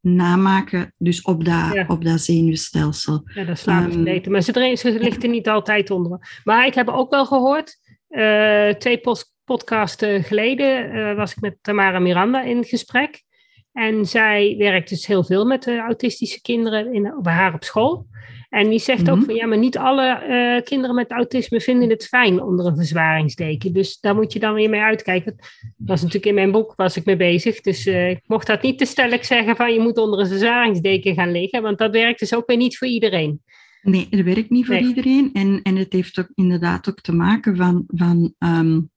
namaken, 0.02 0.94
dus 0.98 1.22
op 1.22 1.46
dat, 1.46 1.84
op 1.88 2.04
dat 2.04 2.22
zenuwstelsel. 2.22 3.22
Ja, 3.34 3.44
dat 3.44 3.60
slaat 3.60 3.94
um, 3.94 4.04
beter. 4.04 4.32
Maar 4.32 4.42
ze, 4.42 4.76
ze 4.78 5.00
ligt 5.00 5.24
er 5.24 5.30
niet 5.30 5.48
altijd 5.48 5.92
onder. 5.92 6.42
Maar 6.44 6.66
ik 6.66 6.74
heb 6.74 6.88
ook 6.88 7.12
wel 7.12 7.26
gehoord, 7.26 7.78
uh, 8.10 8.70
twee 8.70 9.02
podcasten 9.46 10.24
geleden 10.24 10.96
uh, 10.96 11.16
was 11.16 11.32
ik 11.32 11.42
met 11.42 11.58
Tamara 11.62 12.00
Miranda 12.00 12.42
in 12.42 12.64
gesprek. 12.64 13.24
En 13.72 14.06
zij 14.06 14.56
werkt 14.58 14.90
dus 14.90 15.08
heel 15.08 15.24
veel 15.24 15.46
met 15.46 15.64
de 15.64 15.78
autistische 15.78 16.42
kinderen 16.42 16.94
in, 16.94 17.14
bij 17.22 17.34
haar 17.34 17.54
op 17.54 17.64
school. 17.64 18.06
En 18.50 18.70
die 18.70 18.80
zegt 18.80 19.10
ook 19.10 19.16
mhm. 19.18 19.26
van 19.26 19.36
ja, 19.36 19.46
maar 19.46 19.58
niet 19.58 19.78
alle 19.78 20.24
uh, 20.30 20.64
kinderen 20.64 20.96
met 20.96 21.12
autisme 21.12 21.62
vinden 21.62 21.90
het 21.90 22.06
fijn 22.08 22.42
onder 22.42 22.66
een 22.66 22.76
verzwaringsdeken. 22.76 23.74
Dus 23.74 24.00
daar 24.00 24.16
moet 24.16 24.34
je 24.34 24.40
dan 24.40 24.54
weer 24.54 24.70
mee 24.70 24.82
uitkijken. 24.82 25.36
Dat 25.38 25.48
was 25.78 26.00
natuurlijk 26.00 26.26
in 26.26 26.34
mijn 26.34 26.52
boek 26.52 26.74
was 26.76 26.98
ik 26.98 27.06
mee 27.06 27.18
bezig. 27.18 27.62
Dus 27.62 27.88
uh, 27.88 28.10
ik 28.10 28.22
mocht 28.26 28.48
dat 28.48 28.62
niet 28.62 28.78
te 28.78 28.86
stellig 28.86 29.26
zeggen 29.26 29.56
van 29.56 29.74
je 29.74 29.80
moet 29.80 29.98
onder 29.98 30.20
een 30.20 30.28
verzwaringsdeken 30.28 31.14
gaan 31.14 31.32
liggen. 31.32 31.62
Want 31.62 31.78
dat 31.78 31.92
werkt 31.92 32.20
dus 32.20 32.36
ook 32.36 32.48
weer 32.48 32.58
niet 32.58 32.78
voor 32.78 32.88
iedereen. 32.88 33.42
Nee, 33.82 34.08
het 34.10 34.24
werkt 34.24 34.50
niet 34.50 34.66
voor 34.66 34.78
iedereen. 34.78 35.30
En, 35.34 35.60
en 35.64 35.76
het 35.76 35.94
heeft 35.94 36.20
ook 36.20 36.32
inderdaad 36.36 36.90
ook 36.90 37.02
te 37.02 37.14
maken 37.14 37.56
van, 37.56 37.84
van 37.88 38.34
um, 38.40 38.90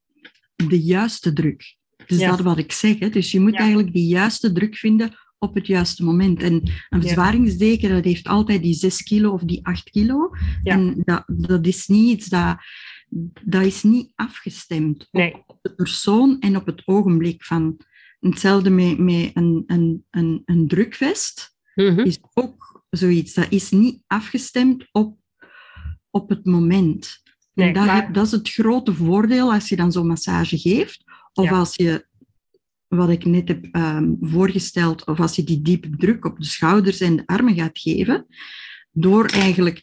de 0.68 0.82
juiste 0.82 1.32
druk. 1.32 1.76
Dus 2.06 2.18
ja. 2.18 2.30
dat 2.30 2.40
wat 2.40 2.58
ik 2.58 2.72
zeg. 2.72 2.98
Hè. 2.98 3.08
Dus 3.08 3.30
je 3.30 3.40
moet 3.40 3.54
eigenlijk 3.54 3.92
die 3.92 4.06
juiste 4.06 4.52
druk 4.52 4.76
vinden 4.76 5.14
op 5.42 5.54
het 5.54 5.66
juiste 5.66 6.04
moment. 6.04 6.42
En 6.42 6.70
een 6.88 7.02
verzwaringsdeken, 7.02 7.90
dat 7.90 8.04
heeft 8.04 8.26
altijd 8.26 8.62
die 8.62 8.74
6 8.74 9.02
kilo 9.02 9.32
of 9.32 9.42
die 9.42 9.66
8 9.66 9.90
kilo. 9.90 10.30
En 10.62 11.02
dat, 11.04 11.24
dat 11.26 11.66
is 11.66 11.86
niet 11.86 12.10
iets 12.10 12.26
dat... 12.26 12.56
Dat 13.42 13.62
is 13.62 13.82
niet 13.82 14.12
afgestemd 14.14 15.08
nee. 15.10 15.34
op 15.46 15.58
de 15.62 15.74
persoon 15.74 16.40
en 16.40 16.56
op 16.56 16.66
het 16.66 16.82
ogenblik. 16.86 17.44
Van, 17.44 17.80
hetzelfde 18.20 18.70
met, 18.70 18.98
met 18.98 19.30
een, 19.34 19.64
een, 19.66 20.04
een, 20.10 20.42
een 20.44 20.68
drukvest 20.68 21.58
mm 21.74 21.98
is 21.98 22.18
ook 22.34 22.84
zoiets. 22.90 23.34
Dat 23.34 23.46
is 23.48 23.70
niet 23.70 24.02
afgestemd 24.06 24.88
op, 24.92 25.18
op 26.10 26.28
het 26.28 26.44
moment. 26.44 27.22
Nee, 27.54 27.68
en 27.68 27.74
dat, 27.74 27.86
maar... 27.86 28.12
dat 28.12 28.26
is 28.26 28.32
het 28.32 28.50
grote 28.50 28.94
voordeel 28.94 29.52
als 29.52 29.68
je 29.68 29.76
dan 29.76 29.92
zo'n 29.92 30.06
massage 30.06 30.58
geeft. 30.58 31.04
Of 31.32 31.50
als 31.50 31.74
je 31.74 32.08
wat 32.96 33.10
ik 33.10 33.24
net 33.24 33.48
heb 33.48 33.68
um, 33.76 34.16
voorgesteld, 34.20 35.06
of 35.06 35.20
als 35.20 35.36
je 35.36 35.44
die 35.44 35.62
diepe 35.62 35.90
druk 35.90 36.24
op 36.24 36.38
de 36.38 36.44
schouders 36.44 37.00
en 37.00 37.16
de 37.16 37.26
armen 37.26 37.54
gaat 37.54 37.78
geven, 37.78 38.26
door 38.92 39.26
eigenlijk 39.26 39.82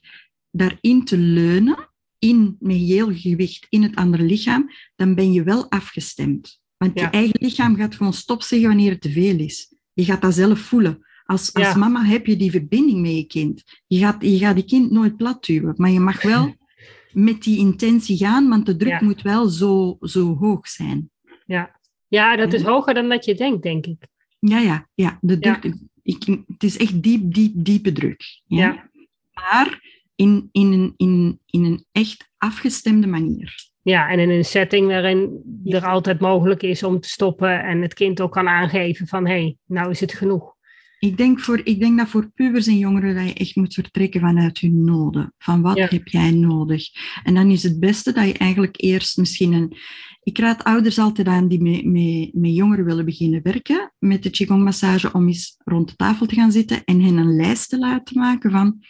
daarin 0.52 1.06
te 1.06 1.18
leunen, 1.18 1.90
in, 2.20 2.56
met 2.60 2.76
heel 2.76 3.16
gewicht 3.16 3.66
in 3.70 3.84
het 3.84 3.96
andere 3.96 4.24
lichaam, 4.24 4.70
dan 4.96 5.16
ben 5.16 5.34
je 5.34 5.44
wel 5.44 5.72
afgestemd. 5.72 6.62
Want 6.78 7.00
je 7.00 7.06
eigen 7.06 7.40
lichaam 7.42 7.76
gaat 7.76 7.96
gewoon 7.96 8.14
stop 8.14 8.42
zeggen 8.42 8.68
wanneer 8.68 8.92
het 8.92 9.02
te 9.02 9.12
veel 9.12 9.40
is. 9.40 9.74
Je 9.94 10.06
gaat 10.06 10.22
dat 10.22 10.34
zelf 10.34 10.60
voelen. 10.60 11.06
Als, 11.24 11.52
mama 11.52 12.04
heb 12.04 12.26
je 12.26 12.36
die 12.36 12.52
verbinding 12.52 13.02
met 13.02 13.16
je 13.16 13.24
kind. 13.24 13.64
Je 13.88 14.00
gaat, 14.00 14.22
je 14.22 14.38
gaat 14.38 14.56
die 14.56 14.66
kind 14.66 14.92
nooit 14.92 15.18
plat 15.18 15.46
duwen, 15.46 15.74
maar 15.78 15.90
je 15.90 16.00
mag 16.00 16.22
wel 16.22 16.56
met 17.12 17.44
die 17.44 17.58
intentie 17.58 18.18
gaan, 18.18 18.50
want 18.50 18.66
de 18.66 18.76
druk 18.76 19.00
Ja. 19.00 19.04
moet 19.04 19.22
wel 19.22 19.48
zo, 19.48 19.98
zo 20.02 20.36
hoog 20.36 20.68
zijn. 20.68 21.10
Ja. 21.46 21.77
Ja, 22.08 22.36
dat 22.36 22.54
is 22.54 22.62
Ja. 22.62 22.68
hoger 22.70 22.94
dan 22.94 23.10
dat 23.10 23.26
je 23.26 23.36
denkt, 23.36 23.64
denk 23.64 23.86
ik. 23.86 24.08
Ja, 24.40 24.60
ja, 24.60 24.88
ja. 24.94 25.18
De 25.22 25.38
Ja. 25.40 25.60
druk, 25.60 25.76
Ik, 26.04 26.24
het 26.48 26.64
is 26.64 26.78
echt 26.78 27.04
diep, 27.04 27.34
diep, 27.34 27.52
diepe 27.56 27.92
druk. 27.92 28.42
Ja? 28.46 28.58
Ja. 28.74 28.90
Maar 29.34 29.82
in, 30.16 30.50
in, 30.52 30.72
een, 30.72 30.94
in, 30.98 31.40
in 31.46 31.64
een 31.66 31.86
echt 31.92 32.32
afgestemde 32.38 33.08
manier. 33.08 33.56
Ja, 33.82 34.10
en 34.10 34.20
in 34.20 34.30
een 34.30 34.46
setting 34.46 34.88
waarin 34.88 35.42
er 35.66 35.86
altijd 35.86 36.20
mogelijk 36.20 36.64
is 36.64 36.84
om 36.84 37.00
te 37.00 37.10
stoppen 37.10 37.64
en 37.64 37.82
het 37.82 37.94
kind 37.94 38.22
ook 38.22 38.32
kan 38.32 38.48
aangeven 38.48 39.08
van 39.08 39.26
hé, 39.28 39.32
hey, 39.34 39.58
nou 39.66 39.90
is 39.90 40.00
het 40.00 40.14
genoeg. 40.14 40.56
Ik 41.00 41.18
denk, 41.18 41.40
voor, 41.40 41.62
ik 41.64 41.80
denk 41.80 41.98
dat 41.98 42.08
voor 42.10 42.32
pubers 42.34 42.68
en 42.68 42.78
jongeren 42.78 43.16
dat 43.16 43.28
je 43.28 43.34
echt 43.34 43.56
moet 43.56 43.74
vertrekken 43.74 44.22
vanuit 44.22 44.60
hun 44.60 44.84
noden. 44.84 45.34
Van 45.38 45.62
wat 45.62 45.78
Ja. 45.78 45.88
heb 45.90 46.08
jij 46.08 46.32
nodig? 46.32 46.90
En 47.24 47.34
dan 47.34 47.52
is 47.52 47.64
het 47.64 47.80
beste 47.80 48.14
dat 48.14 48.26
je 48.26 48.34
eigenlijk 48.34 48.82
eerst 48.82 49.18
misschien 49.18 49.54
een... 49.54 49.78
Ik 50.24 50.38
raad 50.38 50.64
ouders 50.64 51.00
altijd 51.00 51.28
aan 51.28 51.48
die 51.48 51.62
met, 51.62 51.86
met, 51.86 52.34
met 52.34 52.56
jongeren 52.56 52.86
willen 52.86 53.06
beginnen 53.06 53.42
werken 53.44 53.94
met 54.00 54.24
de 54.24 54.30
Qigong-massage 54.30 55.14
om 55.14 55.28
eens 55.28 55.56
rond 55.64 55.90
de 55.90 55.96
tafel 55.96 56.26
te 56.26 56.36
gaan 56.36 56.52
zitten 56.52 56.84
en 56.84 57.02
hen 57.02 57.18
een 57.18 57.36
lijst 57.36 57.70
te 57.70 57.78
laten 57.78 58.20
maken 58.20 58.52
van 58.52 58.84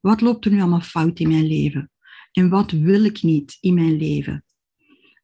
wat 0.00 0.20
loopt 0.20 0.44
er 0.44 0.50
nu 0.50 0.60
allemaal 0.60 0.80
fout 0.80 1.18
in 1.18 1.28
mijn 1.28 1.46
leven? 1.46 1.90
En 2.32 2.48
wat 2.48 2.70
wil 2.70 3.04
ik 3.04 3.22
niet 3.22 3.56
in 3.60 3.74
mijn 3.74 3.96
leven? 3.96 4.44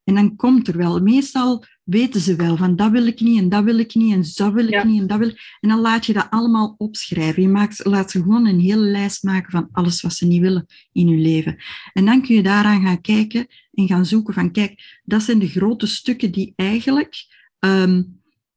En 0.09 0.15
dan 0.15 0.37
komt 0.37 0.69
er 0.69 0.77
wel, 0.77 1.01
meestal 1.01 1.65
weten 1.85 2.21
ze 2.21 2.37
wel 2.37 2.57
van 2.57 2.77
dat 2.77 2.91
wil 2.91 3.07
ik 3.07 3.21
niet 3.21 3.39
en 3.39 3.49
dat 3.49 3.65
wil 3.65 3.79
ik 3.79 3.95
niet 3.95 4.13
en 4.13 4.25
zo 4.25 4.53
wil 4.53 4.65
ik 4.65 4.71
Ja. 4.71 4.85
niet 4.85 5.01
en 5.01 5.07
dat 5.07 5.19
wil 5.19 5.29
ik. 5.29 5.57
En 5.61 5.69
dan 5.69 5.81
laat 5.81 6.07
je 6.07 6.13
dat 6.13 6.27
allemaal 6.31 6.75
opschrijven. 6.79 7.43
Je 7.43 7.49
maakt, 7.49 7.85
laat 7.85 8.11
ze 8.11 8.19
gewoon 8.23 8.47
een 8.47 8.61
hele 8.61 8.85
lijst 8.85 9.23
maken 9.23 9.51
van 9.51 9.69
alles 9.73 10.01
wat 10.01 10.13
ze 10.13 10.27
niet 10.27 10.41
willen 10.41 10.67
in 10.93 11.09
hun 11.09 11.21
leven. 11.21 11.57
En 11.93 12.05
dan 12.05 12.23
kun 12.23 12.35
je 12.35 12.43
daaraan 12.43 12.83
gaan 12.83 13.01
kijken 13.01 13.47
en 13.73 13.87
gaan 13.87 14.07
zoeken 14.07 14.35
van 14.35 14.53
kijk, 14.53 15.01
dat 15.05 15.23
zijn 15.23 15.39
de 15.39 15.49
grote 15.49 15.87
stukken 15.87 16.33
die 16.33 16.53
eigenlijk 16.57 17.27
ehm, 17.59 18.03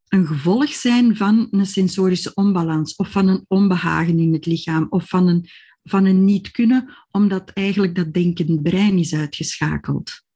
een 0.07 0.25
gevolg 0.27 0.69
zijn 0.69 1.15
van 1.15 1.47
een 1.51 1.65
sensorische 1.65 2.33
onbalans 2.33 2.95
of 2.95 3.11
van 3.11 3.27
een 3.27 3.45
onbehagen 3.47 4.19
in 4.19 4.33
het 4.33 4.45
lichaam 4.45 4.87
of 4.89 5.07
van 5.09 5.27
een, 5.27 5.49
van 5.83 6.05
een 6.05 6.25
niet 6.25 6.51
kunnen, 6.51 6.97
omdat 7.11 7.49
eigenlijk 7.53 7.95
dat 7.95 8.13
denkende 8.13 8.61
brein 8.61 8.97
is 8.97 9.13
uitgeschakeld. 9.15 10.29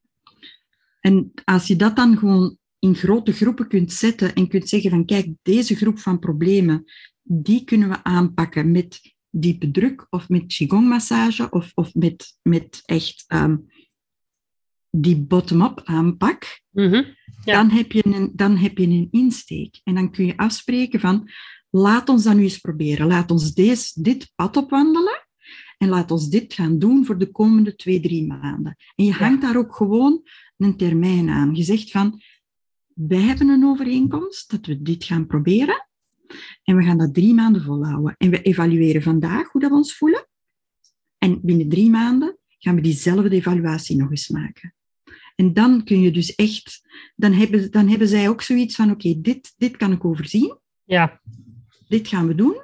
En 1.05 1.31
als 1.43 1.67
je 1.67 1.75
dat 1.75 1.95
dan 1.95 2.17
gewoon 2.17 2.57
in 2.79 2.95
grote 2.95 3.33
groepen 3.33 3.67
kunt 3.67 3.91
zetten 3.91 4.33
en 4.33 4.47
kunt 4.47 4.69
zeggen 4.69 4.89
van 4.89 5.05
kijk, 5.05 5.27
deze 5.41 5.75
groep 5.75 5.99
van 5.99 6.19
problemen, 6.19 6.83
die 7.21 7.63
kunnen 7.63 7.89
we 7.89 8.03
aanpakken 8.03 8.71
met 8.71 9.15
diepe 9.29 9.71
druk 9.71 10.07
of 10.09 10.29
met 10.29 10.45
qigong-massage 10.47 11.49
of, 11.49 11.71
of 11.75 11.93
met, 11.93 12.37
met 12.41 12.81
echt 12.85 13.23
ehm, 13.27 13.57
die 14.89 15.17
bottom-up 15.17 15.81
aanpak, 15.83 16.63
Mhm. 16.71 17.03
Ja. 17.43 17.53
dan, 17.53 17.69
heb 17.69 17.91
je 17.91 18.05
een, 18.05 18.31
dan 18.33 18.57
heb 18.57 18.77
je 18.77 18.87
een 18.87 19.07
insteek. 19.11 19.81
En 19.83 19.95
dan 19.95 20.11
kun 20.11 20.25
je 20.25 20.37
afspreken 20.37 20.99
van 20.99 21.29
laat 21.69 22.09
ons 22.09 22.23
dat 22.23 22.35
nu 22.35 22.43
eens 22.43 22.57
proberen. 22.57 23.07
Laat 23.07 23.31
ons 23.31 23.53
deze, 23.53 24.01
dit 24.01 24.31
pad 24.35 24.57
opwandelen 24.57 25.27
en 25.77 25.89
laat 25.89 26.11
ons 26.11 26.29
dit 26.29 26.53
gaan 26.53 26.79
doen 26.79 27.05
voor 27.05 27.17
de 27.17 27.31
komende 27.31 27.75
twee, 27.75 27.99
drie 27.99 28.27
maanden. 28.27 28.75
En 28.95 29.05
je 29.05 29.11
hangt 29.11 29.41
daar 29.41 29.57
ook 29.57 29.75
gewoon 29.75 30.23
een 30.57 30.77
termijn 30.77 31.29
aan. 31.29 31.55
Je 31.55 31.63
zegt 31.63 31.91
van, 31.91 32.21
wij 32.93 33.21
hebben 33.21 33.49
een 33.49 33.65
overeenkomst 33.65 34.51
dat 34.51 34.65
we 34.65 34.81
dit 34.81 35.03
gaan 35.03 35.27
proberen. 35.27 35.87
En 36.63 36.75
we 36.75 36.83
gaan 36.83 36.97
dat 36.97 37.13
drie 37.13 37.33
maanden 37.33 37.63
volhouden. 37.63 38.15
En 38.17 38.29
we 38.29 38.41
evalueren 38.41 39.01
vandaag 39.01 39.51
hoe 39.51 39.61
dat 39.61 39.69
we 39.69 39.75
ons 39.75 39.97
voelen. 39.97 40.27
En 41.17 41.39
binnen 41.41 41.69
drie 41.69 41.89
maanden 41.89 42.37
gaan 42.57 42.75
we 42.75 42.81
diezelfde 42.81 43.29
evaluatie 43.29 43.95
nog 43.97 44.09
eens 44.09 44.27
maken. 44.29 44.73
En 45.35 45.53
dan 45.53 45.83
kun 45.83 46.01
je 46.01 46.11
dus 46.11 46.35
echt, 46.35 46.81
dan 47.15 47.33
hebben, 47.33 47.71
dan 47.71 47.87
hebben 47.87 48.07
zij 48.07 48.29
ook 48.29 48.41
zoiets 48.41 48.75
van, 48.75 48.91
oké, 48.91 49.21
dit, 49.21 49.53
dit 49.57 49.77
kan 49.77 49.91
ik 49.91 50.05
overzien, 50.05 50.59
Ja, 50.83 51.21
dit 51.87 52.07
gaan 52.07 52.27
we 52.27 52.35
doen. 52.35 52.63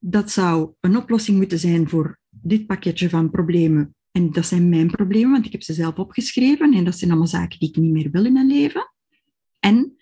Dat 0.00 0.30
zou 0.30 0.72
een 0.80 0.96
oplossing 0.96 1.36
moeten 1.36 1.58
zijn 1.58 1.88
voor 1.88 2.18
dit 2.30 2.66
pakketje 2.66 3.08
van 3.08 3.30
problemen. 3.30 3.94
En 4.10 4.32
dat 4.32 4.46
zijn 4.46 4.68
mijn 4.68 4.90
problemen, 4.90 5.30
want 5.30 5.46
ik 5.46 5.52
heb 5.52 5.62
ze 5.62 5.72
zelf 5.72 5.96
opgeschreven. 5.96 6.74
En 6.74 6.84
dat 6.84 6.98
zijn 6.98 7.10
allemaal 7.10 7.28
zaken 7.28 7.58
die 7.58 7.68
ik 7.68 7.76
niet 7.76 7.92
meer 7.92 8.10
wil 8.10 8.24
in 8.24 8.32
mijn 8.32 8.46
leven. 8.46 8.92
En 9.58 9.96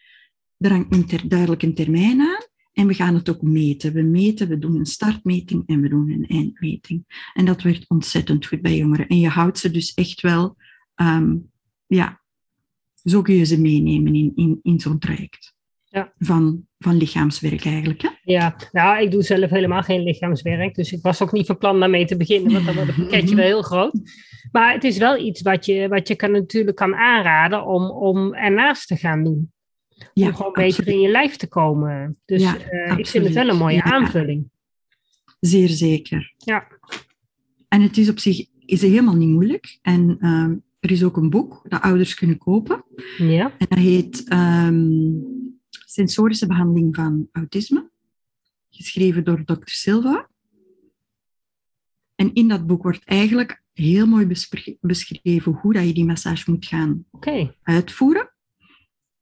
er 0.59 0.71
hangt 0.71 0.95
een 0.95 1.07
ter, 1.07 1.29
duidelijk 1.29 1.63
een 1.63 1.75
termijn 1.75 2.21
aan. 2.21 2.45
En 2.73 2.87
we 2.87 2.95
gaan 2.95 3.15
het 3.15 3.29
ook 3.29 3.43
meten. 3.43 3.93
We 3.93 4.03
meten, 4.03 4.49
we 4.49 4.59
doen 4.59 4.77
een 4.77 4.87
startmeting 4.87 5.63
en 5.67 5.81
we 5.81 5.89
doen 5.89 6.11
een 6.11 6.27
eindmeting. 6.27 7.31
En 7.35 7.45
dat 7.45 7.63
werkt 7.63 7.89
ontzettend 7.89 8.47
goed 8.47 8.63
bij 8.63 8.77
jongeren. 8.77 9.07
En 9.07 9.19
je 9.19 9.29
houdt 9.29 9.59
ze 9.59 9.71
dus 9.71 9.95
echt 9.95 10.21
wel, 10.21 10.57
ehm, 10.95 11.37
ja, 11.87 12.21
zo 13.05 13.23
kun 13.23 13.35
je 13.35 13.45
ze 13.45 13.61
meenemen 13.61 14.15
in, 14.15 14.33
in, 14.35 14.59
in 14.63 14.81
zo'n 14.81 14.99
traject. 14.99 15.56
Ja. 15.97 16.13
Van, 16.19 16.67
van 16.79 16.97
lichaamswerk 16.97 17.65
eigenlijk. 17.65 18.03
Hè? 18.03 18.09
ja. 18.23 18.57
Nou, 18.73 19.03
ik 19.03 19.11
doe 19.11 19.23
zelf 19.23 19.51
helemaal 19.51 19.83
geen 19.83 20.03
lichaamswerk, 20.03 20.75
dus 20.75 20.93
ik 20.93 21.03
was 21.03 21.23
ook 21.23 21.33
niet 21.33 21.47
van 21.47 21.59
plan 21.59 21.81
daarmee 21.81 22.07
te 22.07 22.17
beginnen, 22.17 22.53
want 22.53 22.65
dan 22.67 22.75
wordt 22.75 22.91
het 22.91 23.01
pakketje 23.09 23.35
wel 23.35 23.45
heel 23.45 23.63
groot. 23.63 24.01
Maar 24.53 24.73
het 24.73 24.85
is 24.85 24.99
wel 24.99 25.19
iets 25.19 25.43
wat 25.43 25.67
je, 25.67 25.89
wat 25.89 26.09
je 26.09 26.17
kan, 26.17 26.31
natuurlijk 26.31 26.77
kan 26.77 26.95
aanraden 26.95 27.67
om, 27.67 27.91
om 27.91 28.35
ernaast 28.35 28.89
te 28.89 28.97
gaan 28.97 29.25
doen. 29.25 29.53
Ja, 30.13 30.27
om 30.27 30.35
gewoon 30.35 30.53
beter 30.53 30.69
absoluut. 30.79 30.89
in 30.95 31.01
je 31.01 31.09
lijf 31.09 31.37
te 31.37 31.47
komen. 31.49 32.17
Dus 32.25 32.43
Ja, 32.43 32.57
eh, 32.59 32.99
ik 32.99 33.07
vind 33.07 33.25
het 33.25 33.35
wel 33.35 33.49
een 33.49 33.57
mooie 33.57 33.75
Ja. 33.77 33.83
aanvulling. 33.83 34.51
Zeer 35.41 35.69
zeker. 35.69 36.35
Ja. 36.37 36.67
En 37.69 37.81
het 37.83 37.97
is 37.97 38.09
op 38.11 38.19
zich 38.19 38.47
is 38.67 38.83
helemaal 38.83 39.15
niet 39.17 39.29
moeilijk. 39.29 39.79
En 39.83 40.17
ehm, 40.21 40.55
er 40.81 40.91
is 40.91 41.05
ook 41.05 41.17
een 41.17 41.31
boek 41.31 41.61
dat 41.69 41.81
ouders 41.83 42.15
kunnen 42.15 42.39
kopen. 42.39 42.85
Ja, 43.19 43.53
En 43.59 43.67
dat 43.69 43.79
heet 43.79 44.25
ehm, 44.29 44.89
Sensorische 45.97 46.47
behandeling 46.47 46.95
van 46.95 47.29
autisme. 47.33 47.91
Geschreven 48.71 49.25
door 49.25 49.45
Dr. 49.45 49.57
Silva. 49.65 50.29
En 52.15 52.35
in 52.35 52.49
dat 52.49 52.67
boek 52.67 52.83
wordt 52.83 53.05
eigenlijk 53.05 53.63
heel 53.73 54.07
mooi 54.07 54.27
beschreven 54.81 55.53
hoe 55.53 55.73
dat 55.73 55.87
je 55.87 55.93
die 55.93 56.05
massage 56.05 56.51
moet 56.51 56.67
gaan 56.67 57.05
uitvoeren. 57.63 58.35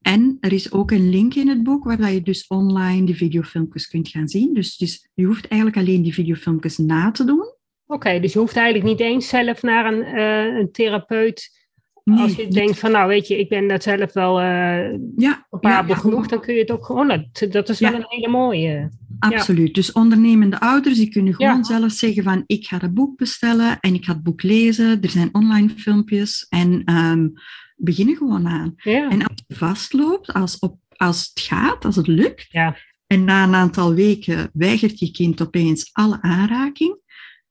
En 0.00 0.36
er 0.40 0.52
is 0.52 0.72
ook 0.72 0.90
een 0.90 1.10
link 1.10 1.34
in 1.34 1.48
het 1.48 1.62
boek 1.62 1.84
waar 1.84 1.96
dat 1.96 2.12
je 2.12 2.22
dus 2.22 2.46
online 2.46 3.06
die 3.06 3.16
videofilmpjes 3.16 3.88
kunt 3.88 4.08
gaan 4.08 4.28
zien. 4.28 4.54
Dus, 4.54 4.76
dus 4.76 5.08
je 5.14 5.24
hoeft 5.24 5.48
eigenlijk 5.48 5.80
alleen 5.86 6.02
die 6.02 6.14
videofilmpjes 6.14 6.78
na 6.78 7.10
te 7.10 7.24
doen. 7.24 7.54
Oké, 7.86 8.20
dus 8.20 8.32
je 8.32 8.38
hoeft 8.38 8.56
eigenlijk 8.56 8.86
niet 8.86 9.00
eens 9.00 9.28
zelf 9.28 9.62
naar 9.62 9.92
een, 9.92 10.02
eh, 10.02 10.58
een 10.58 10.72
therapeut. 10.72 11.63
Nee, 12.04 12.18
Als 12.18 12.34
je 12.34 12.48
denkt 12.48 12.78
van, 12.78 12.90
nou 12.90 13.08
weet 13.08 13.28
je, 13.28 13.38
ik 13.38 13.48
ben 13.48 13.68
dat 13.68 13.82
zelf 13.82 14.12
wel 14.12 14.40
eh 14.40 14.92
ja, 15.16 15.46
ja, 15.60 15.84
genoeg, 15.86 16.26
dan 16.26 16.40
kun 16.40 16.54
je 16.54 16.60
het 16.60 16.70
ook 16.70 16.84
gewoon. 16.84 17.08
Dat, 17.08 17.52
dat 17.52 17.68
is 17.68 17.78
wel 17.78 17.94
een 17.94 18.06
hele 18.08 18.28
mooie. 18.28 18.90
Absoluut. 19.18 19.74
Dus 19.74 19.92
ondernemende 19.92 20.60
ouders 20.60 20.96
die 20.96 21.08
kunnen 21.08 21.34
gewoon 21.34 21.64
zelf 21.64 21.92
zeggen 21.92 22.22
van 22.22 22.42
ik 22.46 22.66
ga 22.66 22.78
het 22.78 22.94
boek 22.94 23.16
bestellen 23.16 23.80
en 23.80 23.94
ik 23.94 24.04
ga 24.04 24.12
het 24.12 24.22
boek 24.22 24.42
lezen. 24.42 25.02
Er 25.02 25.10
zijn 25.10 25.28
online 25.32 25.68
filmpjes 25.68 26.46
en 26.48 26.82
ehm, 26.84 27.28
beginnen 27.76 28.16
gewoon 28.16 28.48
aan. 28.48 28.74
En 28.84 29.26
als 29.26 29.42
je 29.46 29.54
vastloopt, 29.54 30.32
als, 30.32 30.58
op, 30.58 30.78
als 30.96 31.30
het 31.34 31.44
gaat, 31.44 31.84
als 31.84 31.96
het 31.96 32.06
lukt, 32.06 32.48
en 33.06 33.24
na 33.24 33.44
een 33.44 33.54
aantal 33.54 33.94
weken 33.94 34.50
weigert 34.52 34.98
je 34.98 35.10
kind 35.10 35.42
opeens 35.42 35.90
alle 35.92 36.18
aanraking, 36.20 37.00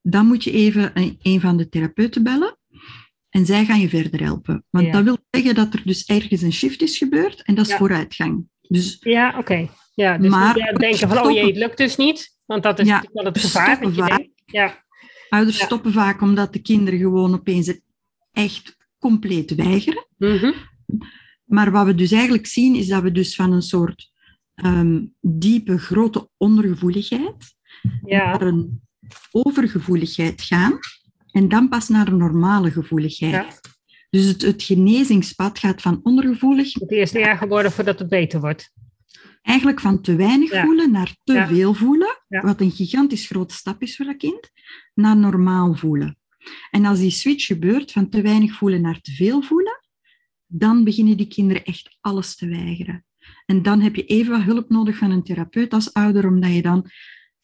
dan 0.02 0.26
moet 0.26 0.44
je 0.44 0.50
even 0.50 0.90
een, 0.94 1.18
een 1.22 1.40
van 1.40 1.56
de 1.56 1.68
therapeuten 1.68 2.22
bellen. 2.22 2.56
En 3.34 3.46
zij 3.46 3.64
gaan 3.64 3.80
je 3.80 3.88
verder 3.88 4.22
helpen. 4.22 4.64
Want 4.70 4.86
Ja. 4.86 4.92
dat 4.92 5.04
wil 5.04 5.18
zeggen 5.30 5.54
dat 5.54 5.74
er 5.74 5.82
dus 5.84 6.04
ergens 6.04 6.42
een 6.42 6.52
shift 6.52 6.82
is 6.82 6.98
gebeurd 6.98 7.42
en 7.42 7.54
dat 7.54 7.64
is 7.64 7.70
Ja. 7.70 7.78
vooruitgang. 7.78 8.48
Dus 8.60 8.96
ja 9.00 9.34
oké. 9.38 9.68
Ja, 9.94 10.18
dus 10.18 10.30
Maar- 10.30 10.54
niet, 10.54 10.78
denken 10.78 11.08
van, 11.08 11.18
oh 11.26 11.30
jee, 11.32 11.46
het 11.46 11.56
lukt 11.56 11.76
dus 11.78 11.96
niet. 11.96 12.38
Want 12.46 12.62
dat 12.62 12.78
is 12.78 12.86
Ja, 12.86 13.04
wel 13.12 13.24
het 13.24 13.38
gevaar. 13.38 13.80
Dat 13.80 13.88
je 13.88 13.92
stoppen 13.94 14.16
denkt, 14.16 14.42
ja, 14.44 14.84
Ouders 15.28 15.60
stoppen 15.60 15.92
vaak 15.92 16.20
omdat 16.20 16.52
de 16.52 16.58
kinderen 16.58 16.98
gewoon 16.98 17.34
opeens 17.34 17.66
het 17.66 17.82
echt 18.32 18.76
compleet 18.98 19.54
weigeren. 19.54 20.06
mhm, 20.18 20.52
Maar 21.44 21.70
wat 21.70 21.86
we 21.86 21.94
dus 21.94 22.12
eigenlijk 22.12 22.46
zien, 22.46 22.74
is 22.74 22.86
dat 22.86 23.02
we 23.02 23.12
dus 23.12 23.34
van 23.34 23.52
een 23.52 23.62
soort 23.62 24.12
ehm, 24.54 25.04
diepe, 25.20 25.78
grote 25.78 26.28
ondergevoeligheid 26.36 27.54
ja, 28.04 28.24
naar 28.30 28.42
een 28.42 28.82
overgevoeligheid 29.30 30.42
gaan 30.42 30.78
en 31.34 31.48
dan 31.48 31.68
pas 31.68 31.88
naar 31.88 32.08
een 32.08 32.16
normale 32.16 32.70
gevoeligheid. 32.70 33.32
Ja. 33.32 33.48
Dus 34.10 34.24
het, 34.24 34.42
het 34.42 34.62
genezingspad 34.62 35.58
gaat 35.58 35.82
van 35.82 36.00
ondergevoelig, 36.02 36.72
het 36.72 36.82
moet 36.82 36.90
eerst 36.92 37.14
erger 37.14 37.48
worden 37.48 37.72
voordat 37.72 37.98
het 37.98 38.08
beter 38.08 38.40
wordt. 38.40 38.72
eigenlijk 39.42 39.80
van 39.80 40.00
te 40.00 40.16
weinig 40.16 40.50
Ja. 40.52 40.64
voelen 40.64 40.90
naar 40.90 41.16
te 41.24 41.32
Ja. 41.32 41.46
veel 41.46 41.74
voelen, 41.74 42.18
Ja. 42.28 42.40
wat 42.40 42.60
een 42.60 42.70
gigantisch 42.70 43.26
grote 43.26 43.54
stap 43.54 43.82
is 43.82 43.96
voor 43.96 44.06
dat 44.06 44.16
kind, 44.16 44.50
naar 44.94 45.16
normaal 45.16 45.74
voelen. 45.74 46.16
En 46.70 46.84
als 46.84 46.98
die 46.98 47.10
switch 47.10 47.46
gebeurt 47.46 47.92
van 47.92 48.08
te 48.08 48.20
weinig 48.22 48.52
voelen 48.54 48.80
naar 48.80 49.00
te 49.00 49.10
veel 49.12 49.42
voelen, 49.42 49.80
dan 50.46 50.84
beginnen 50.84 51.16
die 51.16 51.26
kinderen 51.26 51.64
echt 51.64 51.96
alles 52.00 52.36
te 52.36 52.48
weigeren. 52.48 53.04
En 53.46 53.62
dan 53.62 53.80
heb 53.80 53.94
je 53.96 54.04
even 54.04 54.32
wat 54.32 54.42
hulp 54.42 54.68
nodig 54.68 54.96
van 54.96 55.10
een 55.10 55.22
therapeut 55.22 55.72
als 55.72 55.92
ouder, 55.92 56.26
omdat 56.26 56.52
je 56.52 56.62
dan 56.62 56.90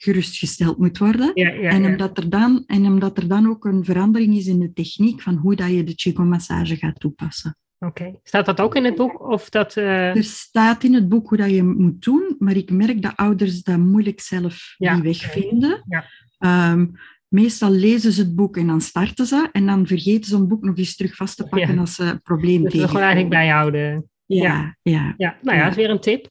gerustgesteld 0.03 0.79
moet 0.79 0.99
worden. 0.99 1.31
Ja, 1.35 1.49
ja, 1.53 1.71
en, 1.71 1.85
omdat 1.85 2.19
er 2.19 2.31
dan, 2.31 2.65
en 2.67 2.85
omdat 2.87 3.17
er 3.19 3.29
dan 3.29 3.49
ook 3.49 3.65
een 3.65 3.85
verandering 3.85 4.35
is 4.37 4.47
in 4.47 4.59
de 4.61 4.73
techniek 4.73 5.21
van 5.23 5.35
hoe 5.35 5.55
dat 5.57 5.71
je 5.71 5.85
de 5.85 5.95
Qigong-massage 5.95 6.77
gaat 6.77 7.01
toepassen. 7.01 7.57
Oké. 7.79 8.15
Staat 8.23 8.47
dat 8.47 8.61
ook 8.61 8.75
in 8.77 8.85
het 8.85 8.95
boek? 8.95 9.29
Of 9.31 9.49
dat, 9.49 9.77
eh, 9.77 10.17
Er 10.17 10.25
staat 10.25 10.85
in 10.85 10.95
het 10.95 11.09
boek 11.09 11.29
hoe 11.29 11.39
dat 11.39 11.51
je 11.51 11.57
het 11.57 11.79
moet 11.79 12.03
doen, 12.03 12.35
maar 12.39 12.57
ik 12.57 12.71
merk 12.71 13.03
dat 13.03 13.17
ouders 13.17 13.63
dat 13.63 13.79
moeilijk 13.79 14.21
zelf 14.21 14.75
Ja, 14.77 14.95
die 14.95 15.03
weg 15.03 15.17
vinden. 15.33 15.85
Ja. 15.89 16.05
Ehm, 16.39 16.87
meestal 17.29 17.71
lezen 17.71 18.13
ze 18.13 18.21
het 18.21 18.35
boek 18.35 18.57
en 18.57 18.67
dan 18.67 18.81
starten 18.81 19.27
ze 19.27 19.49
en 19.53 19.67
dan 19.67 19.87
vergeten 19.87 20.25
ze 20.31 20.37
een 20.37 20.49
boek 20.49 20.63
nog 20.65 20.77
eens 20.77 20.97
terug 20.97 21.17
vast 21.17 21.37
te 21.37 21.47
pakken 21.47 21.75
Ja. 21.75 21.81
als 21.81 21.95
ze 21.95 22.03
een 22.05 22.23
probleem 22.23 22.63
dus 22.63 22.73
we 22.73 22.89
gewoon 22.89 23.03
eigenlijk 23.03 23.33
tegenkomen. 23.33 23.71
bijhouden? 23.73 24.11
Ja, 24.27 24.77
ja, 24.83 25.15
Ja, 25.17 25.37
nou 25.43 25.57
ja, 25.57 25.63
Ja. 25.63 25.63
dat 25.63 25.71
is 25.71 25.77
weer 25.77 25.91
een 25.91 26.01
tip. 26.01 26.29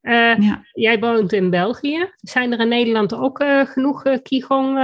Eh, 0.00 0.38
ja. 0.38 0.66
Jij 0.72 0.98
woont 1.00 1.32
in 1.32 1.50
België. 1.50 2.12
Zijn 2.16 2.52
er 2.52 2.60
in 2.60 2.68
Nederland 2.68 3.14
ook 3.14 3.38
eh, 3.38 3.66
genoeg 3.66 4.04
eh, 4.04 4.18
Qigong, 4.22 4.74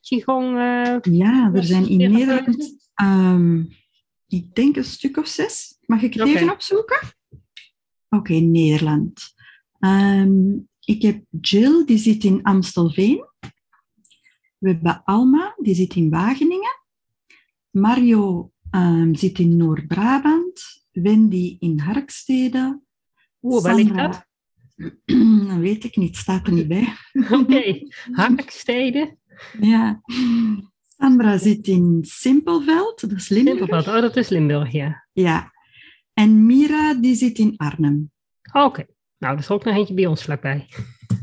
Qigong 0.00 0.56
ja, 1.02 1.50
er 1.54 1.64
zijn 1.64 1.88
in? 1.88 1.96
Nederland, 1.96 2.90
ehm, 2.94 3.62
ik 4.28 4.54
denk 4.54 4.76
een 4.76 4.84
stuk 4.84 5.16
of 5.16 5.26
zes. 5.26 5.78
Mag 5.86 6.02
ik 6.02 6.14
het 6.14 6.28
even 6.28 6.50
opzoeken? 6.50 7.00
Oké, 8.08 8.32
Nederland. 8.32 9.34
Ehm, 9.78 10.52
ik 10.84 11.02
heb 11.02 11.22
Jill, 11.40 11.84
die 11.84 11.98
zit 11.98 12.24
in 12.24 12.42
Amstelveen. 12.42 13.24
We 14.58 14.68
hebben 14.68 15.02
Alma, 15.04 15.54
die 15.56 15.74
zit 15.74 15.94
in 15.94 16.10
Wageningen. 16.10 16.78
Mario 17.70 18.52
ehm, 18.70 19.14
zit 19.14 19.38
in 19.38 19.56
Noord-Brabant. 19.56 20.84
Wendy 20.92 21.56
in 21.58 21.78
Harkstede. 21.78 22.80
Oeh, 23.42 23.62
waar 23.62 23.74
ligt 23.74 23.96
dat? 23.96 24.28
Dat 25.48 25.58
weet 25.58 25.84
ik 25.84 25.96
niet, 25.96 26.16
staat 26.16 26.46
er 26.46 26.52
niet 26.52 26.68
bij. 26.68 26.92
Oké, 27.40 27.78
Harkstede. 28.12 29.16
Ja. 29.60 30.02
Sandra 30.98 31.38
zit 31.38 31.66
in 31.66 31.98
Simpelveld, 32.02 33.00
dat 33.00 33.12
is 33.12 33.28
Limburg. 33.28 33.58
Simpelveld. 33.58 33.96
Oh, 33.96 34.02
dat 34.02 34.16
is 34.16 34.28
Limburg, 34.28 34.72
ja. 34.72 35.06
Ja. 35.12 35.52
En 36.14 36.46
Mira, 36.46 36.94
die 36.94 37.14
zit 37.14 37.38
in 37.38 37.54
Arnhem. 37.56 38.10
Oké. 38.52 38.86
Nou, 39.18 39.32
er 39.34 39.38
is 39.40 39.50
ook 39.50 39.64
nog 39.64 39.74
eentje 39.74 39.94
bij 39.94 40.06
ons 40.06 40.22
vlakbij. 40.22 40.66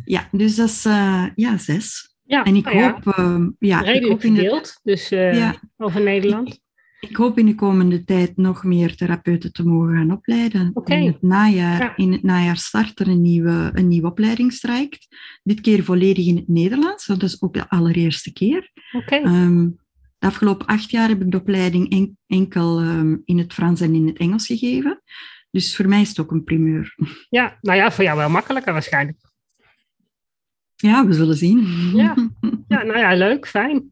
Ja, 0.05 0.27
dus 0.31 0.55
dat 0.55 0.67
is 0.69 0.85
eh, 0.85 1.25
ja, 1.35 1.57
zes. 1.57 2.15
Ja, 2.23 2.43
En 2.43 2.55
ik 2.55 2.63
nou 2.65 2.77
ja, 2.77 2.91
hoop, 2.93 3.13
ehm, 3.15 3.49
ja, 3.59 3.83
ik 3.83 4.05
hoop, 4.05 4.23
in 4.23 4.33
de. 4.33 4.73
Dus 4.83 5.11
eh, 5.11 5.37
Ja. 5.37 5.55
over 5.77 6.01
Nederland. 6.01 6.59
Ik 6.99 7.15
hoop 7.15 7.37
in 7.37 7.45
de 7.45 7.55
komende 7.55 8.03
tijd 8.03 8.37
nog 8.37 8.63
meer 8.63 8.95
therapeuten 8.95 9.51
te 9.53 9.65
mogen 9.67 9.95
gaan 9.95 10.11
opleiden. 10.11 10.69
Oké. 10.73 10.93
In, 10.95 11.05
het 11.07 11.21
najaar, 11.21 11.79
Ja. 11.81 11.95
in 11.95 12.11
het 12.11 12.23
najaar 12.23 12.57
start 12.57 12.99
er 12.99 13.07
een 13.07 13.21
nieuwe, 13.21 13.71
een 13.73 13.87
nieuw 13.87 14.05
opleidingstraject. 14.05 15.07
Dit 15.43 15.61
keer 15.61 15.83
volledig 15.83 16.25
in 16.27 16.35
het 16.35 16.47
Nederlands. 16.47 17.05
Dat 17.05 17.23
is 17.23 17.41
ook 17.41 17.53
de 17.53 17.69
allereerste 17.69 18.33
keer. 18.33 18.71
Ehm, 19.05 19.69
de 20.17 20.27
afgelopen 20.27 20.65
acht 20.67 20.91
jaar 20.91 21.07
heb 21.09 21.21
ik 21.21 21.31
de 21.31 21.37
opleiding 21.39 21.91
en- 21.91 22.17
enkel 22.27 22.79
ehm, 22.79 23.15
in 23.25 23.37
het 23.37 23.53
Frans 23.53 23.81
en 23.81 23.93
in 23.93 24.07
het 24.07 24.17
Engels 24.17 24.45
gegeven. 24.45 25.01
Dus 25.51 25.75
voor 25.75 25.87
mij 25.87 26.01
is 26.01 26.07
het 26.09 26.19
ook 26.19 26.31
een 26.31 26.43
primeur. 26.43 26.95
Ja, 27.29 27.57
nou 27.61 27.77
ja, 27.77 27.91
voor 27.91 28.03
jou 28.03 28.17
wel 28.17 28.29
makkelijker 28.29 28.73
waarschijnlijk. 28.73 29.17
Ja, 30.75 31.05
we 31.07 31.13
zullen 31.13 31.37
zien. 31.37 31.67
Ja. 31.95 32.15
Ja, 32.67 32.83
nou 32.83 32.97
ja, 32.99 33.15
leuk, 33.15 33.47
fijn. 33.47 33.91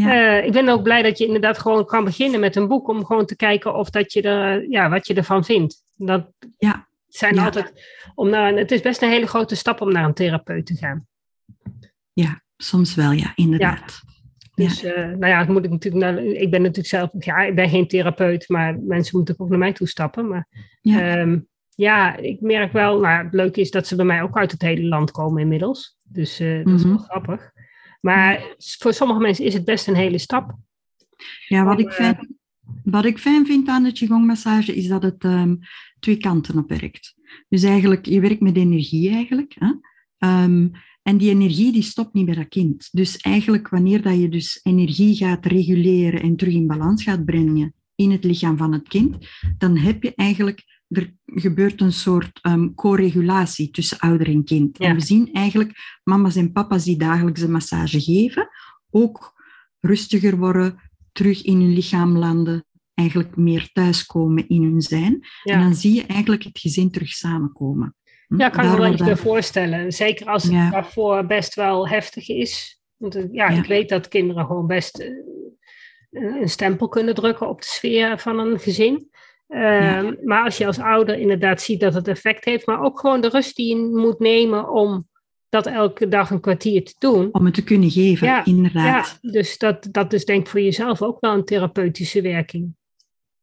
Ja. 0.00 0.38
Eh, 0.38 0.46
ik 0.46 0.52
ben 0.52 0.68
ook 0.68 0.82
blij 0.82 1.02
dat 1.02 1.18
je 1.18 1.26
inderdaad 1.26 1.58
gewoon 1.58 1.84
kan 1.84 2.04
beginnen 2.04 2.40
met 2.40 2.56
een 2.56 2.68
boek 2.68 2.88
om 2.88 3.04
gewoon 3.04 3.26
te 3.26 3.36
kijken 3.36 3.74
of 3.74 3.90
dat 3.90 4.12
je 4.12 4.22
er, 4.22 4.70
ja, 4.70 4.88
wat 4.90 5.06
je 5.06 5.14
ervan 5.14 5.44
vindt. 5.44 5.82
Dat 5.94 6.30
Ja. 6.58 6.88
zijn 7.08 7.34
Ja. 7.34 7.44
altijd, 7.44 7.72
om 8.14 8.28
naar, 8.28 8.52
het 8.52 8.70
is 8.70 8.80
best 8.80 9.02
een 9.02 9.10
hele 9.10 9.26
grote 9.26 9.54
stap 9.54 9.80
om 9.80 9.92
naar 9.92 10.04
een 10.04 10.14
therapeut 10.14 10.66
te 10.66 10.74
gaan. 10.74 11.06
ja, 12.12 12.42
soms 12.56 12.94
wel, 12.94 13.10
ja, 13.12 13.32
inderdaad. 13.34 14.00
Dus, 14.54 14.82
eh, 14.82 14.94
nou 15.04 15.26
ja, 15.26 15.44
moet 15.48 15.64
ik 15.64 15.70
natuurlijk, 15.70 16.04
naar- 16.04 16.24
ik 16.24 16.50
ben 16.50 16.60
natuurlijk 16.60 16.88
zelf, 16.88 17.10
ja, 17.18 17.38
ik 17.38 17.54
ben 17.54 17.68
geen 17.68 17.88
therapeut, 17.88 18.48
maar 18.48 18.78
mensen 18.80 19.16
moeten 19.16 19.34
ook 19.38 19.48
naar 19.48 19.58
mij 19.58 19.72
toestappen. 19.72 20.28
Maar 20.28 20.46
Ja. 20.80 21.16
ja, 21.16 21.38
ja 21.74 22.16
ik 22.16 22.40
merk 22.40 22.72
wel, 22.72 23.00
nou, 23.00 23.24
het 23.24 23.32
leuke 23.34 23.60
is 23.60 23.70
dat 23.70 23.86
ze 23.86 23.96
bij 23.96 24.04
mij 24.04 24.22
ook 24.22 24.36
uit 24.36 24.52
het 24.52 24.62
hele 24.62 24.88
land 24.88 25.10
komen 25.10 25.42
inmiddels. 25.42 25.96
Dus 26.08 26.40
eh, 26.40 26.64
dat 26.64 26.74
is 26.74 26.82
wel 26.82 26.92
Mhm. 26.92 27.02
grappig. 27.02 27.52
Maar 28.00 28.54
voor 28.58 28.92
sommige 28.92 29.20
mensen 29.20 29.44
is 29.44 29.54
het 29.54 29.64
best 29.64 29.86
een 29.86 29.94
hele 29.94 30.18
stap. 30.18 30.56
Ja, 31.46 31.64
wat 31.64 31.78
Om, 31.78 31.80
ik, 31.80 31.92
fijn, 31.92 32.38
wat 32.84 33.04
ik 33.04 33.18
fijn 33.18 33.46
vind 33.46 33.68
aan 33.68 33.82
de 33.82 33.92
Qigong-massage 33.92 34.74
is 34.74 34.88
dat 34.88 35.02
het 35.02 35.24
ehm, 35.24 35.56
twee 36.00 36.16
kanten 36.16 36.58
op 36.58 36.68
werkt. 36.68 37.14
Dus 37.48 37.62
eigenlijk, 37.62 38.06
je 38.06 38.20
werkt 38.20 38.40
met 38.40 38.56
energie 38.56 39.10
eigenlijk. 39.10 39.54
Hè? 39.58 39.72
Ehm, 40.18 40.68
en 41.02 41.16
die 41.16 41.30
energie 41.30 41.72
die 41.72 41.82
stopt 41.82 42.14
niet 42.14 42.26
bij 42.26 42.34
dat 42.34 42.48
kind. 42.48 42.88
Dus 42.92 43.16
eigenlijk 43.16 43.68
wanneer 43.68 44.02
dat 44.02 44.18
je 44.18 44.28
dus 44.28 44.60
energie 44.62 45.16
gaat 45.16 45.46
reguleren 45.46 46.22
en 46.22 46.36
terug 46.36 46.54
in 46.54 46.66
balans 46.66 47.02
gaat 47.02 47.24
brengen 47.24 47.74
in 47.94 48.10
het 48.10 48.24
lichaam 48.24 48.56
van 48.56 48.72
het 48.72 48.88
kind, 48.88 49.16
dan 49.58 49.76
heb 49.76 50.02
je 50.02 50.14
eigenlijk, 50.14 50.77
er 50.88 51.14
gebeurt 51.26 51.80
een 51.80 51.92
soort 51.92 52.38
ehm, 52.42 52.74
co-regulatie 52.74 53.70
tussen 53.70 53.98
ouder 53.98 54.26
en 54.26 54.44
kind. 54.44 54.78
Ja. 54.78 54.86
En 54.88 54.94
we 54.94 55.00
zien 55.00 55.32
eigenlijk 55.32 55.98
mama's 56.04 56.36
en 56.36 56.52
papa's 56.52 56.84
die 56.84 56.96
dagelijks 56.98 57.40
een 57.40 57.50
massage 57.50 58.00
geven, 58.00 58.48
ook 58.90 59.42
rustiger 59.80 60.36
worden, 60.36 60.80
terug 61.12 61.42
in 61.44 61.60
hun 61.60 61.72
lichaam 61.72 62.16
landen, 62.16 62.64
eigenlijk 62.94 63.36
meer 63.36 63.70
thuiskomen 63.72 64.48
in 64.48 64.62
hun 64.62 64.80
zijn. 64.82 65.26
Ja. 65.42 65.54
En 65.54 65.60
dan 65.60 65.74
zie 65.74 65.94
je 65.94 66.06
eigenlijk 66.06 66.42
het 66.42 66.58
gezin 66.58 66.90
terug 66.90 67.12
samenkomen. 67.12 67.94
Hm? 68.26 68.40
Ja, 68.40 68.48
kan 68.48 68.64
ik 68.64 68.70
me 68.70 68.76
wel 68.76 68.92
iets 68.92 69.02
bij 69.02 69.16
voorstellen. 69.16 69.92
Zeker 69.92 70.26
als 70.26 70.42
het 70.42 70.52
Ja. 70.52 70.70
daarvoor 70.70 71.26
best 71.26 71.54
wel 71.54 71.88
heftig 71.88 72.28
is. 72.28 72.80
Want 72.96 73.14
eh, 73.14 73.32
ja, 73.32 73.50
Ja. 73.50 73.58
ik 73.58 73.64
weet 73.64 73.88
dat 73.88 74.08
kinderen 74.08 74.46
gewoon 74.46 74.66
best 74.66 74.98
eh, 74.98 75.08
een 76.10 76.48
stempel 76.48 76.88
kunnen 76.88 77.14
drukken 77.14 77.48
op 77.48 77.60
de 77.60 77.66
sfeer 77.68 78.18
van 78.18 78.38
een 78.38 78.58
gezin. 78.58 79.10
Ehm, 79.48 80.14
Maar 80.24 80.44
als 80.44 80.58
je 80.58 80.66
als 80.66 80.78
ouder 80.78 81.18
inderdaad 81.18 81.62
ziet 81.62 81.80
dat 81.80 81.94
het 81.94 82.08
effect 82.08 82.44
heeft, 82.44 82.66
maar 82.66 82.82
ook 82.82 83.00
gewoon 83.00 83.20
de 83.20 83.28
rust 83.28 83.56
die 83.56 83.76
je 83.76 83.76
moet 83.76 84.18
nemen 84.18 84.70
om 84.70 85.08
dat 85.48 85.66
elke 85.66 86.08
dag 86.08 86.30
een 86.30 86.40
kwartier 86.40 86.84
te 86.84 86.94
doen. 86.98 87.28
Om 87.32 87.44
het 87.44 87.54
te 87.54 87.64
kunnen 87.64 87.90
geven, 87.90 88.26
Ja, 88.26 88.44
inderdaad. 88.44 89.18
Ja, 89.22 89.30
dus 89.30 89.58
dat, 89.58 89.88
dat 89.90 90.12
is 90.12 90.24
denk 90.24 90.40
ik 90.40 90.48
voor 90.48 90.60
jezelf 90.60 91.02
ook 91.02 91.20
wel 91.20 91.34
een 91.34 91.44
therapeutische 91.44 92.22
werking. 92.22 92.74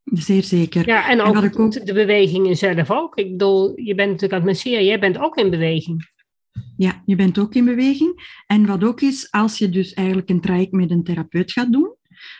Zeer 0.03 0.43
zeker. 0.43 0.87
Ja, 0.87 1.09
en 1.09 1.21
ook, 1.21 1.85
de 1.85 1.93
bewegingen 1.93 2.57
zelf 2.57 2.91
ook. 2.91 3.17
Ik 3.17 3.31
bedoel, 3.31 3.79
je 3.79 3.95
bent 3.95 4.11
natuurlijk 4.11 4.33
aan 4.33 4.47
het 4.47 4.47
masseren, 4.47 4.85
jij 4.85 4.99
bent 4.99 5.17
ook 5.17 5.37
in 5.37 5.49
beweging. 5.49 6.13
Ja, 6.77 7.01
je 7.05 7.15
bent 7.15 7.39
ook 7.39 7.55
in 7.55 7.65
beweging. 7.65 8.41
En 8.47 8.65
wat 8.65 8.83
ook 8.83 9.01
is, 9.01 9.31
als 9.31 9.57
je 9.57 9.69
dus 9.69 9.93
eigenlijk 9.93 10.29
een 10.29 10.41
traject 10.41 10.71
met 10.71 10.91
een 10.91 11.03
therapeut 11.03 11.51
gaat 11.51 11.71
doen, 11.71 11.95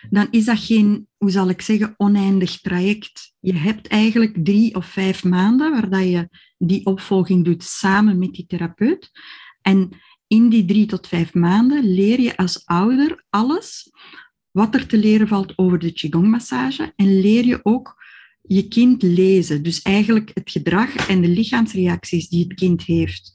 dan 0.09 0.27
is 0.31 0.45
dat 0.45 0.59
geen, 0.59 1.07
hoe 1.17 1.31
zal 1.31 1.49
ik 1.49 1.61
zeggen, 1.61 1.93
oneindig 1.97 2.61
traject. 2.61 3.33
Je 3.39 3.53
hebt 3.53 3.87
eigenlijk 3.87 4.45
drie 4.45 4.75
of 4.75 4.85
vijf 4.85 5.23
maanden 5.23 5.71
waar 5.71 5.89
dat 5.89 6.03
je 6.03 6.29
die 6.57 6.85
opvolging 6.85 7.45
doet 7.45 7.63
samen 7.63 8.19
met 8.19 8.33
die 8.33 8.45
therapeut. 8.45 9.11
En 9.61 9.89
in 10.27 10.49
die 10.49 10.65
drie 10.65 10.85
tot 10.85 11.07
vijf 11.07 11.33
maanden 11.33 11.93
leer 11.93 12.19
je 12.19 12.37
als 12.37 12.65
ouder 12.65 13.25
alles 13.29 13.91
wat 14.51 14.75
er 14.75 14.87
te 14.87 14.97
leren 14.97 15.27
valt 15.27 15.57
over 15.57 15.79
de 15.79 15.91
Qigong-massage 15.91 16.93
en 16.95 17.19
leer 17.19 17.45
je 17.45 17.59
ook 17.63 18.03
je 18.41 18.67
kind 18.67 19.01
lezen. 19.01 19.63
Dus 19.63 19.81
eigenlijk 19.81 20.31
het 20.33 20.51
gedrag 20.51 20.95
en 21.07 21.21
de 21.21 21.27
lichaamsreacties 21.27 22.29
die 22.29 22.43
het 22.43 22.53
kind 22.53 22.83
heeft 22.83 23.31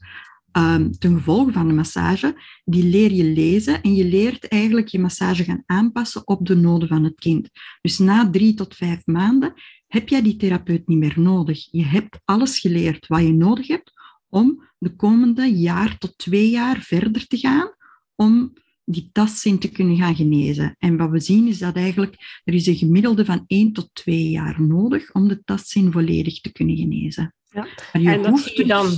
um, 0.57 0.91
ten 0.91 1.13
gevolge 1.13 1.51
van 1.51 1.67
de 1.67 1.73
massage, 1.73 2.35
die 2.63 2.83
leer 2.83 3.11
je 3.11 3.23
lezen 3.23 3.81
en 3.81 3.95
je 3.95 4.05
leert 4.05 4.47
eigenlijk 4.47 4.87
je 4.87 4.99
massage 4.99 5.43
gaan 5.43 5.63
aanpassen 5.65 6.27
op 6.27 6.45
de 6.45 6.55
noden 6.55 6.87
van 6.87 7.03
het 7.03 7.15
kind. 7.15 7.49
Dus 7.81 7.97
na 7.97 8.29
drie 8.29 8.53
tot 8.53 8.75
vijf 8.75 9.05
maanden 9.05 9.53
heb 9.87 10.09
jij 10.09 10.21
die 10.21 10.35
therapeut 10.35 10.87
niet 10.87 10.97
meer 10.97 11.19
nodig. 11.19 11.67
Je 11.71 11.85
hebt 11.85 12.19
alles 12.25 12.59
geleerd 12.59 13.07
wat 13.07 13.21
je 13.21 13.33
nodig 13.33 13.67
hebt 13.67 13.91
om 14.29 14.69
de 14.77 14.95
komende 14.95 15.45
jaar 15.45 15.97
tot 15.97 16.17
twee 16.17 16.49
jaar 16.49 16.81
verder 16.81 17.27
te 17.27 17.37
gaan 17.37 17.75
om 18.15 18.53
die 18.85 19.09
tastzin 19.11 19.59
te 19.59 19.71
kunnen 19.71 19.97
gaan 19.97 20.15
genezen. 20.15 20.75
En 20.79 20.97
wat 20.97 21.09
we 21.09 21.19
zien 21.19 21.47
is 21.47 21.57
dat 21.57 21.75
eigenlijk 21.75 22.41
er 22.43 22.53
is 22.53 22.67
een 22.67 22.75
gemiddelde 22.75 23.25
van 23.25 23.43
één 23.47 23.73
tot 23.73 23.89
twee 23.93 24.29
jaar 24.29 24.61
nodig 24.61 25.13
om 25.13 25.27
de 25.27 25.43
tastzin 25.43 25.91
volledig 25.91 26.41
te 26.41 26.51
kunnen 26.51 26.77
genezen. 26.77 27.35
Ja. 27.49 27.67
Maar 27.93 28.01
je 28.01 28.09
En 28.09 28.29
hoeft 28.29 28.43
zie, 28.43 28.57
je 28.57 28.65
dan, 28.65 28.91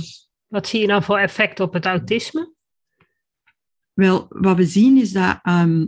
wat 0.54 0.68
zie 0.68 0.80
je 0.80 0.86
dan 0.86 1.02
voor 1.02 1.18
effect 1.18 1.60
op 1.60 1.72
het 1.72 1.86
autisme? 1.86 2.52
Wel, 3.92 4.26
wat 4.28 4.56
we 4.56 4.66
zien 4.66 4.96
is 4.96 5.12
dat 5.12 5.38
ehm, 5.42 5.86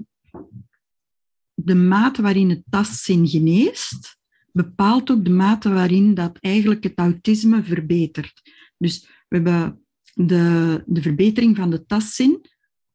de 1.55 1.75
mate 1.75 2.23
waarin 2.23 2.51
het 2.51 2.63
tastzin 2.71 3.29
geneest, 3.29 4.19
bepaalt 4.53 5.11
ook 5.11 5.25
de 5.25 5.31
mate 5.31 5.69
waarin 5.69 6.15
dat 6.15 6.39
eigenlijk 6.41 6.83
het 6.85 6.99
autisme 6.99 7.63
verbetert. 7.63 8.43
Dus 8.79 9.09
we 9.29 9.37
hebben 9.37 9.87
de, 10.15 10.83
de 10.87 11.03
verbetering 11.03 11.57
van 11.57 11.71
de 11.71 11.87
tastzin 11.87 12.47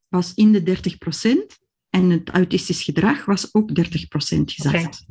was 0.07 0.34
in 0.34 0.51
de 0.51 0.61
30% 0.61 1.59
en 1.89 2.09
het 2.09 2.30
autistisch 2.30 2.84
gedrag 2.84 3.26
was 3.26 3.53
ook 3.53 3.69
30% 3.69 3.84
gezakt. 4.43 5.05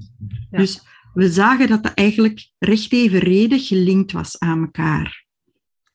Ja. 0.51 0.59
Dus 0.59 0.81
we 1.15 1.31
zagen 1.31 1.69
dat 1.69 1.83
dat 1.83 1.95
eigenlijk 1.95 2.51
recht 2.59 2.93
evenredig 2.93 3.67
gelinkt 3.67 4.13
was 4.13 4.39
aan 4.39 4.61
elkaar. 4.61 5.20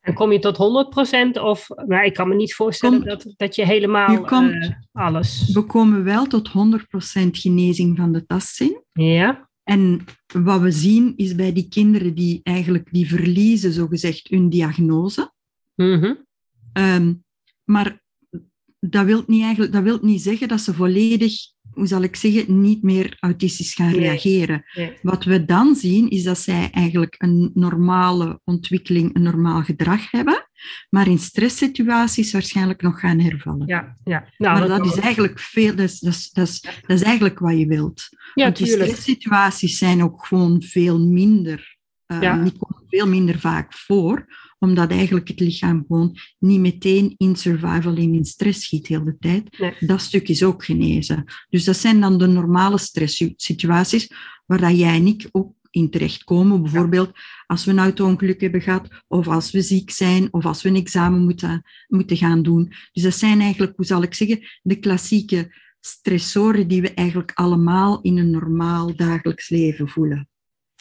En 0.06 0.14
kom 0.14 0.32
je 0.32 0.40
tot 0.40 0.58
100% 0.58 1.42
of, 1.42 1.68
maar 1.88 2.06
ik 2.06 2.14
kan 2.14 2.28
me 2.28 2.36
niet 2.36 2.54
voorstellen 2.56 3.00
Kom- 3.00 3.08
dat, 3.08 3.34
dat 3.38 3.56
je 3.56 3.66
helemaal 3.66 4.12
Je 4.12 4.22
komt- 4.22 4.52
eh, 4.54 4.70
alles. 4.92 5.52
We 5.54 5.62
komen 5.66 6.04
wel 6.04 6.26
tot 6.28 6.48
100% 6.50 7.38
genezing 7.38 7.98
van 7.98 8.12
de 8.12 8.26
tastzin. 8.26 8.84
Ja, 8.94 9.50
En 9.64 10.06
wat 10.34 10.62
we 10.62 10.72
zien 10.72 11.14
is 11.16 11.36
bij 11.36 11.54
die 11.54 11.68
kinderen 11.70 12.16
die 12.16 12.40
eigenlijk 12.44 12.88
die 12.92 13.08
verliezen, 13.08 13.72
zogezegd, 13.74 14.28
hun 14.28 14.50
diagnose. 14.50 15.32
Ehm, 16.74 17.14
maar 17.64 18.02
dat 18.80 19.06
wil, 19.06 19.24
niet 19.28 19.42
eigenlijk, 19.44 19.74
dat 19.74 19.84
wil 19.84 19.98
niet 20.02 20.22
zeggen 20.22 20.48
dat 20.48 20.60
ze 20.62 20.74
volledig, 20.74 21.34
hoe 21.76 21.88
zal 21.88 22.02
ik 22.04 22.16
zeggen, 22.16 22.62
niet 22.62 22.84
meer 22.84 23.18
autistisch 23.20 23.74
gaan 23.74 23.92
Nee. 23.92 24.00
reageren. 24.00 24.64
Nee. 24.76 24.94
Wat 25.02 25.24
we 25.24 25.46
dan 25.46 25.76
zien, 25.76 26.10
is 26.10 26.24
dat 26.24 26.40
zij 26.40 26.70
eigenlijk 26.72 27.16
een 27.18 27.52
normale 27.54 28.42
ontwikkeling, 28.44 29.16
een 29.16 29.22
normaal 29.22 29.64
gedrag 29.64 30.12
hebben, 30.12 30.48
maar 30.90 31.08
in 31.08 31.20
stresssituaties 31.20 32.32
waarschijnlijk 32.32 32.82
nog 32.82 33.00
gaan 33.00 33.20
hervallen. 33.20 33.68
ja, 33.68 33.96
ja. 34.04 34.28
Nou, 34.38 34.60
maar 34.60 34.68
dat 34.68 34.86
is 34.86 34.96
eigenlijk 35.00 35.40
veel, 35.40 35.76
dat 35.76 35.90
is, 35.90 36.00
dat, 36.00 36.14
is, 36.14 36.30
dat, 36.32 36.48
is, 36.48 36.62
dat 36.62 36.98
is 36.98 37.02
eigenlijk 37.02 37.40
wat 37.40 37.58
je 37.58 37.68
wilt. 37.68 38.08
ja, 38.34 38.44
Want 38.44 38.58
die 38.58 38.68
stresssituaties 38.68 39.78
zijn 39.78 40.04
ook 40.04 40.26
gewoon 40.26 40.62
veel 40.62 41.00
minder, 41.00 41.78
eh, 42.06 42.22
Ja. 42.22 42.44
die 42.44 42.52
komen 42.58 42.84
veel 42.90 43.08
minder 43.08 43.40
vaak 43.40 43.74
voor, 43.74 44.26
omdat 44.66 44.92
eigenlijk 44.92 45.28
het 45.28 45.40
lichaam 45.40 45.84
gewoon 45.88 46.18
niet 46.40 46.60
meteen 46.60 47.14
in 47.18 47.36
survival 47.36 47.96
en 47.96 48.14
in 48.14 48.26
stress 48.26 48.64
schiet 48.64 48.88
heel 48.88 49.04
de 49.04 49.16
tijd. 49.20 49.60
Nee. 49.60 49.74
Dat 49.80 50.02
stuk 50.02 50.28
is 50.28 50.44
ook 50.44 50.66
genezen. 50.66 51.24
Dus 51.50 51.64
dat 51.64 51.78
zijn 51.78 52.00
dan 52.00 52.18
de 52.18 52.28
normale 52.28 52.78
stresssituaties 52.78 54.12
waar 54.46 54.60
dat 54.60 54.78
jij 54.78 54.96
en 54.96 55.08
ik 55.08 55.30
ook 55.32 55.54
in 55.76 55.90
terechtkomen. 55.90 56.62
Bijvoorbeeld 56.62 57.12
als 57.46 57.66
we 57.66 57.72
een 57.72 57.80
auto-ongeluk 57.80 58.42
hebben 58.42 58.62
gehad, 58.62 59.04
of 59.08 59.28
als 59.28 59.52
we 59.52 59.62
ziek 59.62 59.92
zijn, 59.92 60.34
of 60.34 60.46
als 60.46 60.62
we 60.62 60.70
een 60.70 60.76
examen 60.76 61.24
moeten, 61.24 61.64
moeten 61.88 62.18
gaan 62.18 62.44
doen. 62.44 62.74
Dus 62.92 63.04
dat 63.04 63.16
zijn 63.16 63.42
eigenlijk, 63.42 63.74
hoe 63.76 63.86
zal 63.86 64.04
ik 64.04 64.14
zeggen, 64.14 64.48
de 64.62 64.80
klassieke 64.80 65.64
stressoren 65.80 66.68
die 66.68 66.82
we 66.82 66.94
eigenlijk 66.94 67.32
allemaal 67.34 68.02
in 68.02 68.18
een 68.18 68.30
normaal 68.30 68.96
dagelijks 68.96 69.50
leven 69.50 69.88
voelen. 69.88 70.30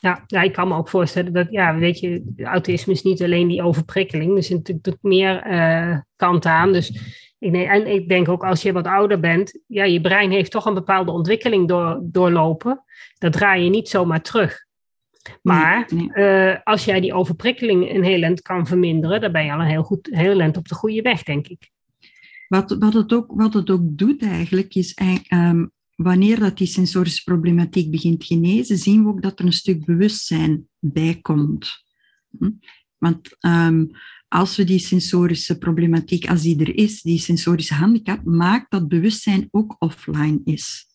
Ja, 0.05 0.22
ja, 0.26 0.42
ik 0.42 0.52
kan 0.52 0.68
me 0.68 0.76
ook 0.76 0.88
voorstellen 0.88 1.32
dat, 1.32 1.46
ja, 1.50 1.76
weet 1.76 2.00
je, 2.00 2.24
autisme 2.42 2.92
is 2.92 3.02
niet 3.02 3.22
alleen 3.22 3.48
die 3.48 3.62
overprikkeling. 3.62 4.36
Er 4.36 4.42
zit 4.42 4.68
natuurlijk 4.68 5.05
meer 5.05 5.42
eh 5.42 5.98
kanten 6.16 6.50
aan. 6.50 6.72
Dus 6.72 6.88
ik 7.38 7.52
denk, 7.52 7.68
en 7.68 7.86
ik 7.86 8.09
denk 8.09 8.28
ook 8.28 8.44
als 8.44 8.62
je 8.62 8.72
wat 8.72 8.86
ouder 8.86 9.20
bent, 9.20 9.61
ja, 9.66 9.84
je 9.84 10.00
brein 10.00 10.30
heeft 10.30 10.50
toch 10.50 10.64
een 10.64 10.74
bepaalde 10.74 11.12
ontwikkeling 11.12 11.68
door, 11.68 12.00
doorlopen. 12.02 12.84
Dat 13.18 13.32
draai 13.32 13.64
je 13.64 13.70
niet 13.70 13.88
zomaar 13.88 14.22
terug. 14.22 14.64
Maar 15.42 15.86
Nee, 15.88 16.11
nee. 16.14 16.26
eh, 16.26 16.59
als 16.64 16.84
jij 16.84 17.00
die 17.00 17.14
overprikkeling 17.14 17.94
een 17.94 18.05
heel 18.05 18.22
eind 18.22 18.42
kan 18.42 18.66
verminderen, 18.66 19.20
dan 19.20 19.32
ben 19.32 19.44
je 19.44 19.52
al 19.52 19.61
een 19.61 19.66
heel, 19.66 19.82
goed, 19.82 20.09
heel 20.11 20.40
eind 20.40 20.57
op 20.57 20.68
de 20.68 20.74
goede 20.74 21.02
weg, 21.02 21.22
denk 21.22 21.46
ik. 21.46 21.70
Wat, 22.48 22.76
wat, 22.78 22.92
het 22.92 23.12
ook, 23.12 23.32
wat 23.34 23.55
het 23.55 23.70
ook 23.70 23.82
doet 23.84 24.22
eigenlijk, 24.22 24.74
is 24.74 24.94
ehm, 24.94 25.64
wanneer 25.97 26.38
dat 26.38 26.59
die 26.59 26.66
sensorische 26.66 27.22
problematiek 27.22 27.90
begint 27.90 28.20
te 28.20 28.26
genezen, 28.26 28.78
zien 28.78 29.03
we 29.03 29.09
ook 29.09 29.22
dat 29.22 29.38
er 29.38 29.45
een 29.45 29.53
stuk 29.53 29.84
bewustzijn 29.84 30.68
bij 30.78 31.18
komt. 31.22 31.84
Hm? 32.38 32.51
Want 32.99 33.36
ehm, 33.38 33.86
als 34.28 34.57
we 34.57 34.64
die 34.64 34.78
sensorische 34.78 35.59
problematiek, 35.59 36.28
als 36.28 36.42
die 36.42 36.61
er 36.61 36.76
is, 36.76 37.03
die 37.03 37.18
sensorische 37.18 37.74
handicap, 37.74 38.24
maakt 38.24 38.70
dat 38.70 38.88
bewustzijn 38.88 39.49
ook 39.51 39.76
offline 39.78 40.40
is. 40.45 40.86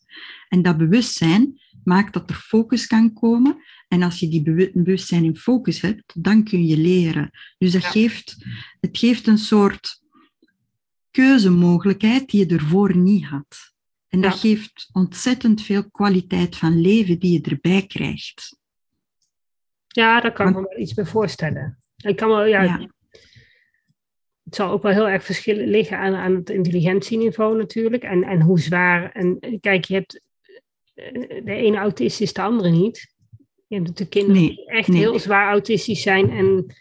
En 0.48 0.62
dat 0.62 0.76
bewustzijn 0.78 1.60
maakt 1.84 2.12
dat 2.12 2.30
er 2.30 2.36
focus 2.36 2.86
kan 2.86 3.12
komen. 3.12 3.56
En 3.88 4.02
als 4.02 4.20
je 4.20 4.28
die 4.28 4.42
bewu- 4.42 4.70
bewustzijn 4.74 5.24
in 5.24 5.36
focus 5.36 5.80
hebt, 5.80 6.22
dan 6.22 6.44
kun 6.44 6.66
je 6.66 6.76
leren. 6.76 7.30
Dus 7.58 7.72
dat 7.72 7.82
Ja. 7.82 7.90
geeft, 7.90 8.46
het 8.80 8.98
geeft 8.98 9.26
een 9.26 9.38
soort 9.38 10.02
keuzemogelijkheid 11.10 12.30
die 12.30 12.46
je 12.46 12.54
ervoor 12.54 12.96
niet 12.96 13.24
had. 13.24 13.72
En 14.10 14.20
dat 14.20 14.32
Ja. 14.32 14.38
geeft 14.38 14.88
ontzettend 14.92 15.62
veel 15.62 15.90
kwaliteit 15.90 16.56
van 16.56 16.80
leven 16.80 17.18
die 17.18 17.32
je 17.32 17.50
erbij 17.50 17.86
krijgt. 17.86 18.58
Ja, 19.86 20.20
daar 20.20 20.32
kan 20.32 20.48
ik 20.48 20.54
me 20.54 20.60
wel 20.68 20.78
iets 20.78 20.94
bij 20.94 21.04
voorstellen. 21.04 21.78
Ik 21.96 22.16
kan 22.16 22.28
wel, 22.28 22.44
ja, 22.44 22.62
Ja. 22.62 22.88
Het 24.44 24.54
zal 24.54 24.70
ook 24.70 24.82
wel 24.82 24.92
heel 24.92 25.08
erg 25.08 25.24
verschillen 25.24 25.68
liggen 25.68 25.98
aan, 25.98 26.14
aan 26.14 26.34
het 26.34 26.50
intelligentieniveau 26.50 27.56
natuurlijk. 27.56 28.02
En, 28.02 28.22
en 28.22 28.40
hoe 28.40 28.60
zwaar. 28.60 29.12
En 29.12 29.58
kijk, 29.60 29.84
je 29.84 29.94
hebt 29.94 30.20
eh, 30.94 31.44
de 31.44 31.52
ene 31.54 31.76
autist 31.76 32.20
is 32.20 32.32
de 32.32 32.42
andere 32.42 32.70
niet. 32.70 33.14
Je 33.66 33.74
hebt 33.76 33.88
natuurlijk 33.88 34.10
kinderen 34.10 34.42
Nee, 34.42 34.54
die 34.54 34.66
echt 34.66 34.88
nee. 34.88 34.98
heel 34.98 35.18
zwaar 35.18 35.50
autistisch 35.50 36.02
zijn. 36.02 36.30
En 36.30 36.74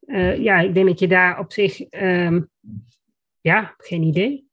eh, 0.00 0.38
ja, 0.42 0.58
ik 0.60 0.74
denk 0.74 0.86
dat 0.86 0.98
je 0.98 1.08
daar 1.08 1.38
op 1.38 1.52
zich. 1.52 1.80
ehm, 1.80 2.42
ja, 3.40 3.74
geen 3.78 4.02
idee. 4.02 4.49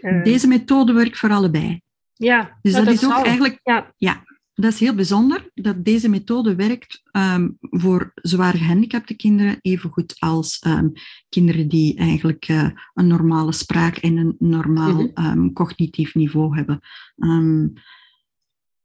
Eh, 0.00 0.22
Deze 0.24 0.46
methode 0.46 0.92
werkt 0.92 1.18
voor 1.18 1.30
allebei. 1.30 1.80
ja, 2.14 2.58
Dus 2.62 2.72
dat, 2.72 2.86
is 2.86 3.04
ook 3.04 3.12
zal. 3.12 3.24
eigenlijk 3.24 3.60
Ja, 3.96 4.24
Dat 4.54 4.72
is 4.72 4.80
heel 4.80 4.94
bijzonder 4.94 5.50
dat 5.54 5.84
deze 5.84 6.08
methode 6.08 6.54
werkt 6.54 7.00
ehm, 7.10 7.48
voor 7.60 8.12
zwaar 8.14 8.54
gehandicapte 8.54 9.14
kinderen, 9.14 9.58
evengoed 9.60 10.16
als 10.18 10.58
ehm, 10.58 10.88
kinderen 11.28 11.68
die 11.68 11.96
eigenlijk 11.98 12.44
eh, 12.48 12.68
een 12.94 13.06
normale 13.06 13.52
spraak 13.52 13.96
en 13.96 14.16
een 14.16 14.36
normaal 14.38 14.92
Mhm. 14.94 15.06
ehm, 15.14 15.52
cognitief 15.52 16.14
niveau 16.14 16.56
hebben. 16.56 16.80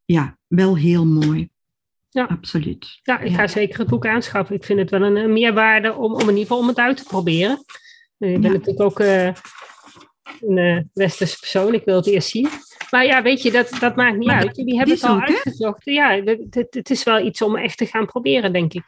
Ja, 0.05 0.37
wel 0.47 0.77
heel 0.77 1.05
mooi. 1.05 1.49
Ja. 2.09 2.23
Absoluut. 2.25 2.99
ja, 3.03 3.19
ik 3.19 3.29
Ja. 3.29 3.35
ga 3.35 3.47
zeker 3.47 3.79
het 3.79 3.87
boek 3.87 4.05
aanschaffen. 4.05 4.55
Ik 4.55 4.63
vind 4.63 4.79
het 4.79 4.89
wel 4.89 5.01
een, 5.01 5.15
een 5.15 5.33
meerwaarde 5.33 5.93
om, 5.93 6.13
om 6.13 6.19
in 6.21 6.27
ieder 6.27 6.41
geval 6.41 6.57
om 6.57 6.67
het 6.67 6.77
uit 6.77 6.97
te 6.97 7.03
proberen. 7.03 7.63
Eh, 8.17 8.33
Ik 8.33 8.41
ben 8.41 8.51
Ja. 8.51 8.57
natuurlijk 8.57 8.81
ook 8.81 8.99
een 10.41 10.57
eh, 10.57 10.79
westerse 10.93 11.39
persoon. 11.39 11.73
Ik 11.73 11.85
wil 11.85 11.95
het 11.95 12.07
eerst 12.07 12.29
zien. 12.29 12.47
Maar 12.89 13.05
ja, 13.05 13.21
weet 13.21 13.41
je, 13.41 13.51
dat, 13.51 13.77
dat 13.79 13.95
maakt 13.95 14.17
niet 14.17 14.27
Maar 14.27 14.41
uit. 14.45 14.55
Jullie 14.55 14.77
hebben 14.77 14.95
het 14.95 15.03
al 15.03 15.15
ook, 15.15 15.27
hè? 15.27 15.33
uitgezocht. 15.33 15.85
Ja, 15.85 16.21
het, 16.23 16.67
het, 16.69 16.89
is 16.89 17.03
wel 17.03 17.25
iets 17.25 17.41
om 17.41 17.55
echt 17.55 17.77
te 17.77 17.85
gaan 17.85 18.05
proberen, 18.05 18.53
denk 18.53 18.73
ik. 18.73 18.83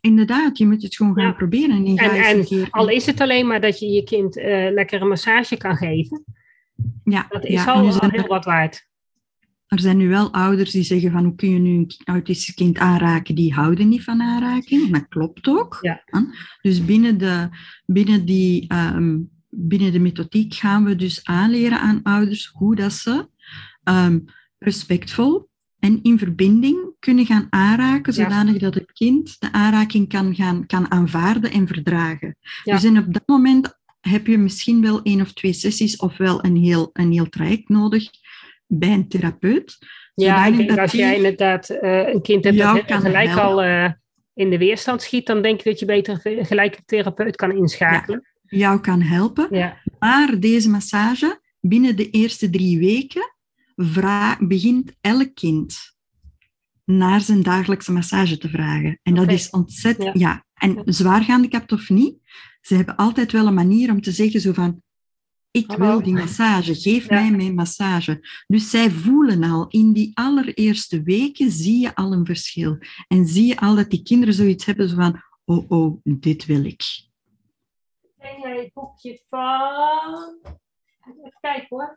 Inderdaad, 0.00 0.58
je 0.58 0.66
moet 0.66 0.82
het 0.82 0.96
gewoon 0.96 1.14
gaan 1.14 1.24
Ja. 1.24 1.32
proberen. 1.32 1.98
En, 1.98 2.70
al 2.70 2.88
is 2.88 3.06
het 3.06 3.20
alleen 3.20 3.46
maar 3.46 3.60
dat 3.60 3.78
je 3.78 3.86
je 3.86 4.02
kind 4.02 4.36
eh 4.36 4.72
lekker 4.72 5.02
een 5.02 5.08
massage 5.08 5.56
kan 5.56 5.76
geven. 5.76 6.24
ja, 7.04 7.26
Dat 7.28 7.44
is 7.44 7.64
ja, 7.64 7.72
al, 7.72 8.00
al 8.00 8.10
heel 8.10 8.26
wat 8.26 8.44
waard. 8.44 8.86
Er 9.66 9.80
zijn 9.80 9.96
nu 9.96 10.08
wel 10.08 10.32
ouders 10.32 10.70
die 10.70 10.82
zeggen 10.82 11.10
van 11.10 11.24
hoe 11.24 11.34
kun 11.34 11.50
je 11.50 11.58
nu 11.58 11.76
een 11.76 11.90
autistisch 12.04 12.54
kind 12.54 12.78
aanraken, 12.78 13.34
die 13.34 13.52
houden 13.52 13.88
niet 13.88 14.04
van 14.04 14.22
aanraking. 14.22 14.92
Dat 14.92 15.08
klopt 15.08 15.48
ook. 15.48 15.78
Ja. 15.80 16.02
Dus 16.62 16.84
binnen 16.84 17.18
de, 17.18 17.48
binnen, 17.86 18.24
die, 18.24 18.68
ehm, 18.68 19.16
binnen 19.56 19.92
de 19.92 19.98
methodiek 19.98 20.54
gaan 20.54 20.84
we 20.84 20.96
dus 20.96 21.24
aanleren 21.24 21.80
aan 21.80 22.00
ouders 22.02 22.50
hoe 22.52 22.74
dat 22.76 22.92
ze 22.92 23.28
ehm, 23.82 24.18
respectvol 24.58 25.48
en 25.78 26.00
in 26.02 26.18
verbinding 26.18 26.92
kunnen 26.98 27.26
gaan 27.26 27.46
aanraken, 27.50 28.14
Ja. 28.14 28.22
zodanig 28.22 28.56
dat 28.56 28.74
het 28.74 28.92
kind 28.92 29.40
de 29.40 29.52
aanraking 29.52 30.08
kan, 30.08 30.34
gaan, 30.34 30.66
kan 30.66 30.90
aanvaarden 30.90 31.50
en 31.50 31.66
verdragen. 31.66 32.36
Ja. 32.62 32.74
Dus 32.74 32.84
en 32.84 32.98
op 32.98 33.12
dat 33.12 33.22
moment 33.26 33.78
heb 34.00 34.26
je 34.26 34.38
misschien 34.38 34.82
wel 34.82 35.02
één 35.02 35.20
of 35.20 35.32
twee 35.32 35.52
sessies 35.52 35.96
of 35.96 36.16
wel 36.16 36.44
een 36.44 36.56
heel, 36.56 36.90
een 36.92 37.12
heel 37.12 37.28
traject 37.28 37.68
nodig 37.68 38.10
bij 38.66 38.92
een 38.92 39.08
therapeut. 39.08 39.78
Ja, 40.14 40.34
zodanig 40.34 40.50
ik 40.50 40.56
denk 40.56 40.68
dat 40.68 40.78
als 40.78 40.92
jij 40.92 41.16
inderdaad 41.16 41.68
eh, 41.68 42.08
een 42.08 42.22
kind 42.22 42.44
hebt 42.44 42.58
dat 42.58 43.00
gelijk 43.00 43.36
al 43.36 43.62
eh, 43.62 43.90
in 44.34 44.50
de 44.50 44.58
weerstand 44.58 45.02
schiet, 45.02 45.26
dan 45.26 45.42
denk 45.42 45.58
ik 45.58 45.64
dat 45.64 45.78
je 45.78 45.86
beter 45.86 46.20
gelijk 46.22 46.76
een 46.76 46.82
therapeut 46.84 47.36
kan 47.36 47.56
inschakelen. 47.56 48.33
Jou 48.56 48.80
kan 48.80 49.02
helpen. 49.02 49.48
Ja, 49.50 49.82
Maar 49.98 50.40
deze 50.40 50.70
massage, 50.70 51.40
binnen 51.60 51.96
de 51.96 52.10
eerste 52.10 52.50
drie 52.50 52.78
weken, 52.78 53.34
begint 54.38 54.92
elk 55.00 55.34
kind 55.34 55.92
naar 56.84 57.20
zijn 57.20 57.42
dagelijkse 57.42 57.92
massage 57.92 58.38
te 58.38 58.48
vragen. 58.48 58.98
En 59.02 59.14
dat 59.14 59.32
is 59.32 59.50
ontzettend... 59.50 60.18
Ja. 60.18 60.28
Ja. 60.28 60.44
en 60.54 60.82
zwaar 60.84 61.22
gehandicapt 61.24 61.72
of 61.72 61.88
niet, 61.88 62.16
ze 62.60 62.74
hebben 62.74 62.96
altijd 62.96 63.32
wel 63.32 63.46
een 63.46 63.54
manier 63.54 63.90
om 63.90 64.00
te 64.00 64.12
zeggen 64.12 64.40
zo 64.40 64.52
van... 64.52 64.82
Ik 65.50 65.70
Hallo. 65.70 65.86
wil 65.86 66.02
die 66.02 66.12
massage, 66.12 66.74
geef 66.74 67.04
Ja. 67.08 67.14
mij 67.14 67.30
mijn 67.30 67.54
massage. 67.54 68.44
Dus 68.46 68.70
zij 68.70 68.90
voelen 68.90 69.42
al, 69.42 69.68
in 69.68 69.92
die 69.92 70.10
allereerste 70.14 71.02
weken 71.02 71.50
zie 71.50 71.80
je 71.80 71.94
al 71.94 72.12
een 72.12 72.26
verschil. 72.26 72.78
En 73.08 73.26
zie 73.26 73.46
je 73.46 73.60
al 73.60 73.74
dat 73.74 73.90
die 73.90 74.02
kinderen 74.02 74.34
zoiets 74.34 74.64
hebben 74.64 74.88
zo 74.88 74.94
van... 74.94 75.22
Oh, 75.44 75.70
oh, 75.70 76.00
dit 76.02 76.46
wil 76.46 76.64
ik. 76.64 76.82
Jij 78.44 78.56
het 78.56 78.72
boekje 78.72 79.20
van... 79.28 80.40
Even 81.06 81.36
kijken 81.40 81.66
hoor. 81.68 81.94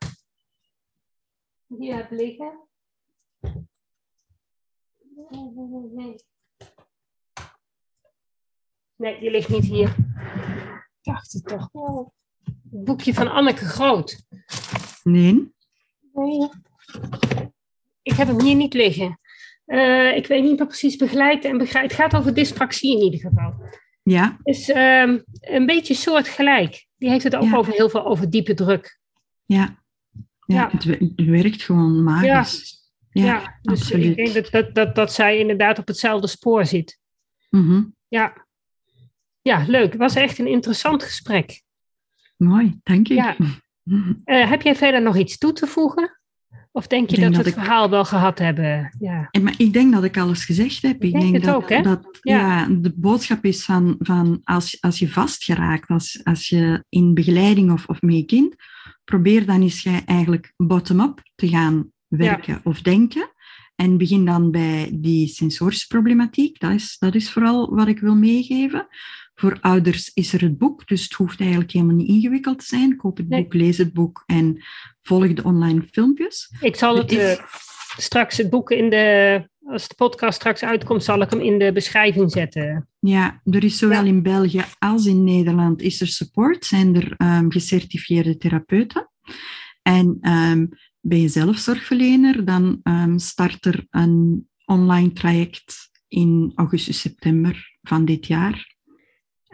Hier 1.68 1.95
heb 1.95 2.12
liggen. 2.12 2.68
Nee, 8.95 9.20
die 9.20 9.32
ligt 9.32 9.50
niet 9.50 9.66
hier. 9.66 9.95
Ik 10.78 10.98
dacht 11.02 11.34
het 11.34 11.45
toch 11.45 11.70
wel. 11.72 12.14
Het 12.43 12.84
boekje 12.84 13.14
van 13.14 13.32
Anneke 13.32 13.66
Groot. 13.66 14.24
Nee? 15.04 15.54
Nee. 16.14 16.50
Ik 18.02 18.14
heb 18.14 18.28
hem 18.28 18.41
hier 18.41 18.56
niet 18.56 18.74
liggen. 18.74 19.20
Eh, 19.66 20.16
ik 20.16 20.28
weet 20.28 20.43
niet 20.43 20.60
wat 20.60 20.68
precies 20.68 20.95
begeleid 20.95 21.45
en 21.45 21.58
begrijp. 21.58 21.84
Het 21.89 22.00
gaat 22.00 22.16
over 22.16 22.34
dyspraxie 22.34 22.98
in 22.98 23.04
ieder 23.04 23.20
geval. 23.20 23.54
Ja. 24.10 24.38
is 24.43 24.70
ehm, 24.70 25.20
een 25.39 25.66
beetje 25.66 25.93
soortgelijk. 25.93 26.86
Die 26.97 27.10
heeft 27.10 27.24
het 27.24 27.36
ook 27.36 27.43
Ja. 27.43 27.55
over 27.58 27.74
heel 27.74 27.89
veel 27.89 28.05
over 28.05 28.30
diepe 28.30 28.53
druk. 28.53 28.99
Ja. 29.45 29.84
Ja, 30.45 30.55
Ja. 30.55 30.70
Het, 30.72 30.84
we- 30.84 31.12
het 31.16 31.28
werkt 31.28 31.64
gewoon 31.64 32.03
magisch. 32.03 32.76
Ja, 33.10 33.26
Ja, 33.26 33.58
dus 33.62 33.80
absoluut. 33.82 34.05
ik 34.05 34.16
denk 34.16 34.34
dat, 34.34 34.51
dat, 34.51 34.76
dat, 34.76 34.95
dat 34.95 35.14
zij 35.14 35.38
inderdaad 35.39 35.80
op 35.80 35.88
hetzelfde 35.88 36.28
spoor 36.28 36.66
zit. 36.66 36.99
Mhm. 37.49 37.84
Ja. 38.08 38.45
Ja, 39.41 39.64
leuk. 39.68 39.91
Het 39.91 39.97
was 40.01 40.16
echt 40.16 40.38
een 40.39 40.47
interessant 40.47 41.03
gesprek. 41.03 41.62
Mooi, 42.38 42.80
dank 42.84 43.08
je. 43.08 43.14
Ja. 43.14 43.36
Eh, 44.24 44.49
heb 44.49 44.62
jij 44.62 44.76
verder 44.76 45.01
nog 45.01 45.18
iets 45.18 45.38
toe 45.38 45.53
te 45.53 45.68
voegen? 45.68 46.16
Of 46.78 46.88
denk 46.88 47.10
je 47.10 47.16
denk 47.16 47.28
dat 47.34 47.44
we 47.44 47.50
het 47.50 47.58
ik- 47.58 47.64
verhaal 47.64 47.90
wel 47.90 48.06
gehad 48.06 48.40
hebben? 48.40 48.96
Ja. 49.00 49.28
En, 49.32 49.44
maar 49.44 49.54
ik 49.58 49.74
denk 49.74 49.94
dat 49.94 50.04
ik 50.04 50.18
alles 50.18 50.46
gezegd 50.46 50.82
heb. 50.82 51.04
Ik 51.04 51.12
denk 51.20 51.44
dat, 51.44 51.56
ook, 51.56 51.70
hè? 51.70 51.82
dat 51.82 52.20
Ja. 52.22 52.38
ja. 52.38 52.68
de 52.80 52.94
boodschap 52.96 53.46
is 53.46 53.64
van, 53.66 53.96
van 54.00 54.42
als, 54.44 54.78
als 54.82 55.00
je 55.00 55.10
vastgeraakt, 55.10 55.90
als, 55.90 56.20
als 56.24 56.50
je 56.50 56.84
in 56.90 57.14
begeleiding 57.14 57.72
of, 57.72 57.86
of 57.88 58.02
met 58.02 58.16
je 58.16 58.26
kind, 58.26 58.56
probeer 59.04 59.46
dan 59.46 59.62
eens 59.62 59.84
jij 59.84 60.02
eigenlijk 60.06 60.54
bottom-up 60.58 61.22
te 61.36 61.48
gaan 61.48 61.92
werken 62.08 62.60
of 62.64 62.82
denken. 62.82 63.32
En 63.76 63.98
begin 63.98 64.26
dan 64.26 64.52
bij 64.52 64.90
die 64.94 65.28
sensorische 65.28 65.88
problematiek. 65.88 66.60
Dat 66.60 66.72
is, 66.72 66.96
dat 67.00 67.16
is 67.16 67.32
vooral 67.32 67.76
wat 67.76 67.88
ik 67.88 68.00
wil 68.00 68.16
meegeven. 68.16 68.88
Voor 69.36 69.58
ouders 69.62 70.12
is 70.14 70.34
er 70.34 70.42
het 70.42 70.58
boek, 70.58 70.88
dus 70.88 71.04
het 71.04 71.14
hoeft 71.14 71.40
eigenlijk 71.40 71.72
helemaal 71.72 71.96
niet 71.96 72.08
ingewikkeld 72.08 72.60
te 72.60 72.66
zijn. 72.66 72.96
Koop 72.96 73.18
het 73.18 73.30
Nee. 73.30 73.42
boek, 73.42 73.54
lees 73.54 73.78
het 73.78 73.94
boek 73.94 74.24
en 74.26 74.64
volg 75.08 75.34
de 75.34 75.43
online 75.43 75.82
filmpjes. 75.91 76.53
Ik 76.62 76.76
zal 76.76 76.97
het 76.97 77.12
is- 77.12 77.18
eh, 77.38 77.43
straks 77.97 78.38
het 78.38 78.49
boek 78.49 78.72
in 78.72 78.89
de. 78.89 79.49
Als 79.70 79.88
de 79.88 79.95
podcast 79.95 80.36
straks 80.36 80.64
uitkomt, 80.64 81.03
zal 81.03 81.22
ik 81.22 81.30
hem 81.30 81.39
in 81.39 81.60
de 81.60 81.72
beschrijving 81.72 82.32
zetten. 82.32 82.89
Ja, 82.99 83.41
er 83.43 83.64
is 83.64 83.78
zowel 83.78 84.01
Ja. 84.03 84.08
in 84.10 84.22
België 84.24 84.64
als 84.80 85.05
in 85.05 85.24
Nederland 85.24 85.82
is 85.82 86.01
er 86.01 86.08
support, 86.08 86.66
zijn 86.66 86.95
er 86.95 87.14
ehm, 87.18 87.49
gecertificeerde 87.49 88.38
therapeuten. 88.38 89.10
En 89.82 90.18
ehm, 90.22 90.66
ben 91.01 91.22
je 91.22 91.28
zelf 91.28 91.58
zorgverlener, 91.58 92.45
dan 92.45 92.80
ehm, 92.84 93.18
start 93.18 93.66
er 93.66 93.86
een 93.89 94.47
online 94.66 95.14
traject 95.14 95.89
in 96.08 96.51
augustus, 96.55 96.99
september 97.01 97.78
van 97.82 98.05
dit 98.05 98.28
jaar, 98.28 98.76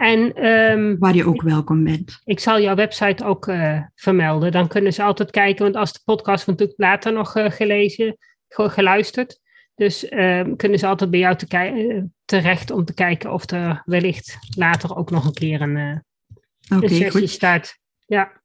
En 0.03 0.33
ehm, 0.33 0.95
waar 0.97 1.15
je 1.15 1.25
ook 1.25 1.41
welkom 1.41 1.83
bent. 1.83 2.21
ik 2.23 2.39
zal 2.39 2.61
jouw 2.61 2.75
website 2.75 3.23
ook 3.23 3.47
eh, 3.47 3.81
vermelden. 3.95 4.51
Dan 4.51 4.67
kunnen 4.67 4.93
ze 4.93 5.03
altijd 5.03 5.31
kijken, 5.31 5.63
want 5.63 5.75
als 5.75 5.93
de 5.93 5.99
podcast 6.05 6.45
wordt 6.45 6.59
natuurlijk 6.59 6.89
later 6.89 7.13
nog 7.13 7.35
eh, 7.35 7.51
gelezen, 7.51 8.17
geluisterd. 8.47 9.41
Dus 9.75 10.09
ehm, 10.09 10.55
kunnen 10.55 10.79
ze 10.79 10.87
altijd 10.87 11.09
bij 11.09 11.19
jou 11.19 11.35
te 11.35 11.47
eh, 11.47 12.03
terecht 12.25 12.71
om 12.71 12.85
te 12.85 12.93
kijken 12.93 13.33
of 13.33 13.51
er 13.51 13.81
wellicht 13.85 14.37
later 14.55 14.95
ook 14.95 15.11
nog 15.11 15.25
een 15.25 15.33
keer 15.33 15.61
een, 15.61 15.77
eh, 15.77 16.77
Oké, 16.77 16.83
een 16.83 16.89
sessie 16.89 17.21
goed. 17.21 17.29
start. 17.29 17.79
Ja, 18.05 18.41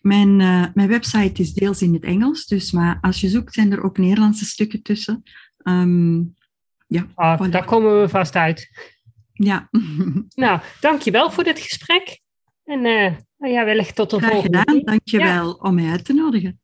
Mijn, 0.00 0.40
eh, 0.40 0.64
mijn 0.74 0.88
website 0.88 1.42
is 1.42 1.52
deels 1.52 1.82
in 1.82 1.94
het 1.94 2.04
Engels, 2.04 2.46
dus 2.46 2.72
maar 2.72 2.98
als 3.00 3.20
je 3.20 3.28
zoekt 3.28 3.54
zijn 3.54 3.72
er 3.72 3.82
ook 3.82 3.98
Nederlandse 3.98 4.44
stukken 4.44 4.82
tussen. 4.82 5.22
Ehm, 5.58 6.16
ja, 6.86 7.06
oh, 7.14 7.46
voilà. 7.46 7.50
daar 7.50 7.64
komen 7.64 8.00
we 8.00 8.08
vast 8.08 8.34
uit. 8.34 8.68
Ja. 9.38 9.68
Nou, 10.34 10.60
dankjewel 10.80 11.30
voor 11.30 11.44
dit 11.44 11.58
gesprek. 11.58 12.20
En 12.64 12.84
eh, 12.84 13.12
nou 13.38 13.52
ja, 13.52 13.64
wellicht 13.64 13.94
tot 13.94 14.10
de 14.10 14.18
graag 14.18 14.30
volgende 14.30 14.58
gedaan. 14.58 14.74
keer. 14.74 14.84
Dankjewel 14.84 15.52
om 15.52 15.74
mij 15.74 15.90
uit 15.90 16.04
te 16.04 16.12
nodigen. 16.12 16.60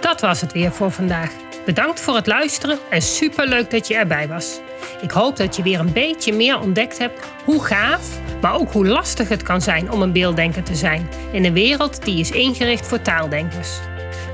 Dat 0.00 0.20
was 0.20 0.40
het 0.40 0.52
weer 0.52 0.72
voor 0.72 0.90
vandaag. 0.90 1.32
Bedankt 1.64 2.00
voor 2.00 2.14
het 2.14 2.26
luisteren 2.26 2.78
en 2.90 3.02
superleuk 3.02 3.70
dat 3.70 3.88
je 3.88 3.94
erbij 3.94 4.28
was. 4.28 4.60
Ik 5.02 5.10
hoop 5.10 5.36
dat 5.36 5.56
je 5.56 5.62
weer 5.62 5.80
een 5.80 5.92
beetje 5.92 6.32
meer 6.32 6.60
ontdekt 6.60 6.98
hebt 6.98 7.26
hoe 7.44 7.64
gaaf, 7.64 8.20
maar 8.40 8.54
ook 8.54 8.72
hoe 8.72 8.86
lastig 8.86 9.28
het 9.28 9.42
kan 9.42 9.60
zijn 9.60 9.90
om 9.90 10.02
een 10.02 10.12
beelddenker 10.12 10.62
te 10.62 10.74
zijn 10.74 11.08
in 11.32 11.44
een 11.44 11.52
wereld 11.52 12.04
die 12.04 12.20
is 12.20 12.30
ingericht 12.30 12.86
voor 12.86 13.02
taaldenkers. 13.02 13.78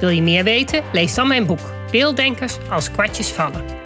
Wil 0.00 0.08
je 0.08 0.22
meer 0.22 0.44
weten? 0.44 0.82
Lees 0.92 1.14
dan 1.14 1.28
mijn 1.28 1.46
boek 1.46 1.74
Beelddenkers 1.90 2.56
als 2.70 2.90
kwartjes 2.90 3.28
vallen. 3.28 3.85